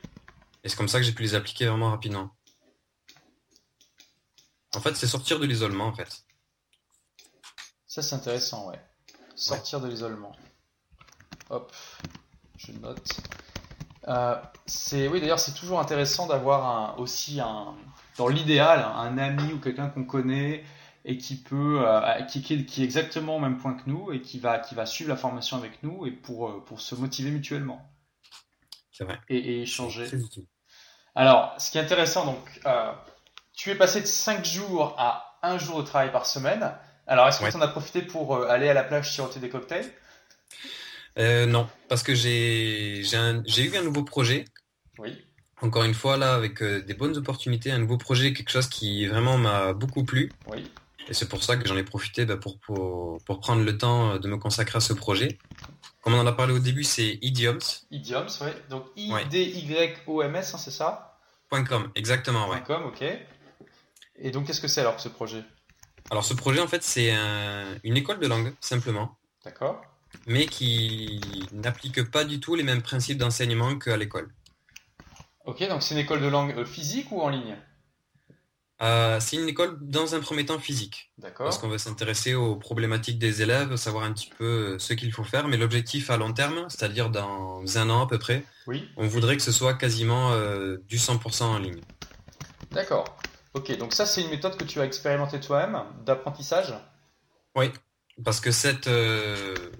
Et 0.64 0.70
c'est 0.70 0.76
comme 0.76 0.88
ça 0.88 1.00
que 1.00 1.06
j'ai 1.06 1.12
pu 1.12 1.24
les 1.24 1.36
appliquer 1.36 1.68
vraiment 1.68 1.90
rapidement. 1.90 2.36
En 4.76 4.80
fait, 4.80 4.96
c'est 4.96 5.08
sortir 5.08 5.40
de 5.40 5.46
l'isolement, 5.46 5.86
en 5.86 5.94
fait. 5.94 6.24
Ça, 7.88 8.02
c'est 8.02 8.16
intéressant, 8.16 8.70
ouais. 8.70 8.80
Sortir 9.36 9.82
de 9.82 9.88
l'isolement. 9.88 10.36
Hop, 11.50 11.74
je 12.58 12.72
note. 12.74 13.08
Euh, 14.08 14.36
c'est 14.66 15.08
oui, 15.08 15.20
d'ailleurs, 15.20 15.40
c'est 15.40 15.54
toujours 15.54 15.80
intéressant 15.80 16.28
d'avoir 16.28 17.00
aussi 17.00 17.40
un, 17.40 17.76
dans 18.18 18.28
l'idéal, 18.28 18.80
un 18.80 19.18
ami 19.18 19.54
ou 19.54 19.60
quelqu'un 19.60 19.90
qu'on 19.90 20.06
connaît 20.06 20.64
et 21.06 21.18
qui 21.18 21.36
peut 21.36 21.82
euh, 21.86 22.22
qui, 22.24 22.42
qui, 22.42 22.82
est 22.82 22.84
exactement 22.84 23.38
au 23.38 23.40
même 23.40 23.58
point 23.58 23.74
que 23.74 23.90
nous 23.90 24.12
et 24.12 24.22
qui 24.22 24.40
va 24.40 24.60
qui 24.60 24.76
va 24.76 24.86
suivre 24.86 25.10
la 25.10 25.16
formation 25.16 25.58
avec 25.58 25.82
nous 25.84 26.06
et 26.06 26.12
pour 26.12 26.50
euh, 26.50 26.64
pour 26.66 26.82
se 26.82 26.96
motiver 26.96 27.32
mutuellement. 27.32 27.88
C'est 29.02 29.06
vrai. 29.06 29.20
Et, 29.30 29.64
échanger. 29.64 30.06
Alors, 31.16 31.56
ce 31.58 31.72
qui 31.72 31.80
est 31.80 31.82
intéressant, 31.82 32.24
donc, 32.24 32.62
euh, 32.68 32.92
tu 33.56 33.72
es 33.72 33.76
passé 33.76 34.00
de 34.00 34.06
5 34.06 34.46
jours 34.46 34.94
à 35.00 35.40
1 35.42 35.58
jour 35.58 35.82
de 35.82 35.88
travail 35.88 36.12
par 36.12 36.28
semaine. 36.28 36.72
Alors, 37.08 37.28
est-ce 37.28 37.40
que 37.40 37.50
tu 37.50 37.58
en 37.58 37.62
as 37.62 37.68
profité 37.68 38.04
pour 38.04 38.44
aller 38.46 38.70
à 38.70 38.76
la 38.76 38.84
plage 38.84 39.12
siroter 39.12 39.40
des 39.40 39.50
cocktails? 39.50 39.92
Non, 41.18 41.68
parce 41.90 42.04
que 42.04 42.14
j'ai 42.14 43.02
j'ai 43.04 43.64
eu 43.64 43.76
un 43.76 43.82
nouveau 43.82 44.04
projet. 44.04 44.46
Oui. 45.00 45.20
Encore 45.62 45.84
une 45.84 45.96
fois, 45.96 46.16
là, 46.16 46.36
avec 46.36 46.64
des 46.64 46.94
bonnes 46.94 47.18
opportunités, 47.18 47.72
un 47.72 47.80
nouveau 47.80 47.98
projet, 47.98 48.34
quelque 48.34 48.52
chose 48.52 48.70
qui 48.70 49.08
vraiment 49.08 49.40
m'a 49.40 49.74
beaucoup 49.74 50.04
plu. 50.04 50.32
Oui. 50.48 50.70
Et 51.08 51.14
c'est 51.14 51.28
pour 51.28 51.44
ça 51.44 51.58
que 51.58 51.68
j'en 51.68 51.78
ai 51.78 51.84
profité 51.84 52.26
bah, 52.26 52.38
pour, 52.38 52.60
pour, 52.60 53.40
prendre 53.40 53.64
le 53.64 53.78
temps 53.78 54.18
de 54.18 54.28
me 54.28 54.38
consacrer 54.38 54.78
à 54.78 54.82
ce 54.82 54.94
projet. 54.94 55.38
Comme 56.02 56.14
on 56.14 56.20
en 56.20 56.28
a 56.28 56.32
parlé 56.32 56.54
au 56.54 56.60
début, 56.60 56.84
c'est 56.84 57.20
Idioms. 57.22 57.60
Idioms, 57.92 58.28
oui. 58.42 58.48
Donc 58.70 58.86
I-D-Y-O-M-S, 58.96 60.54
hein, 60.54 60.58
c'est 60.58 60.72
ça 60.72 61.20
.com, 61.50 61.92
exactement, 61.96 62.50
ouais. 62.50 62.62
.com, 62.66 62.84
ok. 62.86 63.04
Et 64.16 64.32
donc, 64.32 64.48
qu'est-ce 64.48 64.62
que 64.62 64.68
c'est 64.68 64.82
alors 64.82 65.00
ce 65.00 65.10
projet? 65.10 65.44
Alors, 66.10 66.24
ce 66.24 66.34
projet, 66.34 66.62
en 66.62 66.68
fait, 66.68 66.84
c'est 66.84 67.14
une 67.84 67.98
école 67.98 68.20
de 68.20 68.28
langue, 68.28 68.54
simplement. 68.62 69.18
D'accord. 69.44 69.82
Mais 70.28 70.46
qui 70.46 71.22
n'applique 71.52 72.10
pas 72.10 72.24
du 72.24 72.40
tout 72.40 72.56
les 72.56 72.64
mêmes 72.64 72.82
principes 72.82 73.18
d'enseignement 73.18 73.78
qu'à 73.78 73.98
l'école. 73.98 74.30
Ok, 75.46 75.68
donc 75.68 75.82
c'est 75.82 75.96
une 75.96 76.02
école 76.02 76.22
de 76.22 76.28
langue 76.28 76.54
euh, 76.58 76.66
physique 76.66 77.12
ou 77.12 77.22
en 77.22 77.30
ligne? 77.30 77.56
Euh, 78.82 79.20
c'est 79.20 79.36
une 79.36 79.48
école 79.48 79.78
dans 79.80 80.16
un 80.16 80.20
premier 80.22 80.46
temps 80.46 80.58
physique. 80.58 81.12
D'accord. 81.20 81.46
Parce 81.46 81.60
qu'on 81.60 81.68
va 81.68 81.78
s'intéresser 81.78 82.34
aux 82.34 82.56
problématiques 82.56 83.20
des 83.20 83.44
élèves, 83.44 83.76
savoir 83.76 84.06
un 84.06 84.12
petit 84.12 84.30
peu 84.38 84.44
euh, 84.44 84.80
ce 84.80 84.94
qu'il 84.94 85.12
faut 85.14 85.24
faire. 85.24 85.48
Mais 85.48 85.58
l'objectif 85.58 86.10
à 86.10 86.18
long 86.18 86.34
terme, 86.34 86.66
c'est-à-dire 86.68 87.12
dans 87.12 87.64
un 87.78 87.90
an 87.92 88.04
à 88.04 88.08
peu 88.08 88.18
près, 88.18 88.44
oui. 88.66 88.90
on 88.98 89.08
voudrait 89.08 89.38
que 89.38 89.44
ce 89.44 89.52
soit 89.52 89.76
quasiment 89.76 90.32
euh, 90.32 90.78
du 90.88 90.98
100% 90.98 91.44
en 91.44 91.60
ligne. 91.60 91.82
D'accord. 92.72 93.18
Ok, 93.54 93.78
donc 93.78 93.94
ça 93.94 94.06
c'est 94.06 94.22
une 94.22 94.30
méthode 94.30 94.58
que 94.58 94.64
tu 94.64 94.80
as 94.80 94.86
expérimentée 94.86 95.40
toi-même 95.40 95.84
d'apprentissage? 96.06 96.74
Oui, 97.56 97.70
parce 98.24 98.40
que 98.40 98.50
cette, 98.50 98.90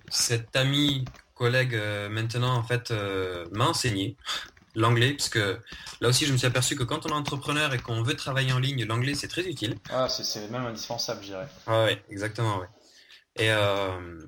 cette 0.10 0.54
amie 0.58 1.06
collègue 1.34 1.80
maintenant 2.12 2.54
en 2.54 2.64
fait 2.64 2.94
m'a 3.54 3.68
enseigné 3.68 4.18
l'anglais, 4.76 5.14
parce 5.14 5.30
que 5.30 5.60
là 6.00 6.10
aussi 6.10 6.26
je 6.26 6.34
me 6.34 6.38
suis 6.38 6.48
aperçu 6.48 6.76
que 6.76 6.84
quand 6.84 7.06
on 7.06 7.10
est 7.10 7.14
entrepreneur 7.14 7.74
et 7.74 7.80
qu'on 7.80 8.04
veut 8.04 8.16
travailler 8.16 8.54
en 8.54 8.60
ligne, 8.60 8.86
l'anglais 8.86 9.16
c'est 9.16 9.28
très 9.28 9.44
utile. 9.44 9.76
Ah, 9.90 10.08
c'est 10.10 10.50
même 10.50 10.66
indispensable, 10.66 11.22
je 11.22 11.28
dirais. 11.28 11.48
Ah 11.68 11.86
ouais, 11.86 12.04
exactement, 12.10 12.60
ouais. 12.60 12.68
Et 13.38 13.52
euh, 13.52 14.20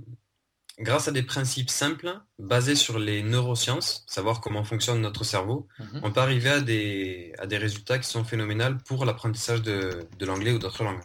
grâce 0.80 1.08
à 1.08 1.12
des 1.12 1.24
principes 1.24 1.70
simples, 1.70 2.20
basés 2.40 2.76
sur 2.76 3.00
les 3.00 3.24
neurosciences, 3.24 4.06
savoir 4.08 4.42
comment 4.42 4.64
fonctionne 4.64 5.02
notre 5.02 5.24
cerveau, 5.24 5.68
mhm. 5.80 6.02
on 6.04 6.12
peut 6.12 6.22
arriver 6.22 6.50
à 6.50 6.62
des, 6.62 7.34
à 7.40 7.48
des 7.48 7.58
résultats 7.58 8.00
qui 8.00 8.10
sont 8.10 8.24
phénoménaux 8.24 8.78
pour 8.86 9.06
l'apprentissage 9.06 9.62
de, 9.62 10.08
de 10.18 10.26
l'anglais 10.26 10.52
ou 10.52 10.60
d'autres 10.60 10.84
langues. 10.84 11.02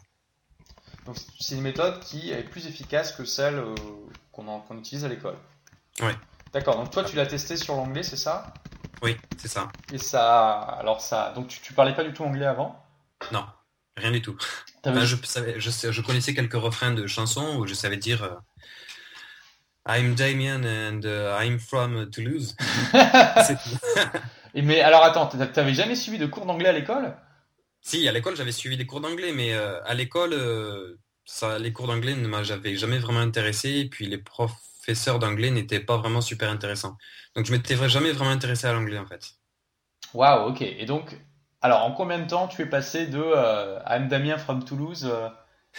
Donc 1.06 1.16
c'est 1.40 1.54
une 1.54 1.62
méthode 1.62 2.00
qui 2.00 2.30
est 2.30 2.42
plus 2.42 2.66
efficace 2.66 3.12
que 3.12 3.24
celle 3.24 3.54
euh, 3.56 3.74
qu'on 4.30 4.78
utilise 4.78 5.04
à 5.04 5.08
l'école. 5.08 5.36
Oui. 6.00 6.12
D'accord, 6.52 6.76
donc 6.76 6.90
toi 6.90 7.04
tu 7.04 7.16
l'as 7.16 7.26
testé 7.26 7.56
sur 7.56 7.74
l'anglais, 7.74 8.02
c'est 8.02 8.16
ça? 8.16 8.52
Oui, 9.02 9.16
c'est 9.36 9.48
ça. 9.48 9.68
Et 9.92 9.98
ça, 9.98 10.52
alors 10.80 11.00
ça, 11.00 11.32
donc 11.34 11.48
tu, 11.48 11.60
tu 11.60 11.72
parlais 11.72 11.94
pas 11.94 12.04
du 12.04 12.12
tout 12.12 12.24
anglais 12.24 12.46
avant? 12.46 12.84
Non, 13.32 13.44
rien 13.96 14.10
du 14.10 14.22
tout. 14.22 14.36
je, 14.84 15.16
savais, 15.24 15.60
je, 15.60 16.00
connaissais 16.00 16.34
quelques 16.34 16.54
refrains 16.54 16.92
de 16.92 17.06
chansons 17.06 17.56
où 17.58 17.66
je 17.66 17.74
savais 17.74 17.96
dire 17.96 18.22
euh, 18.24 18.34
I'm 19.86 20.14
Damien 20.14 20.64
and 20.64 21.00
uh, 21.04 21.42
I'm 21.42 21.58
from 21.58 22.10
Toulouse. 22.10 22.56
Et 24.54 24.62
mais 24.62 24.80
alors 24.80 25.04
attends, 25.04 25.26
t'avais 25.26 25.74
jamais 25.74 25.94
suivi 25.94 26.18
de 26.18 26.26
cours 26.26 26.46
d'anglais 26.46 26.68
à 26.68 26.72
l'école? 26.72 27.16
Si, 27.80 28.08
à 28.08 28.12
l'école 28.12 28.36
j'avais 28.36 28.52
suivi 28.52 28.76
des 28.76 28.86
cours 28.86 29.00
d'anglais, 29.00 29.32
mais 29.32 29.52
euh, 29.52 29.82
à 29.84 29.94
l'école, 29.94 30.32
euh, 30.32 30.98
ça, 31.24 31.58
les 31.58 31.72
cours 31.72 31.86
d'anglais 31.86 32.14
ne 32.14 32.26
m'avaient 32.26 32.76
jamais 32.76 32.98
vraiment 32.98 33.20
intéressé. 33.20 33.70
Et 33.70 33.88
puis 33.88 34.06
les 34.06 34.18
profs 34.18 34.52
professeur 34.88 35.18
d'anglais 35.18 35.50
n'était 35.50 35.80
pas 35.80 35.98
vraiment 35.98 36.22
super 36.22 36.50
intéressant. 36.50 36.96
Donc 37.36 37.44
je 37.44 37.52
m'étais 37.52 37.76
jamais 37.90 38.12
vraiment 38.12 38.30
intéressé 38.30 38.66
à 38.66 38.72
l'anglais 38.72 38.98
en 38.98 39.04
fait. 39.04 39.32
Waouh, 40.14 40.48
ok. 40.48 40.62
Et 40.62 40.86
donc, 40.86 41.14
alors 41.60 41.84
en 41.84 41.92
combien 41.92 42.18
de 42.18 42.26
temps 42.26 42.48
tu 42.48 42.62
es 42.62 42.66
passé 42.66 43.06
de 43.06 43.20
euh, 43.22 43.78
I'm 43.86 44.08
Damien 44.08 44.38
from 44.38 44.64
Toulouse 44.64 45.04
euh, 45.04 45.28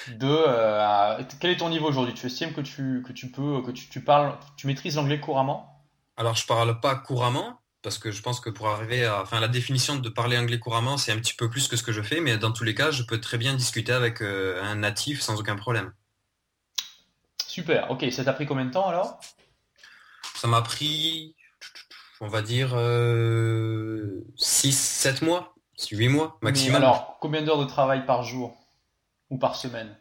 de 0.09 0.27
euh, 0.29 1.23
quel 1.39 1.49
est 1.49 1.57
ton 1.57 1.69
niveau 1.69 1.87
aujourd'hui? 1.87 2.13
Tu 2.13 2.27
estimes 2.27 2.53
que 2.53 2.61
tu 2.61 3.01
que 3.03 3.11
tu 3.11 3.31
peux 3.31 3.63
que 3.63 3.71
tu, 3.71 3.89
tu 3.89 4.03
parles 4.03 4.37
tu 4.57 4.67
maîtrises 4.67 4.95
l'anglais 4.95 5.19
couramment? 5.19 5.83
Alors 6.15 6.35
je 6.35 6.45
parle 6.45 6.79
pas 6.79 6.93
couramment 6.93 7.59
parce 7.81 7.97
que 7.97 8.11
je 8.11 8.21
pense 8.21 8.39
que 8.39 8.51
pour 8.51 8.67
arriver 8.67 9.05
à 9.05 9.23
enfin 9.23 9.39
la 9.39 9.47
définition 9.47 9.95
de 9.95 10.09
parler 10.09 10.37
anglais 10.37 10.59
couramment 10.59 10.97
c'est 10.97 11.11
un 11.11 11.17
petit 11.17 11.33
peu 11.33 11.49
plus 11.49 11.67
que 11.67 11.75
ce 11.75 11.81
que 11.81 11.93
je 11.93 12.03
fais 12.03 12.21
mais 12.21 12.37
dans 12.37 12.51
tous 12.51 12.63
les 12.63 12.75
cas 12.75 12.91
je 12.91 13.01
peux 13.01 13.19
très 13.19 13.39
bien 13.39 13.55
discuter 13.55 13.91
avec 13.91 14.21
un 14.21 14.75
natif 14.75 15.21
sans 15.21 15.39
aucun 15.39 15.55
problème. 15.55 15.91
Super, 17.59 17.91
ok, 17.91 18.05
ça 18.09 18.23
t'a 18.23 18.31
pris 18.31 18.45
combien 18.45 18.63
de 18.63 18.71
temps 18.71 18.87
alors? 18.87 19.19
Ça 20.33 20.47
m'a 20.47 20.61
pris, 20.61 21.35
on 22.21 22.29
va 22.29 22.41
dire, 22.41 22.69
6-7 22.69 22.77
euh, 22.77 24.23
mois, 25.23 25.53
8 25.91 26.07
mois 26.07 26.39
maximum. 26.41 26.77
alors, 26.77 27.17
combien 27.19 27.41
d'heures 27.41 27.59
de 27.59 27.65
travail 27.65 28.05
par 28.05 28.23
jour 28.23 28.55
ou 29.29 29.37
par 29.37 29.57
semaine? 29.57 29.93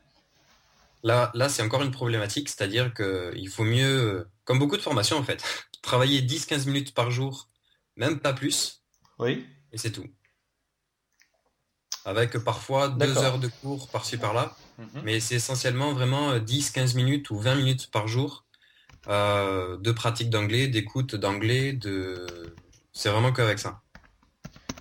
Là, 1.02 1.32
là 1.34 1.48
c'est 1.48 1.64
encore 1.64 1.82
une 1.82 1.90
problématique, 1.90 2.48
c'est-à-dire 2.48 2.94
qu'il 2.94 3.48
faut 3.48 3.64
mieux, 3.64 4.28
comme 4.44 4.60
beaucoup 4.60 4.76
de 4.76 4.82
formations 4.82 5.16
en 5.16 5.24
fait, 5.24 5.42
travailler 5.82 6.22
10-15 6.22 6.66
minutes 6.66 6.94
par 6.94 7.10
jour, 7.10 7.48
même 7.96 8.20
pas 8.20 8.34
plus. 8.34 8.84
Oui. 9.18 9.44
Et 9.72 9.78
c'est 9.78 9.90
tout. 9.90 10.06
Avec 12.04 12.38
parfois 12.38 12.88
deux 12.88 13.18
heures 13.18 13.40
de 13.40 13.48
cours 13.48 13.88
par-ci 13.88 14.16
par-là. 14.16 14.54
Mhm. 14.78 15.02
Mais 15.04 15.20
c'est 15.20 15.34
essentiellement 15.34 15.92
vraiment 15.92 16.36
10-15 16.38 16.92
euh, 16.92 16.96
minutes 16.96 17.30
ou 17.30 17.38
20 17.38 17.56
minutes 17.56 17.90
par 17.90 18.06
jour 18.06 18.44
euh, 19.08 19.76
de 19.76 19.92
pratique 19.92 20.30
d'anglais, 20.30 20.68
d'écoute 20.68 21.14
d'anglais, 21.14 21.72
de... 21.72 22.54
c'est 22.92 23.08
vraiment 23.10 23.32
qu'avec 23.32 23.58
ça. 23.58 23.80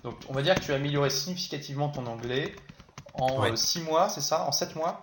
Donc 0.04 0.16
on 0.28 0.32
va 0.32 0.42
dire 0.42 0.54
que 0.54 0.60
tu 0.60 0.72
as 0.72 0.76
amélioré 0.76 1.10
significativement 1.10 1.88
ton 1.88 2.06
anglais 2.06 2.54
en 3.14 3.56
6 3.56 3.80
mois, 3.80 4.08
c'est 4.08 4.20
ça 4.20 4.44
En 4.44 4.52
7 4.52 4.76
mois? 4.76 5.02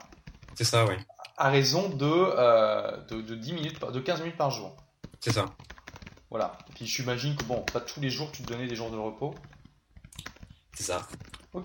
C'est 0.55 0.63
ça, 0.63 0.85
oui. 0.85 0.95
À 1.37 1.49
raison 1.49 1.89
de, 1.89 3.07
de, 3.09 3.21
de, 3.21 3.35
10 3.35 3.53
minutes, 3.53 3.85
de 3.91 3.99
15 3.99 4.21
minutes 4.21 4.37
par 4.37 4.51
jour. 4.51 4.77
C'est 5.19 5.33
ça. 5.33 5.53
Voilà. 6.29 6.57
Et 6.69 6.73
puis 6.73 6.85
j'imagine 6.85 7.35
que 7.35 7.43
bon, 7.43 7.61
pas 7.73 7.81
tous 7.81 7.99
les 7.99 8.09
jours 8.09 8.31
tu 8.31 8.43
te 8.43 8.47
donnais 8.47 8.67
des 8.67 8.75
jours 8.75 8.91
de 8.91 8.97
repos. 8.97 9.35
C'est 10.73 10.83
ça. 10.83 11.07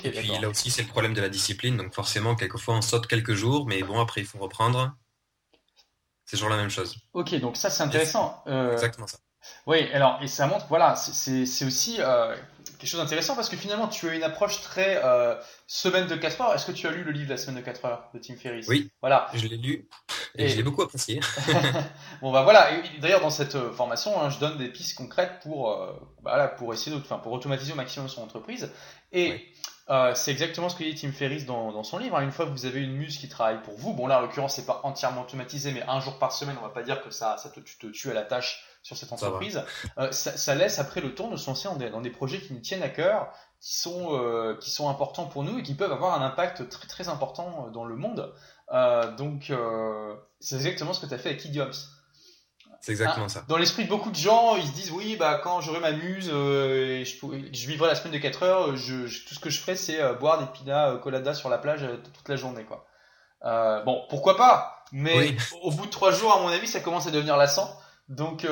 Et 0.04 0.10
puis 0.10 0.28
là 0.40 0.48
aussi, 0.48 0.70
c'est 0.70 0.82
le 0.82 0.88
problème 0.88 1.14
de 1.14 1.20
la 1.20 1.28
discipline. 1.28 1.76
Donc 1.76 1.94
forcément, 1.94 2.34
quelquefois, 2.34 2.74
on 2.74 2.82
saute 2.82 3.06
quelques 3.06 3.34
jours, 3.34 3.66
mais 3.66 3.82
bon, 3.82 4.00
après, 4.00 4.20
il 4.20 4.26
faut 4.26 4.38
reprendre. 4.38 4.94
C'est 6.24 6.36
toujours 6.36 6.50
la 6.50 6.56
même 6.56 6.70
chose. 6.70 6.96
Ok, 7.12 7.34
donc 7.40 7.56
ça, 7.56 7.70
c'est 7.70 7.82
intéressant. 7.82 8.42
Euh... 8.46 8.72
Exactement 8.72 9.06
ça. 9.06 9.18
Oui, 9.66 9.88
alors, 9.92 10.18
et 10.22 10.28
ça 10.28 10.46
montre, 10.46 10.66
voilà, 10.68 10.96
c'est 10.96 11.64
aussi 11.64 11.96
euh, 11.98 12.36
quelque 12.78 12.88
chose 12.88 13.00
d'intéressant 13.00 13.34
parce 13.34 13.48
que 13.48 13.56
finalement, 13.56 13.88
tu 13.88 14.08
as 14.08 14.14
une 14.14 14.22
approche 14.22 14.60
très 14.60 15.00
euh, 15.02 15.34
semaine 15.66 16.06
de 16.06 16.14
4 16.14 16.40
heures. 16.40 16.54
Est-ce 16.54 16.66
que 16.66 16.72
tu 16.72 16.86
as 16.86 16.90
lu 16.90 17.04
le 17.04 17.10
livre 17.10 17.30
La 17.30 17.36
semaine 17.36 17.56
de 17.56 17.64
4 17.64 17.84
heures 17.84 18.10
de 18.14 18.18
Tim 18.18 18.36
Ferriss? 18.36 18.68
Oui. 18.68 18.90
Voilà. 19.00 19.28
Je 19.34 19.46
l'ai 19.46 19.56
lu 19.56 19.88
et, 20.36 20.48
je 20.48 20.56
l'ai 20.56 20.62
beaucoup 20.62 20.82
apprécié. 20.82 21.20
bon, 22.22 22.30
bah 22.32 22.42
voilà. 22.42 22.68
D'ailleurs, 23.00 23.20
dans 23.20 23.30
cette 23.30 23.58
formation, 23.72 24.20
hein, 24.20 24.30
je 24.30 24.38
donne 24.38 24.58
des 24.58 24.68
pistes 24.68 24.96
concrètes 24.96 25.40
pour, 25.42 25.76
voilà, 26.22 26.48
pour 26.48 26.72
essayer 26.72 26.94
de, 26.94 27.00
pour 27.00 27.32
automatiser 27.32 27.72
au 27.72 27.76
maximum 27.76 28.08
son 28.08 28.22
entreprise. 28.22 28.70
Et 29.12 29.52
euh, 29.90 30.14
c'est 30.14 30.30
exactement 30.30 30.68
ce 30.68 30.76
que 30.76 30.84
dit 30.84 30.94
Tim 30.94 31.10
Ferriss 31.10 31.46
dans, 31.46 31.82
son 31.82 31.98
livre. 31.98 32.16
Hein. 32.16 32.22
Une 32.22 32.30
fois 32.30 32.46
que 32.46 32.50
vous 32.52 32.66
avez 32.66 32.80
une 32.80 32.92
muse 32.92 33.18
qui 33.18 33.28
travaille 33.28 33.60
pour 33.62 33.76
vous, 33.76 33.92
bon 33.92 34.06
là 34.06 34.18
en 34.18 34.20
l'occurrence 34.20 34.54
c'est 34.54 34.66
pas 34.66 34.80
entièrement 34.84 35.22
automatisé, 35.22 35.72
mais 35.72 35.82
un 35.82 36.00
jour 36.00 36.18
par 36.18 36.32
semaine, 36.32 36.56
on 36.60 36.62
va 36.62 36.72
pas 36.72 36.82
dire 36.82 37.02
que 37.02 37.10
ça, 37.10 37.36
ça 37.38 37.50
te, 37.50 37.58
tu 37.58 37.76
te 37.76 37.88
tues 37.88 38.10
à 38.10 38.14
la 38.14 38.22
tâche 38.22 38.64
sur 38.82 38.96
cette 38.96 39.12
entreprise. 39.12 39.62
Euh, 39.98 40.12
ça, 40.12 40.54
laisse 40.54 40.78
après 40.78 41.00
le 41.00 41.14
temps 41.14 41.28
de 41.28 41.36
se 41.36 41.46
lancer 41.48 41.68
dans 41.68 42.00
des, 42.00 42.10
projets 42.10 42.40
qui 42.40 42.54
nous 42.54 42.60
tiennent 42.60 42.82
à 42.82 42.88
cœur, 42.88 43.32
qui 43.60 43.76
sont, 43.76 44.14
euh, 44.14 44.56
qui 44.58 44.70
sont 44.70 44.88
importants 44.88 45.26
pour 45.26 45.42
nous 45.42 45.58
et 45.58 45.62
qui 45.62 45.74
peuvent 45.74 45.92
avoir 45.92 46.20
un 46.20 46.24
impact 46.24 46.68
très 46.68 46.86
très 46.86 47.08
important 47.08 47.68
dans 47.72 47.84
le 47.84 47.96
monde. 47.96 48.32
donc 49.18 49.52
c'est 50.38 50.56
exactement 50.56 50.92
ce 50.92 51.00
que 51.00 51.06
tu 51.06 51.14
as 51.14 51.18
fait 51.18 51.30
avec 51.30 51.44
Idioms. 51.44 51.72
C'est 52.80 52.92
exactement 52.92 53.28
ça. 53.28 53.44
Dans 53.46 53.58
l'esprit 53.58 53.84
de 53.84 53.90
beaucoup 53.90 54.10
de 54.10 54.16
gens, 54.16 54.56
ils 54.56 54.66
se 54.66 54.72
disent 54.72 54.90
oui, 54.90 55.16
bah 55.16 55.38
quand 55.44 55.60
j'aurai 55.60 55.80
ma 55.80 55.92
muse 55.92 56.30
euh, 56.32 57.00
et 57.00 57.04
je, 57.04 57.14
je, 57.52 57.66
vivrai 57.68 57.88
la 57.88 57.94
semaine 57.94 58.14
de 58.14 58.18
4 58.18 58.42
heures, 58.42 58.76
je, 58.76 59.02
tout 59.26 59.34
ce 59.34 59.38
que 59.38 59.50
je 59.50 59.60
ferai 59.60 59.76
c'est 59.76 60.00
euh, 60.00 60.14
boire 60.14 60.38
des 60.40 60.46
pinas 60.46 60.92
euh, 60.92 60.98
colada 60.98 61.34
sur 61.34 61.50
la 61.50 61.58
plage 61.58 61.86
toute 62.14 62.28
la 62.28 62.36
journée 62.36 62.64
quoi. 62.64 62.86
bon, 63.84 64.06
pourquoi 64.08 64.38
pas 64.38 64.84
Mais 64.92 65.36
au 65.62 65.70
bout 65.72 65.84
de 65.84 65.90
3 65.90 66.12
jours, 66.12 66.34
à 66.34 66.40
mon 66.40 66.48
avis, 66.48 66.66
ça 66.66 66.80
commence 66.80 67.06
à 67.06 67.10
devenir 67.10 67.36
lassant. 67.36 67.78
Donc 68.08 68.46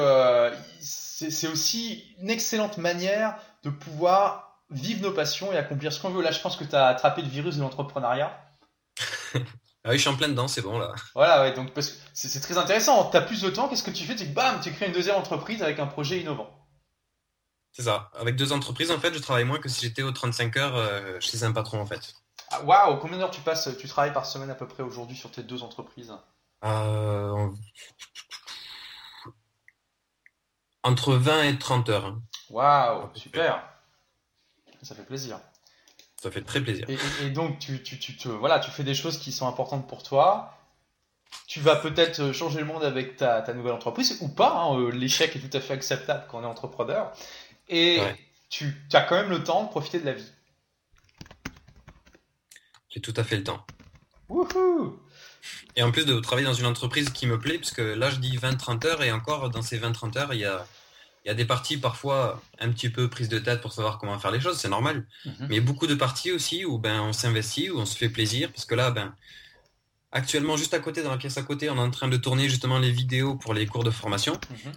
c'est 0.81 1.49
aussi 1.49 2.15
une 2.21 2.31
excellente 2.31 2.77
manière 2.77 3.35
de 3.65 3.71
pouvoir 3.71 4.61
vivre 4.71 5.03
nos 5.03 5.13
passions 5.13 5.53
et 5.53 5.57
accomplir 5.57 5.93
ce 5.93 6.01
qu'on 6.03 6.11
veut. 6.11 6.23
Là, 6.23 6.33
je 6.33 6.41
pense 6.41 6.57
que 6.57 6.65
tu 6.65 6.77
as 6.77 6.87
attrapé 6.87 7.23
le 7.23 7.29
virus 7.29 7.57
de 7.57 7.63
l'entrepreneuriat. 7.63 8.39
Ah 9.85 9.91
oui, 9.91 9.97
je 9.97 10.01
suis 10.03 10.11
en 10.11 10.17
plein 10.17 10.29
dedans, 10.29 10.49
c'est 10.49 10.63
bon 10.63 10.79
là. 10.79 10.95
Voilà, 11.15 11.43
ouais, 11.43 11.55
donc 11.55 11.73
parce 11.73 11.91
que 11.91 11.97
c'est 12.13 12.41
très 12.41 12.59
intéressant. 12.59 13.11
Tu 13.11 13.17
as 13.17 13.23
plus 13.23 13.41
de 13.43 13.51
temps, 13.51 13.69
qu'est-ce 13.69 13.83
que 13.83 13.91
tu 13.91 14.05
fais? 14.05 14.17
Tu 14.17 14.27
bam, 14.27 14.61
tu 14.61 14.73
crées 14.73 14.87
une 14.87 14.93
deuxième 14.93 15.17
entreprise 15.17 15.63
avec 15.63 15.79
un 15.79 15.87
projet 15.87 16.21
innovant. 16.21 16.51
C'est 17.73 17.83
ça. 17.85 18.11
Avec 18.19 18.37
deux 18.37 18.53
entreprises, 18.53 18.91
en 18.91 18.99
fait, 18.99 19.15
je 19.15 19.21
travaille 19.21 19.45
moins 19.45 19.61
que 19.61 19.69
si 19.69 19.83
j'étais 19.83 20.03
aux 20.03 20.11
35 20.11 20.57
heures 20.57 20.75
euh, 20.77 21.21
chez 21.21 21.45
un 21.45 21.53
patron, 21.53 21.81
en 21.81 21.87
fait. 21.87 22.15
Ah, 22.51 22.63
waouh, 22.65 22.97
combien 22.99 23.19
d'heures 23.19 23.31
tu 23.31 23.41
passes 23.41 23.69
Tu 23.79 23.87
travailles 23.87 24.13
par 24.13 24.27
semaine 24.27 24.51
à 24.51 24.55
peu 24.55 24.67
près 24.67 24.83
aujourd'hui 24.83 25.17
sur 25.17 25.31
tes 25.31 25.43
deux 25.43 25.63
entreprises? 25.63 26.13
Euh, 26.65 27.49
Entre 30.83 31.15
20 31.15 31.43
et 31.45 31.59
30 31.59 31.89
heures. 31.91 32.17
Waouh, 32.51 33.11
super. 33.15 33.63
Ça 34.83 34.95
fait 34.95 35.05
plaisir. 35.05 35.41
Ça 36.21 36.31
fait 36.31 36.43
très 36.43 36.61
plaisir. 36.61 36.87
Et, 37.23 37.31
donc, 37.31 37.59
tu, 37.59 37.83
tu, 37.83 37.99
tu, 37.99 38.29
voilà, 38.29 38.59
tu 38.59 38.71
fais 38.71 38.83
des 38.83 38.95
choses 38.95 39.19
qui 39.19 39.31
sont 39.31 39.47
importantes 39.47 39.87
pour 39.87 40.03
toi. 40.03 40.55
Tu 41.47 41.61
vas 41.61 41.77
peut-être 41.77 42.33
changer 42.33 42.59
le 42.59 42.65
monde 42.65 42.83
avec 42.83 43.17
ta, 43.17 43.43
ta 43.43 43.55
nouvelle 43.55 43.73
entreprise, 43.73 44.19
ou 44.21 44.29
pas. 44.29 44.53
Hein, 44.53 44.81
euh, 44.81 44.91
l'échec 44.91 45.37
est 45.37 45.39
tout 45.39 45.57
à 45.57 45.61
fait 45.61 45.75
acceptable 45.75 46.25
quand 46.29 46.41
on 46.41 46.43
est 46.43 46.47
entrepreneur. 46.47 47.13
Et 47.69 48.01
tu, 48.49 48.75
as 48.93 49.03
quand 49.03 49.15
même 49.15 49.31
le 49.31 49.45
temps 49.45 49.65
de 49.65 49.69
profiter 49.69 50.01
de 50.01 50.07
la 50.07 50.15
vie. 50.15 50.31
J'ai 52.89 53.01
tout 53.01 53.15
à 53.17 53.23
fait 53.23 53.37
le 53.37 53.45
temps. 53.45 53.65
Wouhou 54.29 54.99
et 55.77 55.83
en 55.83 55.93
plus 55.93 56.05
de 56.05 56.19
travailler 56.19 56.47
dans 56.47 56.55
une 56.55 56.67
entreprise 56.67 57.11
qui 57.11 57.27
me 57.27 57.39
plaît, 57.39 57.57
puisque 57.57 57.79
là 57.79 58.11
je 58.11 58.17
dis 58.17 58.37
20-30 58.37 58.87
heures, 58.87 59.03
et 59.03 59.13
encore 59.13 59.49
dans 59.49 59.63
ces 59.63 59.79
20-30 59.79 60.19
heures, 60.19 60.35
il 60.35 60.41
y 60.41 60.45
a 60.45 60.67
il 61.29 61.33
y 61.33 61.35
a 61.35 61.35
des 61.35 61.45
parties 61.45 61.77
parfois 61.77 62.41
un 62.59 62.71
petit 62.71 62.89
peu 62.89 63.11
prises 63.11 63.29
de 63.29 63.39
tête 63.39 63.61
pour 63.61 63.75
savoir 63.75 63.99
comment 63.99 64.19
faire 64.19 64.31
les 64.31 64.41
choses, 64.41 64.57
c'est 64.57 64.71
normal. 64.71 65.07
Mhm. 65.27 65.47
Mais 65.51 65.61
beaucoup 65.61 65.87
de 65.87 65.95
parties 65.95 66.33
aussi 66.33 66.65
où 66.65 66.79
ben 66.79 67.03
on 67.03 67.13
s'investit, 67.13 67.69
où 67.69 67.79
on 67.79 67.85
se 67.85 67.99
fait 67.99 68.09
plaisir, 68.09 68.51
parce 68.51 68.65
que 68.65 68.75
là, 68.75 68.91
ben 68.91 69.15
actuellement 70.11 70.57
juste 70.57 70.73
à 70.73 70.79
côté, 70.79 71.03
dans 71.03 71.11
la 71.11 71.19
pièce 71.19 71.37
à 71.37 71.43
côté, 71.43 71.69
on 71.69 71.77
est 71.77 71.81
en 71.81 71.91
train 71.91 72.09
de 72.09 72.17
tourner 72.17 72.49
justement 72.49 72.79
les 72.79 72.91
vidéos 72.91 73.35
pour 73.35 73.53
les 73.53 73.67
cours 73.67 73.85
de 73.85 73.91
formation, 73.91 74.41
mhm. 74.51 74.73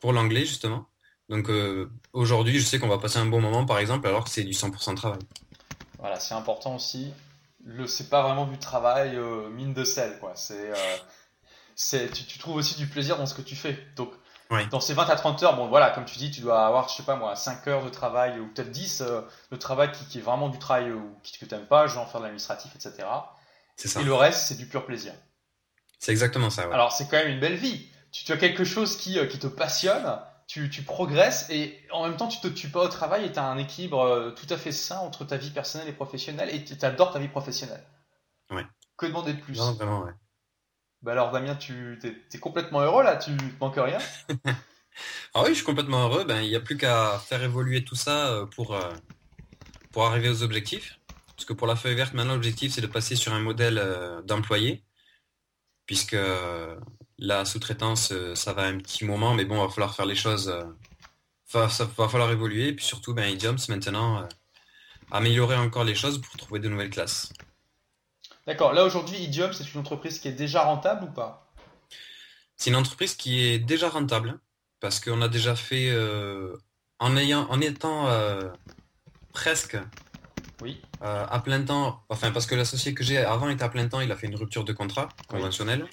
pour 0.00 0.12
l'anglais 0.12 0.44
justement. 0.44 0.86
Donc 1.28 1.50
euh, 1.50 1.90
aujourd'hui, 2.12 2.60
je 2.60 2.64
sais 2.64 2.78
qu'on 2.78 2.86
va 2.86 2.98
passer 2.98 3.18
un 3.18 3.26
bon 3.26 3.40
moment, 3.40 3.66
par 3.66 3.80
exemple, 3.80 4.06
alors 4.06 4.22
que 4.22 4.30
c'est 4.30 4.44
du 4.44 4.52
100% 4.52 4.94
travail. 4.94 5.22
Voilà, 5.98 6.20
c'est 6.20 6.34
important 6.34 6.76
aussi. 6.76 7.12
Le, 7.64 7.88
c'est 7.88 8.10
pas 8.10 8.22
vraiment 8.22 8.46
du 8.46 8.58
travail 8.58 9.16
euh, 9.16 9.48
mine 9.50 9.74
de 9.74 9.82
sel, 9.82 10.20
quoi. 10.20 10.34
C'est, 10.36 10.70
euh, 10.70 10.96
c'est, 11.74 12.12
tu, 12.12 12.24
tu, 12.26 12.38
trouves 12.38 12.54
aussi 12.54 12.76
du 12.76 12.86
plaisir 12.86 13.16
dans 13.16 13.26
ce 13.26 13.34
que 13.34 13.42
tu 13.42 13.56
fais. 13.56 13.76
Donc 13.96 14.12
dans 14.70 14.80
ces 14.80 14.94
20 14.94 15.08
à 15.08 15.16
30 15.16 15.42
heures, 15.42 15.56
bon 15.56 15.68
voilà, 15.68 15.90
comme 15.90 16.04
tu 16.04 16.18
dis, 16.18 16.30
tu 16.30 16.40
dois 16.40 16.66
avoir, 16.66 16.88
je 16.88 16.94
sais 16.94 17.02
pas 17.02 17.16
moi, 17.16 17.34
5 17.34 17.66
heures 17.68 17.84
de 17.84 17.90
travail 17.90 18.38
ou 18.38 18.46
peut-être 18.48 18.70
10 18.70 19.00
euh, 19.00 19.20
de 19.50 19.56
travail 19.56 19.90
qui, 19.92 20.18
est 20.18 20.20
vraiment 20.20 20.48
du 20.48 20.58
travail 20.58 20.92
ou 20.92 21.16
qui, 21.22 21.38
que 21.38 21.44
tu 21.44 21.54
n'aimes 21.54 21.66
pas, 21.66 21.86
genre 21.86 22.10
faire 22.10 22.20
de 22.20 22.26
l'administratif, 22.26 22.74
etc. 22.74 23.08
Ça. 23.76 24.00
Et 24.00 24.04
le 24.04 24.14
reste, 24.14 24.46
c'est 24.46 24.56
du 24.56 24.66
pur 24.66 24.86
plaisir. 24.86 25.12
C'est 25.98 26.12
exactement 26.12 26.50
ça. 26.50 26.62
Alors 26.72 26.92
c'est 26.92 27.08
quand 27.08 27.16
même 27.16 27.28
une 27.30 27.40
belle 27.40 27.56
vie. 27.56 27.88
Tu, 28.12 28.30
as 28.30 28.36
quelque 28.36 28.64
chose 28.64 28.96
qui, 28.96 29.18
euh, 29.18 29.26
qui 29.26 29.38
te 29.38 29.46
passionne, 29.46 30.20
tu, 30.46 30.70
tu, 30.70 30.82
progresses 30.82 31.48
et 31.50 31.80
en 31.90 32.04
même 32.04 32.16
temps 32.16 32.28
tu 32.28 32.38
te 32.38 32.46
tues 32.46 32.68
pas 32.68 32.84
au 32.84 32.88
travail 32.88 33.24
et 33.24 33.32
tu 33.32 33.38
as 33.38 33.44
un 33.44 33.58
équilibre 33.58 34.02
euh, 34.02 34.30
tout 34.30 34.46
à 34.50 34.56
fait 34.56 34.70
sain 34.70 34.98
entre 34.98 35.24
ta 35.24 35.36
vie 35.36 35.50
personnelle 35.50 35.88
et 35.88 35.92
professionnelle 35.92 36.54
et 36.54 36.62
tu 36.62 36.76
adores 36.84 37.12
ta 37.12 37.18
vie 37.18 37.28
professionnelle. 37.28 37.82
Ouais. 38.50 38.64
Que 38.96 39.06
demander 39.06 39.32
de 39.32 39.40
plus? 39.40 39.58
Non, 39.58 39.72
vraiment, 39.72 40.02
ouais. 40.02 40.12
Bah 41.04 41.12
alors 41.12 41.32
Damien, 41.32 41.54
tu 41.54 41.98
es, 42.32 42.38
complètement 42.38 42.80
heureux 42.80 43.04
là, 43.04 43.16
tu 43.16 43.30
manques 43.60 43.76
rien? 43.76 43.98
Ah 45.34 45.42
oui, 45.42 45.48
je 45.48 45.54
suis 45.54 45.64
complètement 45.64 46.04
heureux. 46.04 46.24
Ben 46.24 46.40
il 46.40 46.48
n'y 46.48 46.54
a 46.54 46.60
plus 46.60 46.76
qu'à 46.76 47.18
faire 47.18 47.42
évoluer 47.42 47.84
tout 47.84 47.96
ça 47.96 48.28
euh, 48.28 48.46
pour 48.46 48.74
euh, 48.74 48.92
pour 49.90 50.06
arriver 50.06 50.28
aux 50.28 50.44
objectifs. 50.44 51.00
Parce 51.34 51.44
que 51.44 51.52
pour 51.52 51.66
la 51.66 51.74
feuille 51.74 51.96
verte, 51.96 52.14
maintenant 52.14 52.34
l'objectif 52.34 52.72
c'est 52.72 52.80
de 52.80 52.86
passer 52.86 53.16
sur 53.16 53.34
un 53.34 53.40
modèle 53.40 53.78
euh, 53.78 54.22
d'employé, 54.22 54.84
puisque 55.86 56.16
la 57.18 57.44
sous-traitance 57.44 58.12
ça 58.34 58.52
va 58.52 58.62
un 58.62 58.78
petit 58.78 59.04
moment, 59.04 59.34
mais 59.34 59.44
bon, 59.44 59.56
il 59.56 59.66
va 59.66 59.68
falloir 59.68 59.96
faire 59.96 60.06
les 60.06 60.14
choses. 60.14 60.54
ça 61.48 61.88
va 61.98 62.08
falloir 62.08 62.30
évoluer, 62.30 62.68
et 62.68 62.72
puis 62.72 62.84
surtout, 62.84 63.14
ben 63.14 63.28
Idioms 63.28 63.56
maintenant 63.68 64.28
améliorer 65.10 65.56
encore 65.56 65.84
les 65.84 65.96
choses 65.96 66.20
pour 66.20 66.36
trouver 66.36 66.60
de 66.60 66.68
nouvelles 66.68 66.90
classes. 66.90 67.32
D'accord. 68.46 68.72
Là 68.72 68.84
aujourd'hui, 68.84 69.18
Idiom, 69.18 69.52
c'est 69.52 69.72
une 69.72 69.80
entreprise 69.80 70.18
qui 70.18 70.28
est 70.28 70.32
déjà 70.32 70.64
rentable 70.64 71.04
ou 71.04 71.12
pas? 71.12 71.52
C'est 72.56 72.70
une 72.70 72.76
entreprise 72.76 73.14
qui 73.14 73.46
est 73.46 73.58
déjà 73.58 73.88
rentable 73.88 74.38
parce 74.80 75.00
qu'on 75.00 75.22
a 75.22 75.28
déjà 75.28 75.56
fait 75.56 75.90
euh, 75.90 76.56
en 76.98 77.16
ayant, 77.16 77.46
en 77.50 77.60
étant 77.60 78.08
euh, 78.08 78.50
presque 79.32 79.78
oui. 80.62 80.80
Euh, 81.02 81.26
à 81.28 81.40
plein 81.40 81.62
temps. 81.62 82.04
Enfin, 82.08 82.30
parce 82.30 82.46
que 82.46 82.54
l'associé 82.54 82.94
que 82.94 83.02
j'ai 83.02 83.18
avant 83.18 83.48
était 83.48 83.64
à 83.64 83.68
plein 83.68 83.88
temps, 83.88 84.00
il 84.00 84.10
a 84.12 84.16
fait 84.16 84.26
une 84.26 84.36
rupture 84.36 84.64
de 84.64 84.72
contrat 84.72 85.08
conventionnel. 85.28 85.86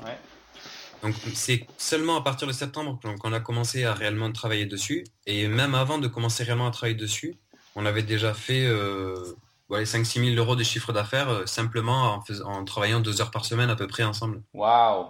Donc 1.01 1.15
c'est 1.33 1.65
seulement 1.77 2.15
à 2.15 2.21
partir 2.21 2.47
de 2.47 2.53
septembre 2.53 2.99
qu'on 3.19 3.33
a 3.33 3.39
commencé 3.39 3.85
à 3.85 3.93
réellement 3.93 4.31
travailler 4.31 4.67
dessus. 4.67 5.03
Et 5.25 5.47
même 5.47 5.73
avant 5.73 5.97
de 5.97 6.07
commencer 6.07 6.43
réellement 6.43 6.67
à 6.67 6.71
travailler 6.71 6.95
dessus, 6.95 7.35
on 7.75 7.85
avait 7.85 8.03
déjà 8.03 8.33
fait 8.33 8.69
les 9.79 9.85
5-6 9.85 10.33
000 10.33 10.35
euros 10.37 10.55
de 10.55 10.63
chiffre 10.63 10.93
d'affaires 10.93 11.29
euh, 11.29 11.45
simplement 11.45 12.15
en, 12.15 12.23
en, 12.45 12.65
travaillant 12.65 12.99
deux 12.99 13.21
heures 13.21 13.31
par 13.31 13.45
semaine 13.45 13.69
à 13.69 13.75
peu 13.75 13.87
près 13.87 14.03
ensemble. 14.03 14.41
Waouh 14.53 15.07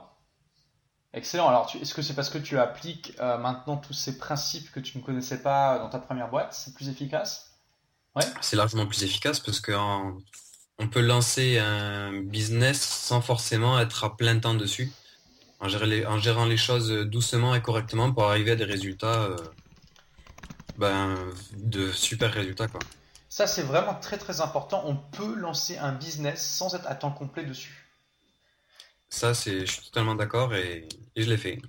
Excellent. 1.13 1.49
Alors, 1.49 1.69
est-ce 1.79 1.93
que 1.93 2.01
c'est 2.01 2.13
parce 2.13 2.29
que 2.29 2.37
tu 2.37 2.57
appliques 2.57 3.13
euh, 3.19 3.37
maintenant 3.37 3.75
tous 3.75 3.93
ces 3.93 4.17
principes 4.17 4.71
que 4.71 4.79
tu 4.79 4.97
ne 4.97 5.03
connaissais 5.03 5.41
pas 5.41 5.77
dans 5.79 5.89
ta 5.89 5.99
première 5.99 6.29
boîte? 6.29 6.53
C'est 6.53 6.73
plus 6.73 6.87
efficace? 6.87 7.51
Ouais. 8.15 8.23
C'est 8.39 8.55
largement 8.55 8.85
plus 8.85 9.03
efficace 9.03 9.39
parce 9.39 9.59
qu'on 9.59 10.21
on 10.79 10.87
peut 10.87 11.01
lancer 11.01 11.59
un 11.59 12.21
business 12.21 12.81
sans 12.81 13.21
forcément 13.21 13.79
être 13.79 14.05
à 14.05 14.15
plein 14.15 14.39
temps 14.39 14.53
dessus, 14.53 14.91
en, 15.59 15.67
en 15.67 16.17
gérant 16.19 16.45
les 16.45 16.57
choses 16.57 16.89
doucement 16.89 17.55
et 17.55 17.61
correctement 17.61 18.11
pour 18.13 18.23
arriver 18.23 18.51
à 18.51 18.55
des 18.55 18.63
résultats, 18.63 19.23
euh, 19.23 19.35
ben, 20.77 21.15
de 21.57 21.91
super 21.91 22.31
résultats. 22.31 22.67
Quoi. 22.67 22.79
Ça, 23.31 23.47
c'est 23.47 23.61
vraiment 23.61 23.95
très 23.95 24.17
très 24.17 24.41
important. 24.41 24.83
On 24.85 24.97
peut 24.97 25.35
lancer 25.35 25.77
un 25.77 25.93
business 25.93 26.45
sans 26.45 26.75
être 26.75 26.85
à 26.85 26.95
temps 26.95 27.11
complet 27.11 27.45
dessus. 27.45 27.87
Ça, 29.07 29.33
c'est, 29.33 29.65
je 29.65 29.71
suis 29.71 29.83
totalement 29.83 30.15
d'accord 30.15 30.53
et, 30.53 30.89
je 31.15 31.29
l'ai 31.29 31.37
fait. 31.37 31.61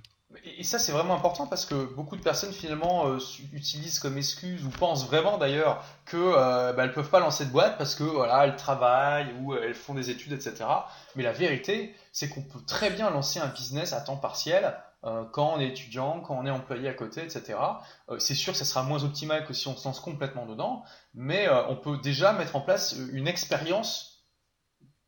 et 0.43 0.63
ça 0.65 0.77
c'est 0.77 0.91
vraiment 0.91 1.15
important 1.15 1.47
parce 1.47 1.65
que 1.65 1.85
beaucoup 1.95 2.17
de 2.17 2.21
personnes 2.21 2.51
finalement 2.51 3.07
euh, 3.07 3.17
utilisent 3.53 3.99
comme 3.99 4.17
excuse 4.17 4.65
ou 4.65 4.69
pensent 4.71 5.07
vraiment 5.07 5.37
d'ailleurs 5.37 5.85
que 6.05 6.17
euh, 6.17 6.73
bah, 6.73 6.83
elles 6.83 6.93
peuvent 6.93 7.09
pas 7.09 7.21
lancer 7.21 7.45
de 7.45 7.51
boîte 7.51 7.77
parce 7.77 7.95
que 7.95 8.03
voilà 8.03 8.45
elles 8.45 8.57
travaillent 8.57 9.33
ou 9.39 9.55
elles 9.55 9.75
font 9.75 9.93
des 9.93 10.09
études 10.09 10.33
etc. 10.33 10.65
Mais 11.15 11.23
la 11.23 11.31
vérité 11.31 11.95
c'est 12.11 12.27
qu'on 12.27 12.41
peut 12.41 12.61
très 12.67 12.89
bien 12.89 13.09
lancer 13.09 13.39
un 13.39 13.47
business 13.47 13.93
à 13.93 14.01
temps 14.01 14.17
partiel 14.17 14.75
euh, 15.05 15.25
quand 15.25 15.53
on 15.55 15.59
est 15.59 15.67
étudiant, 15.67 16.21
quand 16.21 16.35
on 16.37 16.45
est 16.45 16.51
employé 16.51 16.87
à 16.87 16.93
côté, 16.93 17.23
etc. 17.23 17.59
Euh, 18.09 18.19
c'est 18.19 18.35
sûr 18.35 18.53
que 18.53 18.59
ça 18.59 18.65
sera 18.65 18.83
moins 18.83 19.03
optimal 19.03 19.45
que 19.45 19.53
si 19.53 19.67
on 19.67 19.75
se 19.75 19.85
lance 19.85 19.99
complètement 19.99 20.45
dedans, 20.45 20.83
mais 21.13 21.47
euh, 21.47 21.67
on 21.67 21.75
peut 21.75 21.97
déjà 21.97 22.31
mettre 22.31 22.55
en 22.55 22.61
place 22.61 22.95
une 23.11 23.27
expérience 23.27 24.23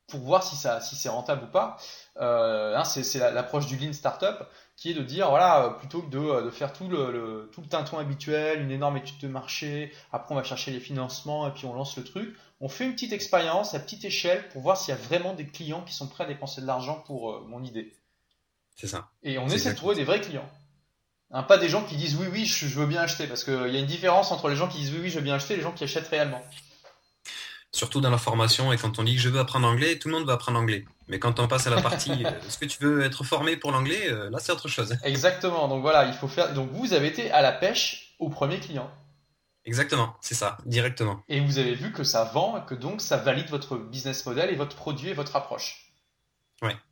pour 0.08 0.20
voir 0.20 0.43
si, 0.43 0.56
si 0.56 0.96
c'est 0.96 1.10
rentable 1.10 1.46
ou 1.46 1.48
pas. 1.48 1.78
Hein, 2.18 2.84
c'est, 2.84 3.20
l'approche 3.32 3.66
du 3.66 3.76
Lean 3.78 3.93
Startup 3.93 4.38
qui 4.76 4.91
est 4.91 4.93
de 4.93 5.02
dire, 5.02 5.30
voilà, 5.30 5.78
plutôt 5.80 6.02
que 6.04 6.10
de, 6.12 6.50
faire 6.52 6.74
tout 6.74 6.88
le, 6.88 7.50
tout 7.52 7.62
le 7.62 7.98
habituel, 7.98 8.62
une 8.62 8.72
énorme 8.72 8.98
étude 8.98 9.18
de 9.20 9.28
marché, 9.28 9.91
après 10.12 10.34
on 10.34 10.38
va 10.38 10.43
chercher 10.43 10.72
les 10.72 10.80
financements 10.80 11.48
et 11.48 11.52
puis 11.52 11.66
on 11.66 11.74
lance 11.74 11.98
le 11.98 12.04
truc, 12.04 12.36
on 12.60 12.70
fait 12.70 12.86
une 12.86 12.93
petite 12.93 13.14
expérience 13.14 13.74
à 13.74 13.80
petite 13.80 14.06
échelle 14.06 14.48
pour 14.50 14.62
voir 14.62 14.78
s'il 14.78 14.93
y 14.93 14.98
a 14.98 15.02
vraiment 15.02 15.34
des 15.34 15.48
clients 15.48 15.82
qui 15.82 15.93
sont 15.93 16.08
prêts 16.08 16.26
à 16.26 16.28
dépenser 16.28 16.62
de 16.62 16.68
l'argent 16.68 17.02
pour 17.08 17.41
mon 17.48 17.64
idée. 17.64 17.91
C'est 18.76 18.88
ça. 18.88 19.09
Et 19.23 19.38
on 19.38 19.47
essaie 19.47 19.71
de 19.71 19.78
trouver 19.78 19.95
des 19.95 20.03
vrais 20.03 20.21
clients. 20.21 20.49
Hein, 21.32 21.43
pas 21.43 21.57
des 21.57 21.69
gens 21.69 21.84
qui 21.84 21.95
disent 21.95 22.15
oui, 22.15 22.28
oui, 22.32 22.45
je, 22.45 22.67
veux 22.67 22.86
bien 22.86 23.01
acheter. 23.01 23.28
Parce 23.28 23.43
qu'il 23.43 23.53
y 23.53 23.78
a 23.78 23.80
une 23.80 23.86
différence 23.86 24.32
entre 24.32 24.49
les 24.49 24.55
gens 24.55 24.67
qui 24.67 24.78
disent 24.78 24.91
oui, 24.91 24.99
oui, 25.03 25.09
je 25.09 25.15
veux 25.15 25.23
bien 25.23 25.36
acheter 25.36 25.53
et 25.53 25.57
les 25.57 25.63
gens 25.63 25.71
qui 25.71 25.84
achètent 25.84 26.07
réellement. 26.07 26.41
Surtout 27.71 27.99
dans 27.99 28.09
la 28.09 28.17
formation 28.17 28.71
et 28.71 28.78
quand 28.78 28.99
on 28.99 29.03
dit 29.03 29.15
que 29.15 29.21
je 29.21 29.30
veux 29.30 29.39
apprendre 29.39 29.67
anglais, 29.67 29.97
tout 29.99 30.07
le 30.07 30.13
monde 30.13 30.26
va 30.26 30.34
apprendre 30.34 30.59
anglais. 30.59 30.86
Mais 31.07 31.19
quand 31.19 31.39
on 31.39 31.47
passe 31.47 31.67
à 31.67 31.69
la 31.69 31.82
partie 31.82 32.11
euh, 32.26 32.32
est-ce 32.47 32.57
que 32.57 32.65
tu 32.65 32.82
veux 32.82 33.03
être 33.03 33.23
formé 33.23 33.57
pour 33.57 33.71
l'anglais, 33.71 34.09
euh, 34.09 34.30
là 34.30 34.39
c'est 34.39 34.51
autre 34.51 34.69
chose. 34.69 34.95
Exactement. 35.03 35.67
Donc 35.67 35.82
voilà, 35.82 36.05
il 36.05 36.13
faut 36.13 36.28
faire. 36.28 36.53
Donc 36.53 36.69
vous 36.71 36.93
avez 36.93 37.07
été 37.07 37.32
à 37.32 37.41
la 37.41 37.51
pêche 37.51 38.15
au 38.19 38.30
premier 38.30 38.59
client. 38.59 38.89
Exactement, 39.65 40.15
c'est 40.21 40.36
ça, 40.36 40.57
directement. 40.65 41.23
Et 41.28 41.39
vous 41.39 41.57
avez 41.57 41.73
vu 41.73 41.91
que 41.91 42.03
ça 42.03 42.23
vend, 42.23 42.61
que 42.61 42.76
donc 42.76 43.01
ça 43.01 43.17
valide 43.17 43.49
votre 43.49 43.78
business 43.78 44.23
model 44.26 44.51
et 44.51 44.55
votre 44.55 44.76
produit 44.76 45.09
et 45.09 45.13
votre 45.13 45.36
approche. 45.36 45.84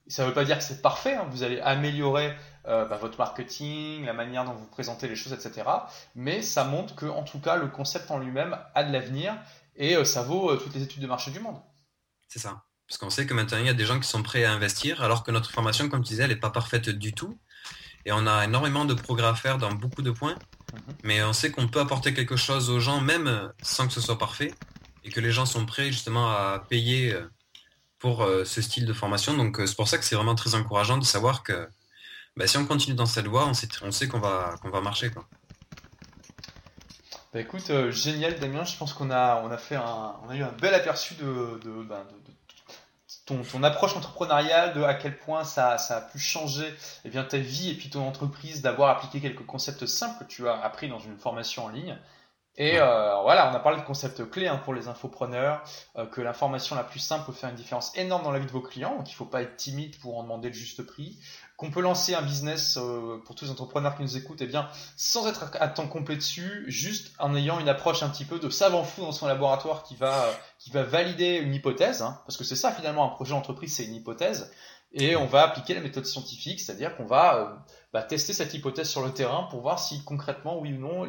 Ça 0.07 0.23
ne 0.23 0.27
veut 0.27 0.33
pas 0.33 0.43
dire 0.43 0.57
que 0.57 0.63
c'est 0.63 0.81
parfait, 0.81 1.15
hein. 1.15 1.25
vous 1.31 1.43
allez 1.43 1.61
améliorer 1.61 2.35
euh, 2.65 2.85
bah, 2.85 2.97
votre 2.97 3.17
marketing, 3.17 4.05
la 4.05 4.13
manière 4.13 4.45
dont 4.45 4.53
vous 4.53 4.67
présentez 4.67 5.07
les 5.07 5.15
choses, 5.15 5.33
etc. 5.33 5.63
Mais 6.15 6.41
ça 6.41 6.63
montre 6.63 6.95
que, 6.95 7.05
en 7.05 7.23
tout 7.23 7.39
cas, 7.39 7.57
le 7.57 7.67
concept 7.67 8.09
en 8.09 8.19
lui-même 8.19 8.57
a 8.73 8.83
de 8.83 8.91
l'avenir 8.93 9.35
et 9.75 9.95
euh, 9.95 10.05
ça 10.05 10.23
vaut 10.23 10.49
euh, 10.49 10.57
toutes 10.57 10.73
les 10.73 10.83
études 10.83 11.01
de 11.01 11.07
marché 11.07 11.31
du 11.31 11.39
monde. 11.39 11.57
C'est 12.27 12.39
ça. 12.39 12.63
Parce 12.87 12.97
qu'on 12.97 13.09
sait 13.09 13.25
que 13.25 13.33
maintenant, 13.33 13.57
il 13.57 13.65
y 13.65 13.69
a 13.69 13.73
des 13.73 13.85
gens 13.85 13.99
qui 13.99 14.07
sont 14.07 14.23
prêts 14.23 14.45
à 14.45 14.51
investir, 14.53 15.01
alors 15.03 15.23
que 15.23 15.31
notre 15.31 15.51
formation, 15.51 15.89
comme 15.89 16.03
tu 16.03 16.09
disais, 16.09 16.23
elle 16.23 16.29
n'est 16.29 16.35
pas 16.35 16.49
parfaite 16.51 16.89
du 16.89 17.13
tout. 17.13 17.37
Et 18.05 18.11
on 18.11 18.27
a 18.27 18.43
énormément 18.45 18.85
de 18.85 18.93
progrès 18.93 19.27
à 19.27 19.35
faire 19.35 19.57
dans 19.57 19.71
beaucoup 19.71 20.01
de 20.01 20.11
points. 20.11 20.35
Mhm. 20.73 20.95
Mais 21.03 21.23
on 21.23 21.33
sait 21.33 21.51
qu'on 21.51 21.67
peut 21.67 21.79
apporter 21.79 22.13
quelque 22.13 22.37
chose 22.37 22.69
aux 22.69 22.79
gens, 22.79 23.01
même 23.01 23.51
sans 23.61 23.87
que 23.87 23.93
ce 23.93 24.01
soit 24.01 24.17
parfait. 24.17 24.53
Et 25.03 25.09
que 25.09 25.19
les 25.19 25.31
gens 25.31 25.45
sont 25.45 25.65
prêts 25.65 25.91
justement 25.91 26.29
à 26.29 26.65
payer 26.69 27.13
pour 28.03 28.23
euh, 28.25 28.43
ce 28.43 28.61
style 28.61 28.85
de 28.85 28.91
formation. 28.91 29.33
Donc 29.33 29.61
euh, 29.61 29.65
c'est 29.65 29.77
pour 29.77 29.87
ça 29.87 29.97
que 29.97 30.03
c'est 30.03 30.15
vraiment 30.15 30.35
très 30.35 30.55
encourageant 30.55 30.97
de 30.97 31.05
savoir 31.05 31.41
que 31.41 31.69
bah, 32.35 32.47
si 32.47 32.57
on 32.57 32.65
continue 32.65 32.97
dans 32.97 33.05
cette 33.05 33.27
voie, 33.27 33.47
on 33.47 33.53
sait, 33.53 33.69
on 33.81 33.93
sait 33.93 34.09
qu'on 34.09 34.19
va, 34.19 34.55
qu'on 34.61 34.69
va 34.69 34.81
marcher. 34.81 35.09
Quoi. 35.09 35.25
Bah, 37.33 37.39
écoute, 37.39 37.69
euh, 37.69 37.91
génial 37.91 38.37
Damien, 38.41 38.65
je 38.65 38.75
pense 38.75 38.91
qu'on 38.91 39.09
a, 39.09 39.41
on 39.45 39.51
a, 39.51 39.57
fait 39.57 39.77
on 39.77 40.29
a 40.29 40.35
eu 40.35 40.43
un 40.43 40.51
bel 40.51 40.73
aperçu 40.73 41.13
de, 41.13 41.61
de, 41.63 41.83
ben, 41.83 42.05
ton, 43.25 43.41
ton, 43.41 43.63
approche 43.63 43.95
entrepreneuriale, 43.95 44.73
de 44.73 44.83
à 44.83 44.95
quel 44.95 45.17
point 45.17 45.45
ça, 45.45 45.77
ça 45.77 45.95
a 45.95 46.01
pu 46.01 46.19
changer 46.19 46.75
eh 47.05 47.09
bien, 47.09 47.23
ta 47.23 47.37
vie 47.37 47.69
et 47.69 47.73
puis 47.73 47.89
ton 47.89 48.05
entreprise, 48.05 48.61
d'avoir 48.61 48.89
appliqué 48.89 49.21
quelques 49.21 49.45
concepts 49.45 49.85
simples 49.85 50.25
que 50.25 50.29
tu 50.29 50.49
as 50.49 50.59
appris 50.61 50.89
dans 50.89 50.99
une 50.99 51.17
formation 51.17 51.63
en 51.63 51.69
ligne. 51.69 51.97
Et 52.55 52.77
euh, 52.77 53.21
voilà, 53.23 53.49
on 53.51 53.55
a 53.55 53.59
parlé 53.59 53.81
de 53.81 53.85
concepts 53.85 54.29
clés 54.29 54.47
hein, 54.47 54.61
pour 54.63 54.75
les 54.75 54.87
infopreneurs, 54.87 55.63
euh, 55.97 56.05
que 56.05 56.21
l'information 56.21 56.75
la 56.75 56.83
plus 56.83 56.99
simple 56.99 57.25
peut 57.25 57.31
faire 57.31 57.49
une 57.49 57.55
différence 57.55 57.97
énorme 57.97 58.23
dans 58.23 58.31
la 58.31 58.37
vie 58.37 58.45
de 58.45 58.51
vos 58.51 58.61
clients, 58.61 58.95
donc 58.95 59.09
il 59.09 59.13
ne 59.13 59.15
faut 59.15 59.25
pas 59.25 59.41
être 59.41 59.55
timide 59.57 59.97
pour 59.99 60.19
en 60.19 60.23
demander 60.23 60.49
le 60.49 60.53
juste 60.53 60.83
prix, 60.83 61.17
qu'on 61.57 61.71
peut 61.71 61.81
lancer 61.81 62.13
un 62.13 62.21
business 62.21 62.77
euh, 62.77 63.17
pour 63.25 63.33
tous 63.33 63.45
les 63.45 63.51
entrepreneurs 63.51 63.95
qui 63.95 64.03
nous 64.03 64.17
écoutent, 64.17 64.41
et 64.41 64.43
eh 64.43 64.47
bien 64.47 64.69
sans 64.95 65.27
être 65.27 65.49
à 65.59 65.67
temps 65.67 65.87
complet 65.87 66.15
dessus, 66.15 66.63
juste 66.67 67.13
en 67.17 67.35
ayant 67.35 67.59
une 67.59 67.69
approche 67.69 68.03
un 68.03 68.09
petit 68.09 68.25
peu 68.25 68.37
de 68.37 68.49
savant 68.51 68.83
fou 68.83 69.01
dans 69.01 69.11
son 69.11 69.25
laboratoire 69.25 69.81
qui 69.81 69.95
va 69.95 70.29
qui 70.59 70.69
va 70.69 70.83
valider 70.83 71.37
une 71.37 71.55
hypothèse, 71.55 72.03
hein, 72.03 72.21
parce 72.27 72.37
que 72.37 72.43
c'est 72.43 72.55
ça 72.55 72.71
finalement 72.71 73.03
un 73.03 73.15
projet 73.15 73.31
d'entreprise, 73.31 73.75
c'est 73.75 73.85
une 73.85 73.95
hypothèse, 73.95 74.51
et 74.93 75.15
on 75.15 75.25
va 75.25 75.41
appliquer 75.41 75.73
la 75.73 75.81
méthode 75.81 76.05
scientifique, 76.05 76.59
c'est-à-dire 76.59 76.95
qu'on 76.95 77.05
va 77.05 77.35
euh, 77.35 77.45
bah, 77.93 78.01
tester 78.01 78.33
cette 78.33 78.53
hypothèse 78.55 78.89
sur 78.89 79.05
le 79.05 79.13
terrain 79.13 79.43
pour 79.43 79.61
voir 79.61 79.77
si 79.77 80.03
concrètement, 80.03 80.59
oui 80.59 80.73
ou 80.73 80.79
non, 80.79 81.07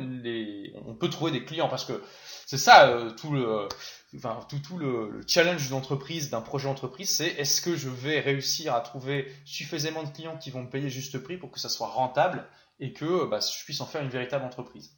on 0.87 0.95
peut 0.95 1.09
trouver 1.09 1.32
des 1.32 1.45
clients. 1.45 1.68
Parce 1.68 1.87
que 1.87 2.03
c'est 2.45 2.59
ça 2.59 2.89
euh, 2.89 3.11
tout 3.11 3.32
le, 3.32 3.66
enfin, 4.14 4.39
tout, 4.51 4.59
tout 4.59 4.76
le, 4.76 5.22
challenge 5.26 5.66
d'une 5.66 5.76
entreprise, 5.76 6.28
d'un 6.28 6.43
projet 6.43 6.68
d'entreprise, 6.68 7.09
c'est 7.09 7.28
est-ce 7.28 7.62
que 7.62 7.74
je 7.74 7.89
vais 7.89 8.20
réussir 8.20 8.74
à 8.74 8.82
trouver 8.82 9.32
suffisamment 9.47 10.03
de 10.03 10.11
clients 10.11 10.37
qui 10.37 10.51
vont 10.51 10.62
me 10.62 10.68
payer 10.68 10.91
juste 10.91 11.18
prix 11.18 11.39
pour 11.39 11.51
que 11.51 11.59
ça 11.59 11.70
soit 11.70 11.89
rentable 11.89 12.47
et 12.78 12.93
que 12.93 13.24
bah, 13.24 13.41
je 13.41 13.64
puisse 13.64 13.80
en 13.80 13.87
faire 13.87 14.03
une 14.03 14.11
véritable 14.11 14.45
entreprise. 14.45 14.93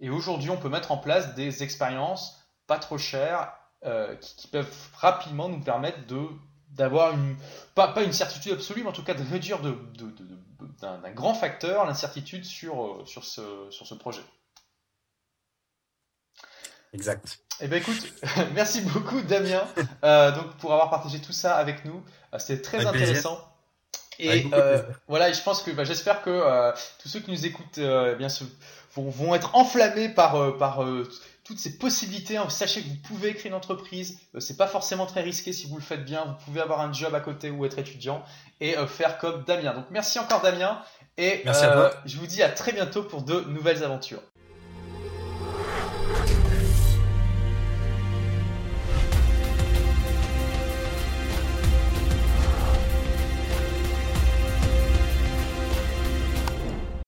Et 0.00 0.10
aujourd'hui, 0.10 0.50
on 0.50 0.56
peut 0.56 0.68
mettre 0.68 0.90
en 0.90 0.98
place 0.98 1.34
des 1.36 1.62
expériences 1.62 2.36
pas 2.66 2.78
trop 2.78 2.98
chères 2.98 3.52
euh, 3.84 4.16
qui, 4.16 4.34
qui, 4.34 4.48
peuvent 4.48 4.88
rapidement 4.94 5.48
nous 5.48 5.60
permettre 5.60 6.04
de 6.06 6.18
d'avoir 6.70 7.14
une 7.14 7.36
pas, 7.74 7.88
pas, 7.88 8.02
une 8.02 8.12
certitude 8.12 8.52
absolue, 8.52 8.82
mais 8.82 8.88
en 8.88 8.92
tout 8.92 9.04
cas 9.04 9.14
de 9.14 9.22
réduire 9.22 9.60
de, 9.60 9.72
d'un 10.80 11.10
grand 11.12 11.34
facteur 11.34 11.84
l'incertitude 11.84 12.44
sur, 12.44 12.84
euh, 12.84 13.04
sur, 13.04 13.24
ce, 13.24 13.40
sur 13.70 13.86
ce 13.86 13.94
projet. 13.94 14.22
Exact. 16.92 17.40
Eh 17.60 17.68
bien 17.68 17.78
écoute, 17.78 18.12
merci 18.54 18.80
beaucoup 18.82 19.20
Damien 19.22 19.66
euh, 20.04 20.32
donc, 20.32 20.56
pour 20.56 20.72
avoir 20.72 20.90
partagé 20.90 21.20
tout 21.20 21.32
ça 21.32 21.56
avec 21.56 21.84
nous. 21.84 22.02
Euh, 22.32 22.38
C'était 22.38 22.62
très 22.62 22.86
intéressant. 22.86 23.38
Et 24.20 24.46
voilà, 25.06 25.30
je 25.30 25.40
pense 25.42 25.62
que 25.62 25.70
bah, 25.70 25.84
j'espère 25.84 26.22
que 26.22 26.72
tous 27.00 27.08
ceux 27.08 27.20
qui 27.20 27.30
nous 27.30 27.46
écoutent 27.46 27.78
eh 27.78 28.16
bien, 28.16 28.26
vont, 28.96 29.10
vont, 29.10 29.34
être 29.36 29.54
enflammés 29.54 30.08
par, 30.08 30.56
par 30.58 30.84
toutes 31.48 31.58
ces 31.58 31.78
possibilités. 31.78 32.36
Hein. 32.36 32.48
Sachez 32.50 32.82
que 32.82 32.88
vous 32.88 32.96
pouvez 32.96 33.32
créer 33.32 33.48
une 33.48 33.56
entreprise. 33.56 34.20
Euh, 34.34 34.40
c'est 34.40 34.58
pas 34.58 34.66
forcément 34.66 35.06
très 35.06 35.22
risqué 35.22 35.54
si 35.54 35.66
vous 35.66 35.76
le 35.76 35.82
faites 35.82 36.04
bien. 36.04 36.24
Vous 36.26 36.44
pouvez 36.44 36.60
avoir 36.60 36.82
un 36.82 36.92
job 36.92 37.14
à 37.14 37.20
côté 37.20 37.50
ou 37.50 37.64
être 37.64 37.78
étudiant 37.78 38.22
et 38.60 38.76
euh, 38.76 38.86
faire 38.86 39.16
comme 39.16 39.44
Damien. 39.44 39.72
Donc 39.72 39.86
merci 39.90 40.18
encore 40.18 40.42
Damien 40.42 40.82
et 41.16 41.42
euh, 41.46 41.90
je 42.04 42.18
vous 42.18 42.26
dis 42.26 42.42
à 42.42 42.50
très 42.50 42.72
bientôt 42.72 43.02
pour 43.02 43.22
de 43.22 43.40
nouvelles 43.40 43.82
aventures. 43.82 44.20